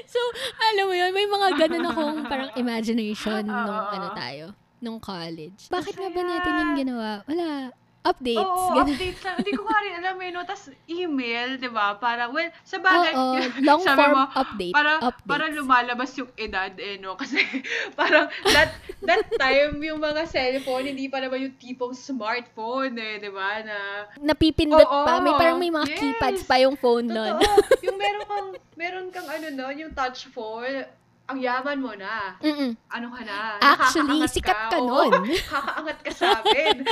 So, 0.07 0.19
alam 0.59 0.91
mo 0.91 0.93
yun, 0.95 1.15
may 1.15 1.23
mga 1.23 1.47
ganun 1.63 1.87
akong 1.87 2.17
parang 2.27 2.51
imagination 2.59 3.39
nung 3.47 3.87
ano 3.87 4.07
tayo, 4.11 4.45
nung 4.83 4.99
college. 4.99 5.71
Bakit 5.71 5.95
nga 5.95 6.09
ba 6.11 6.21
natin 6.27 6.53
yung 6.59 6.73
ginawa? 6.75 7.23
Wala. 7.23 7.71
Updates. 8.07 8.39
Oo, 8.39 8.71
ganun. 8.71 8.95
updates 8.95 9.21
lang. 9.27 9.35
Hindi 9.43 9.51
ko 9.51 9.61
nga 9.67 9.77
rin 9.83 9.93
alam 9.99 10.15
eh, 10.23 10.29
no? 10.31 10.41
Tapos 10.47 10.65
email, 10.87 11.59
di 11.59 11.67
ba? 11.67 11.99
Para, 11.99 12.31
well, 12.31 12.47
sa 12.63 12.79
bagay, 12.79 13.11
Oo, 13.11 13.35
long 13.67 13.81
sabi 13.83 13.99
form 13.99 14.15
mo, 14.15 14.23
update. 14.31 14.71
Para, 14.71 14.91
updates. 15.03 15.27
para 15.27 15.45
lumalabas 15.51 16.11
yung 16.15 16.31
edad 16.39 16.71
eh, 16.79 16.95
no? 16.95 17.19
Kasi 17.19 17.43
parang 17.99 18.31
that, 18.47 18.79
that 19.03 19.27
time, 19.35 19.75
yung 19.83 19.99
mga 19.99 20.23
cellphone, 20.23 20.87
hindi 20.87 21.11
pa 21.11 21.19
naman 21.19 21.51
yung 21.51 21.55
tipong 21.59 21.91
smartphone 21.91 22.95
eh, 22.95 23.19
di 23.19 23.27
ba? 23.27 23.59
Na, 23.67 23.77
Napipindot 24.23 24.87
Oo, 24.87 25.03
pa. 25.03 25.19
May 25.19 25.35
parang 25.35 25.59
may 25.59 25.71
mga 25.73 25.87
yes. 25.91 25.99
keypads 25.99 26.41
pa 26.47 26.55
yung 26.63 26.79
phone 26.79 27.11
nun. 27.11 27.35
totoo. 27.35 27.83
yung 27.83 27.97
meron 27.99 28.23
kang, 28.31 28.49
meron 28.79 29.07
kang 29.11 29.27
ano 29.27 29.45
no, 29.51 29.67
yung 29.69 29.91
touch 29.91 30.31
phone, 30.31 30.87
ang 31.27 31.39
yaman 31.43 31.79
mo 31.83 31.91
na. 31.91 32.39
Mm-mm. 32.39 32.71
Ano 32.87 33.11
ka 33.11 33.21
na? 33.27 33.59
Actually, 33.59 34.23
sikat 34.31 34.71
ka 34.71 34.79
Oo, 34.79 35.11
nun. 35.11 35.11
kakaangat 35.51 35.99
ka 35.99 36.11
sa 36.15 36.39
amin. 36.39 36.87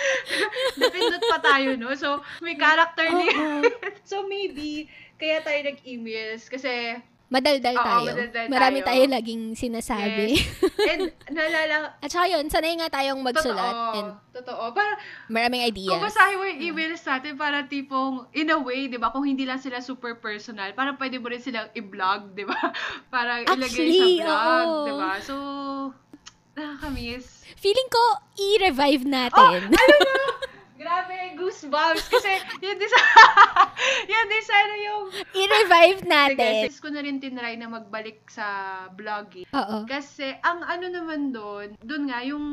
Napindot 0.80 1.24
pa 1.24 1.38
tayo, 1.40 1.72
no? 1.80 1.96
So, 1.96 2.20
may 2.44 2.60
character 2.60 3.08
Oo. 3.08 3.16
niya. 3.16 3.32
so, 4.10 4.28
maybe, 4.28 4.92
kaya 5.16 5.40
tayo 5.40 5.56
nag-emails 5.64 6.52
kasi 6.52 7.00
Madaldal 7.32 7.76
Oo, 7.80 7.86
tayo. 7.88 8.08
madaldal 8.12 8.44
Marami 8.52 8.78
tayo. 8.84 8.88
tayo 8.92 9.02
laging 9.08 9.42
sinasabi. 9.56 10.36
Yes. 10.36 10.84
And 10.84 11.00
naalala, 11.34 11.96
At 11.96 12.12
saka 12.12 12.28
yun, 12.28 12.44
sanay 12.52 12.76
nga 12.76 12.92
tayong 12.92 13.24
magsulat 13.24 13.72
totoo, 13.72 13.96
and 13.96 14.08
totoo. 14.36 14.64
Para, 14.76 15.00
maraming 15.32 15.64
ideas. 15.64 15.96
kung 15.96 16.04
basahin 16.04 16.36
mo 16.36 16.44
yung 16.44 16.60
emails 16.60 17.00
natin, 17.00 17.40
para 17.40 17.64
tipong, 17.64 18.28
in 18.36 18.52
a 18.52 18.58
way, 18.60 18.84
di 18.84 19.00
ba, 19.00 19.08
kung 19.08 19.24
hindi 19.24 19.48
lang 19.48 19.56
sila 19.56 19.80
super 19.80 20.20
personal, 20.20 20.76
parang 20.76 21.00
pwede 21.00 21.16
mo 21.16 21.32
rin 21.32 21.40
silang 21.40 21.72
i-vlog, 21.72 22.36
di 22.36 22.44
ba? 22.44 22.58
Para 23.14 23.40
ilagay 23.40 23.64
Actually, 23.64 24.20
sa 24.20 24.28
vlog, 24.28 24.68
oo. 24.68 24.84
di 24.84 24.92
ba? 24.92 25.10
So, 25.24 25.34
nakakamiss. 26.52 27.48
Feeling 27.56 27.88
ko, 27.88 28.04
i-revive 28.36 29.04
natin. 29.08 29.72
Ano 29.72 29.72
na? 29.72 29.80
Grabe, 30.82 31.38
goosebumps. 31.38 32.10
Kasi, 32.10 32.32
yun 32.66 32.74
din 32.74 32.90
sa, 32.90 33.00
yun 34.12 34.26
din 34.26 34.42
sa 34.42 34.54
ano 34.58 34.74
yung, 34.74 35.04
i-revive 35.30 36.00
Sige, 36.02 36.10
natin. 36.10 36.54
sis 36.66 36.82
ko 36.82 36.90
na 36.90 37.00
rin 37.00 37.22
tinry 37.22 37.54
na 37.54 37.70
magbalik 37.70 38.26
sa 38.26 38.46
vlogging. 38.90 39.46
Oo. 39.54 39.86
Kasi, 39.86 40.34
ang 40.42 40.66
ano 40.66 40.90
naman 40.90 41.30
doon, 41.30 41.78
doon 41.78 42.10
nga, 42.10 42.18
yung, 42.26 42.44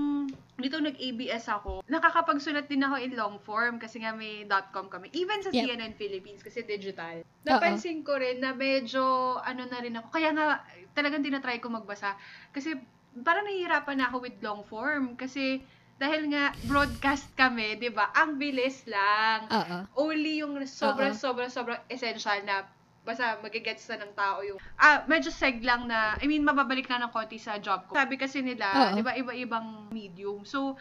dito 0.61 0.77
nag-ABS 0.77 1.49
ako, 1.49 1.82
nakakapagsulat 1.89 2.69
din 2.69 2.86
ako 2.86 2.95
in 3.01 3.15
long 3.17 3.39
form 3.41 3.80
kasi 3.80 4.03
nga 4.03 4.11
may 4.11 4.43
.com 4.75 4.91
kami. 4.91 5.07
Even 5.15 5.39
sa 5.41 5.49
Yep. 5.49 5.63
CNN 5.65 5.93
Philippines 5.95 6.43
kasi 6.43 6.61
digital. 6.61 7.23
Napansin 7.47 8.03
ko 8.03 8.19
rin 8.19 8.43
na 8.43 8.53
medyo, 8.53 9.01
ano 9.41 9.65
na 9.65 9.80
rin 9.82 9.97
ako, 9.97 10.07
kaya 10.13 10.30
nga, 10.36 10.61
talagang 10.93 11.25
tinatry 11.25 11.57
ko 11.57 11.71
magbasa. 11.73 12.13
Kasi, 12.53 12.77
parang 13.25 13.47
nahihirapan 13.47 13.97
na 13.97 14.05
ako 14.13 14.21
with 14.21 14.38
long 14.45 14.61
form. 14.67 15.17
Kasi, 15.17 15.63
dahil 16.00 16.32
nga 16.32 16.56
broadcast 16.64 17.36
kami, 17.36 17.76
'di 17.80 17.91
ba? 17.91 18.10
Ang 18.16 18.39
bilis 18.39 18.88
lang 18.88 19.52
Oo. 19.52 19.80
only 20.00 20.39
yung 20.41 20.56
sobrang 20.64 21.12
Oo. 21.12 21.20
sobrang 21.24 21.52
sobrang 21.52 21.82
essential 21.91 22.39
na 22.47 22.64
basta 23.04 23.39
magigets 23.43 23.88
na 23.89 24.00
ng 24.06 24.14
tao 24.16 24.39
yung 24.45 24.60
ah 24.80 25.04
medyo 25.12 25.32
seg 25.32 25.60
lang 25.64 25.88
na 25.91 26.16
I 26.24 26.26
mean 26.28 26.43
mababalik 26.47 26.88
na 26.88 27.04
ng 27.08 27.12
konti 27.16 27.39
sa 27.39 27.60
job 27.60 27.88
ko. 27.88 27.95
Sabi 28.00 28.16
kasi 28.16 28.39
nila. 28.43 28.95
'di 28.95 29.02
ba, 29.04 29.14
iba-ibang 29.16 29.91
medium. 29.91 30.43
So 30.47 30.80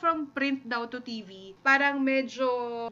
from 0.00 0.32
print 0.32 0.64
daw 0.64 0.88
to 0.88 1.02
TV, 1.04 1.60
parang 1.60 2.00
medyo 2.00 2.46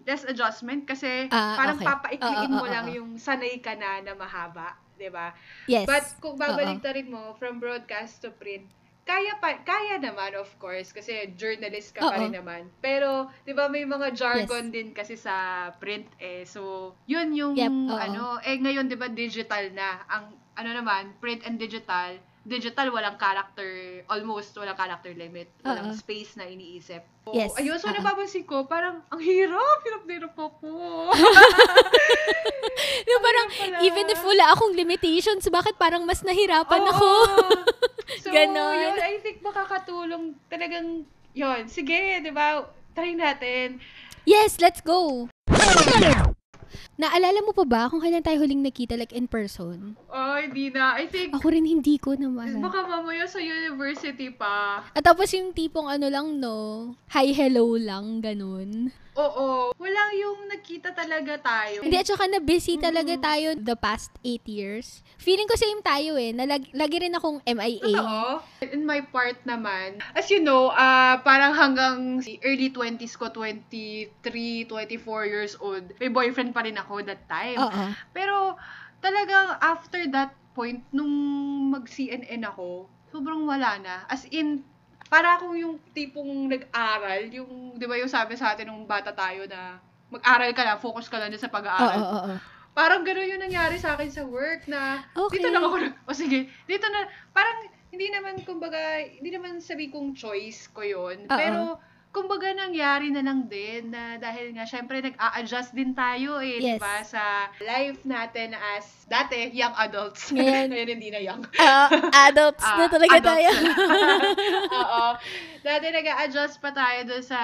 less 0.05 0.24
adjustment 0.29 0.85
kasi 0.85 1.31
Ah, 1.31 1.57
parang 1.57 1.79
okay. 1.79 1.87
papaikliin 1.87 2.53
Oo, 2.53 2.59
mo 2.59 2.66
oo, 2.68 2.72
lang 2.72 2.87
yung 2.93 3.16
sanay 3.16 3.61
ka 3.64 3.72
na 3.79 4.03
na 4.05 4.12
mahaba, 4.18 4.74
'di 4.99 5.09
ba? 5.12 5.33
Yes. 5.66 5.89
But 5.89 6.20
kung 6.22 6.37
babalik 6.39 6.83
rin 6.85 7.09
mo 7.11 7.35
from 7.39 7.59
broadcast 7.62 8.20
to 8.24 8.35
print, 8.37 8.72
kaya 9.09 9.40
pa 9.40 9.56
kaya 9.64 9.96
naman 9.96 10.36
of 10.36 10.52
course 10.61 10.92
kasi 10.92 11.32
journalist 11.32 11.96
ka 11.96 12.04
pa 12.04 12.20
Oo. 12.20 12.28
rin 12.28 12.36
naman. 12.36 12.68
Pero 12.84 13.32
'di 13.48 13.56
ba 13.56 13.72
may 13.72 13.88
mga 13.88 14.12
jargon 14.12 14.68
din 14.68 14.92
kasi 14.92 15.16
sa 15.16 15.68
print 15.80 16.04
eh. 16.20 16.44
So, 16.44 16.92
'yun 17.09 17.32
yung 17.32 17.56
Yep, 17.56 17.72
oo. 17.88 17.96
ano, 17.96 18.24
eh 18.44 18.61
ngayon 18.61 18.92
'di 18.92 19.00
ba 19.00 19.09
digital 19.09 19.72
na. 19.72 20.04
Ang 20.12 20.36
ano 20.59 20.70
naman, 20.74 21.14
print 21.22 21.46
and 21.46 21.56
digital, 21.56 22.18
digital 22.42 22.90
walang 22.90 23.14
character, 23.16 24.02
almost 24.11 24.52
walang 24.59 24.74
character 24.74 25.14
limit, 25.14 25.48
walang 25.62 25.94
Oo. 25.94 25.96
space 25.96 26.34
na 26.34 26.44
iniisip. 26.44 27.00
So, 27.24 27.30
Yes, 27.30 27.54
Ayun, 27.54 27.78
so 27.78 27.86
napapansin 27.88 28.42
ko, 28.42 28.66
parang 28.66 29.06
ang 29.06 29.22
hirap, 29.22 29.78
hirap 29.86 30.02
na 30.02 30.12
hirap 30.18 30.34
ako. 30.34 30.68
Yung 33.06 33.22
parang, 33.26 33.46
pala. 33.54 33.76
even 33.86 34.06
if 34.11 34.18
wala 34.26 34.50
akong 34.50 34.74
limitations, 34.74 35.46
bakit 35.46 35.78
parang 35.78 36.02
mas 36.02 36.26
nahirapan 36.26 36.82
Oo. 36.82 36.90
ako? 36.90 37.09
So, 38.29 38.37
Ganon. 38.37 38.76
yun, 38.76 38.99
I 39.01 39.16
think 39.24 39.41
makakatulong 39.41 40.37
talagang, 40.53 41.09
yun, 41.33 41.61
sige, 41.64 42.20
di 42.20 42.29
ba, 42.29 42.61
try 42.93 43.16
natin. 43.16 43.81
Yes, 44.29 44.61
let's 44.61 44.85
go! 44.85 45.33
Naalala 47.01 47.41
mo 47.41 47.57
pa 47.57 47.64
ba 47.64 47.83
kung 47.89 48.05
kailan 48.05 48.20
tayo 48.20 48.45
huling 48.45 48.61
nakita 48.61 49.01
like 49.01 49.16
in 49.16 49.24
person? 49.24 49.97
Oh, 50.12 50.37
hindi 50.37 50.68
na. 50.68 50.99
I 51.01 51.09
think, 51.09 51.33
Ako 51.33 51.49
rin 51.49 51.64
hindi 51.64 51.97
ko 51.97 52.12
naman. 52.12 52.61
baka 52.61 52.85
mamaya 52.85 53.24
sa 53.24 53.41
university 53.41 54.29
pa. 54.29 54.85
At 54.93 55.01
tapos 55.01 55.33
yung 55.33 55.57
tipong 55.57 55.89
ano 55.89 56.12
lang 56.12 56.37
no, 56.37 56.93
hi 57.09 57.33
hello 57.33 57.81
lang, 57.81 58.20
ganun. 58.20 58.93
Oo. 59.18 59.74
Wala 59.74 60.02
yung 60.14 60.46
nagkita 60.46 60.94
talaga 60.94 61.34
tayo. 61.36 61.82
Hindi, 61.82 61.98
at 61.98 62.06
saka 62.06 62.30
na 62.30 62.38
busy 62.38 62.78
talaga 62.78 63.18
Mm. 63.18 63.22
tayo 63.22 63.48
the 63.58 63.74
past 63.74 64.14
eight 64.22 64.46
years. 64.46 65.02
Feeling 65.18 65.50
ko 65.50 65.58
same 65.58 65.82
tayo 65.82 66.14
eh, 66.14 66.30
na 66.30 66.46
lag- 66.46 66.70
lagi 66.70 67.02
rin 67.02 67.10
akong 67.12 67.42
MIA. 67.42 67.82
Totoo. 67.82 68.38
In 68.70 68.86
my 68.86 69.02
part 69.04 69.42
naman, 69.42 69.98
as 70.14 70.30
you 70.30 70.38
know, 70.38 70.70
ah 70.70 71.18
parang 71.20 71.50
hanggang 71.52 72.22
early 72.40 72.70
20s 72.70 73.18
ko, 73.18 73.26
23, 73.28 74.14
24 74.64 74.70
years 75.26 75.58
old, 75.58 75.82
may 75.98 76.08
boyfriend 76.08 76.54
pa 76.54 76.62
rin 76.62 76.78
ako 76.78 77.02
that 77.02 77.26
time. 77.26 77.58
Oo. 77.58 77.84
Pero 78.14 78.54
talagang 78.98 79.58
after 79.58 80.06
that 80.08 80.30
point, 80.54 80.82
nung 80.90 81.10
mag-CNN 81.70 82.42
ako, 82.44 82.86
sobrang 83.10 83.42
wala 83.44 83.78
na. 83.78 83.94
As 84.06 84.26
in, 84.28 84.62
para 85.09 85.36
akong 85.36 85.56
yung 85.56 85.74
tipong 85.90 86.48
nag-aral, 86.48 87.24
yung, 87.32 87.74
di 87.74 87.86
ba 87.88 87.96
yung 87.96 88.12
sabi 88.12 88.36
sa 88.36 88.52
atin 88.52 88.68
nung 88.68 88.84
bata 88.84 89.11
tayo 89.11 89.48
na 89.48 89.80
mag-aral 90.09 90.52
ka 90.52 90.62
lang, 90.62 90.78
focus 90.78 91.09
ka 91.09 91.16
lang 91.16 91.32
sa 91.34 91.48
Oo, 91.48 91.52
pag-aaral. 91.52 91.98
oo, 91.98 92.18
oo. 92.28 92.36
Parang 92.72 93.02
gano'n 93.02 93.32
yung 93.34 93.42
nangyari 93.42 93.74
sa 93.74 93.96
akin 93.96 94.06
sa 94.06 94.22
work 94.22 94.68
na 94.70 95.02
Okay. 95.11 95.40
dito 95.40 95.48
lang 95.50 95.64
ako, 95.64 95.76
na- 95.82 95.96
o 96.06 96.14
sige, 96.14 96.46
dito 96.64 96.86
na, 96.86 97.00
parang 97.32 97.59
hindi 97.88 98.06
naman, 98.09 98.44
kumbaga, 98.44 98.78
hindi 99.02 99.32
naman 99.32 99.59
sabi 99.59 99.88
kong 99.88 100.12
choice 100.14 100.68
ko 100.70 100.84
yun. 100.84 101.24
Oo. 101.26 101.34
Pero, 101.34 101.61
kumbaga 102.09 102.50
nangyari 102.50 103.09
na 103.09 103.20
lang 103.20 103.44
din 103.44 103.88
na 103.88 104.16
dahil 104.16 104.50
nga, 104.50 104.64
syempre, 104.64 104.98
nag-a-adjust 104.98 105.70
din 105.70 105.92
tayo 105.92 106.40
eh, 106.40 106.56
Yes. 106.59 106.80
ba? 106.80 107.00
Sa 107.02 107.22
life 107.59 108.00
natin 108.02 108.56
as, 108.56 108.84
dati, 109.04 109.52
young 109.52 109.76
adults. 109.76 110.28
Ngayon- 110.32 110.68
Ngayon, 110.68 110.88
hindi 110.90 111.11
na 111.11 111.20
young. 111.20 111.42
Ah, 111.61 111.88
adults 112.26 112.64
na 112.64 112.84
Ah, 112.84 112.90
talaga 112.90 113.14
adults 113.14 113.28
tayo. 113.28 113.50
Oo. 114.80 115.04
Dati 115.61 115.86
nag-a-adjust 115.90 116.56
pa 116.59 116.70
tayo 116.70 117.00
doon 117.04 117.22
sa... 117.22 117.38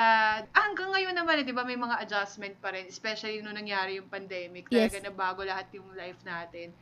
Ah, 0.48 0.64
hanggang 0.64 0.90
ngayon 0.90 1.14
naman, 1.14 1.40
eh, 1.40 1.44
di 1.44 1.52
ba, 1.52 1.62
may 1.62 1.76
mga 1.76 2.00
adjustment 2.00 2.56
pa 2.58 2.72
rin. 2.72 2.86
Especially 2.86 3.38
nung 3.40 3.54
nangyari 3.54 3.96
yung 3.96 4.08
pandemic. 4.08 4.66
Talaga 4.66 4.96
Yes. 4.96 5.04
na 5.04 5.12
bago 5.12 5.40
lahat 5.40 5.68
yung 5.72 5.92
life 5.92 6.18
natin. 6.22 6.72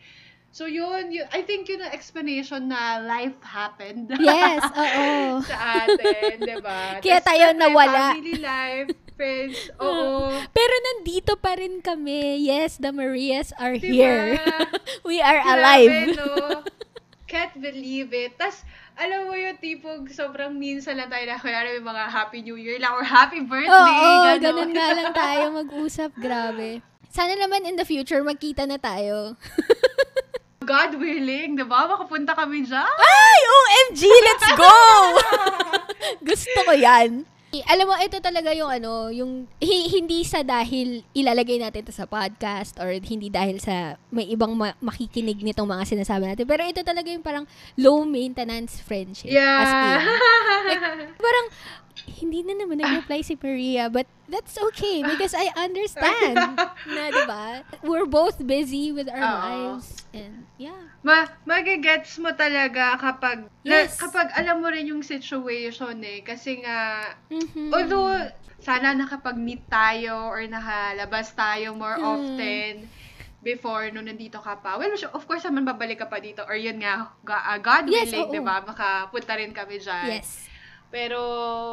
So 0.53 0.69
yun, 0.69 1.09
yun, 1.09 1.25
I 1.33 1.41
think 1.49 1.65
yun 1.65 1.81
ang 1.81 1.97
explanation 1.97 2.69
na 2.69 3.01
life 3.01 3.41
happened. 3.41 4.13
yes, 4.21 4.61
oo. 4.69 5.41
sa 5.49 5.89
atin, 5.89 6.45
di 6.45 6.57
ba? 6.61 6.81
Kaya 7.05 7.25
Tas 7.25 7.33
tayo 7.33 7.45
syempre, 7.57 7.61
nawala. 7.65 8.13
Family 8.13 8.37
life, 8.37 8.89
friends, 9.17 9.57
oo. 9.81 10.29
Pero 10.53 10.75
nandito 10.93 11.41
pa 11.41 11.57
rin 11.57 11.81
kami. 11.81 12.45
Yes, 12.45 12.77
the 12.77 12.93
Marias 12.93 13.57
are 13.57 13.81
Di 13.81 13.97
here. 13.97 14.37
We 15.09 15.25
are 15.25 15.41
Grabe, 15.41 15.57
alive. 15.57 15.93
no? 16.21 16.61
Can't 17.25 17.57
believe 17.57 18.13
it. 18.13 18.37
Tas, 18.37 18.61
alam 19.01 19.25
mo 19.25 19.33
yung 19.33 19.57
tipong 19.57 20.05
sobrang 20.13 20.53
minsan 20.53 21.01
lang 21.01 21.09
tayo 21.09 21.25
na 21.33 21.41
kaya 21.41 21.65
may 21.65 21.81
mga 21.81 22.05
Happy 22.13 22.45
New 22.45 22.61
Year 22.61 22.77
lang 22.77 22.93
or 22.93 23.01
Happy 23.09 23.41
Birthday. 23.41 23.73
Oo, 23.73 24.37
ganon. 24.37 24.69
ganun 24.69 24.71
nga 24.77 24.89
lang 24.93 25.11
tayo 25.17 25.45
mag-usap. 25.49 26.13
Grabe. 26.21 26.85
Sana 27.09 27.41
naman 27.41 27.65
in 27.65 27.81
the 27.81 27.89
future 27.89 28.21
magkita 28.21 28.69
na 28.69 28.77
tayo. 28.77 29.41
God 30.63 30.97
willing, 30.97 31.55
di 31.55 31.65
ba? 31.65 31.85
Makapunta 31.87 32.33
kami 32.33 32.63
dyan. 32.63 32.87
Ay, 32.89 33.41
OMG, 33.45 34.03
let's 34.03 34.49
go! 34.55 34.75
Gusto 36.29 36.59
ko 36.63 36.73
yan. 36.73 37.27
Alam 37.69 37.85
mo, 37.85 37.95
ito 37.95 38.17
talaga 38.19 38.49
yung 38.51 38.67
ano, 38.67 39.13
yung 39.13 39.45
hi- 39.61 39.93
hindi 39.93 40.25
sa 40.25 40.41
dahil 40.41 41.05
ilalagay 41.13 41.61
natin 41.61 41.85
to 41.85 41.93
sa 41.93 42.09
podcast 42.09 42.81
or 42.81 42.89
hindi 42.89 43.29
dahil 43.29 43.61
sa 43.61 44.01
may 44.09 44.25
ibang 44.25 44.57
ma- 44.57 44.73
makikinig 44.81 45.37
nitong 45.37 45.69
mga 45.69 45.85
sinasabi 45.85 46.27
natin. 46.27 46.49
Pero 46.49 46.65
ito 46.65 46.81
talaga 46.81 47.13
yung 47.13 47.21
parang 47.21 47.45
low 47.77 48.09
maintenance 48.09 48.81
friendship. 48.81 49.29
As 49.29 49.69
in, 49.69 49.85
Yeah. 49.85 50.01
parang 51.21 51.47
hindi 52.09 52.41
na 52.43 52.57
naman 52.57 52.81
nag-reply 52.81 53.21
si 53.21 53.37
Maria, 53.37 53.87
but 53.87 54.09
that's 54.27 54.57
okay 54.57 55.05
because 55.05 55.33
I 55.33 55.53
understand 55.55 56.37
na, 56.89 57.03
di 57.09 57.23
ba? 57.25 57.61
We're 57.81 58.09
both 58.09 58.41
busy 58.41 58.91
with 58.91 59.07
our 59.07 59.21
Oo. 59.21 59.41
lives. 59.77 60.03
And, 60.13 60.49
yeah. 60.57 60.93
Ma 61.01 61.25
magigets 61.45 62.17
mo 62.17 62.33
talaga 62.33 62.97
kapag 62.97 63.49
Yes. 63.63 63.97
na, 63.97 64.09
kapag 64.09 64.29
alam 64.33 64.61
mo 64.61 64.69
rin 64.69 64.87
yung 64.87 65.03
situation 65.03 66.01
eh 66.01 66.21
kasi 66.21 66.61
nga 66.61 67.11
Mhm. 67.29 67.71
although 67.71 68.13
sana 68.59 68.95
nakapag-meet 68.95 69.67
tayo 69.67 70.29
or 70.29 70.41
nakalabas 70.45 71.35
tayo 71.35 71.75
more 71.75 71.99
Hmm. 71.99 72.07
often 72.09 72.73
before 73.43 73.91
nung 73.91 74.07
nandito 74.07 74.39
ka 74.39 74.55
pa. 74.55 74.79
Well, 74.79 74.95
of 74.95 75.23
course 75.27 75.43
naman 75.43 75.67
babalik 75.67 75.99
ka 75.99 76.07
pa 76.07 76.23
dito 76.23 76.47
or 76.47 76.55
yun 76.55 76.79
nga 76.79 77.11
ga- 77.21 77.43
uh, 77.49 77.59
God 77.59 77.91
Yes, 77.91 78.09
willing, 78.09 78.23
oo. 78.23 78.31
'di 78.31 78.41
ba? 78.41 78.63
Makapunta 78.63 79.33
rin 79.35 79.51
kami 79.51 79.77
diyan. 79.77 80.09
Yes. 80.15 80.47
Pero 80.93 81.23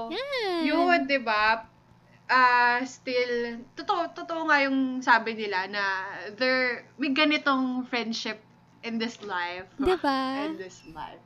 Yan. 0.08 0.64
yun, 0.64 1.00
'di 1.04 1.20
ba? 1.20 1.68
Ah, 2.32 2.80
still 2.88 3.60
totoo 3.76 4.16
totoo 4.16 4.48
nga 4.48 4.64
yung 4.64 5.04
sabi 5.04 5.36
nila 5.36 5.68
na 5.68 6.08
there 6.40 6.88
may 6.96 7.12
ganitong 7.12 7.84
friendship 7.92 8.40
in 8.80 8.96
this 8.96 9.20
life. 9.20 9.68
Diba? 9.76 10.48
In 10.48 10.56
this 10.56 10.80
life. 10.96 11.20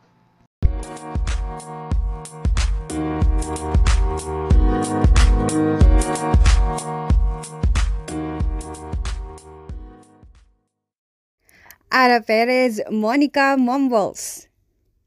Ara 11.93 12.25
Perez, 12.25 12.81
Monica 12.89 13.53
Mumbles. 13.53 14.49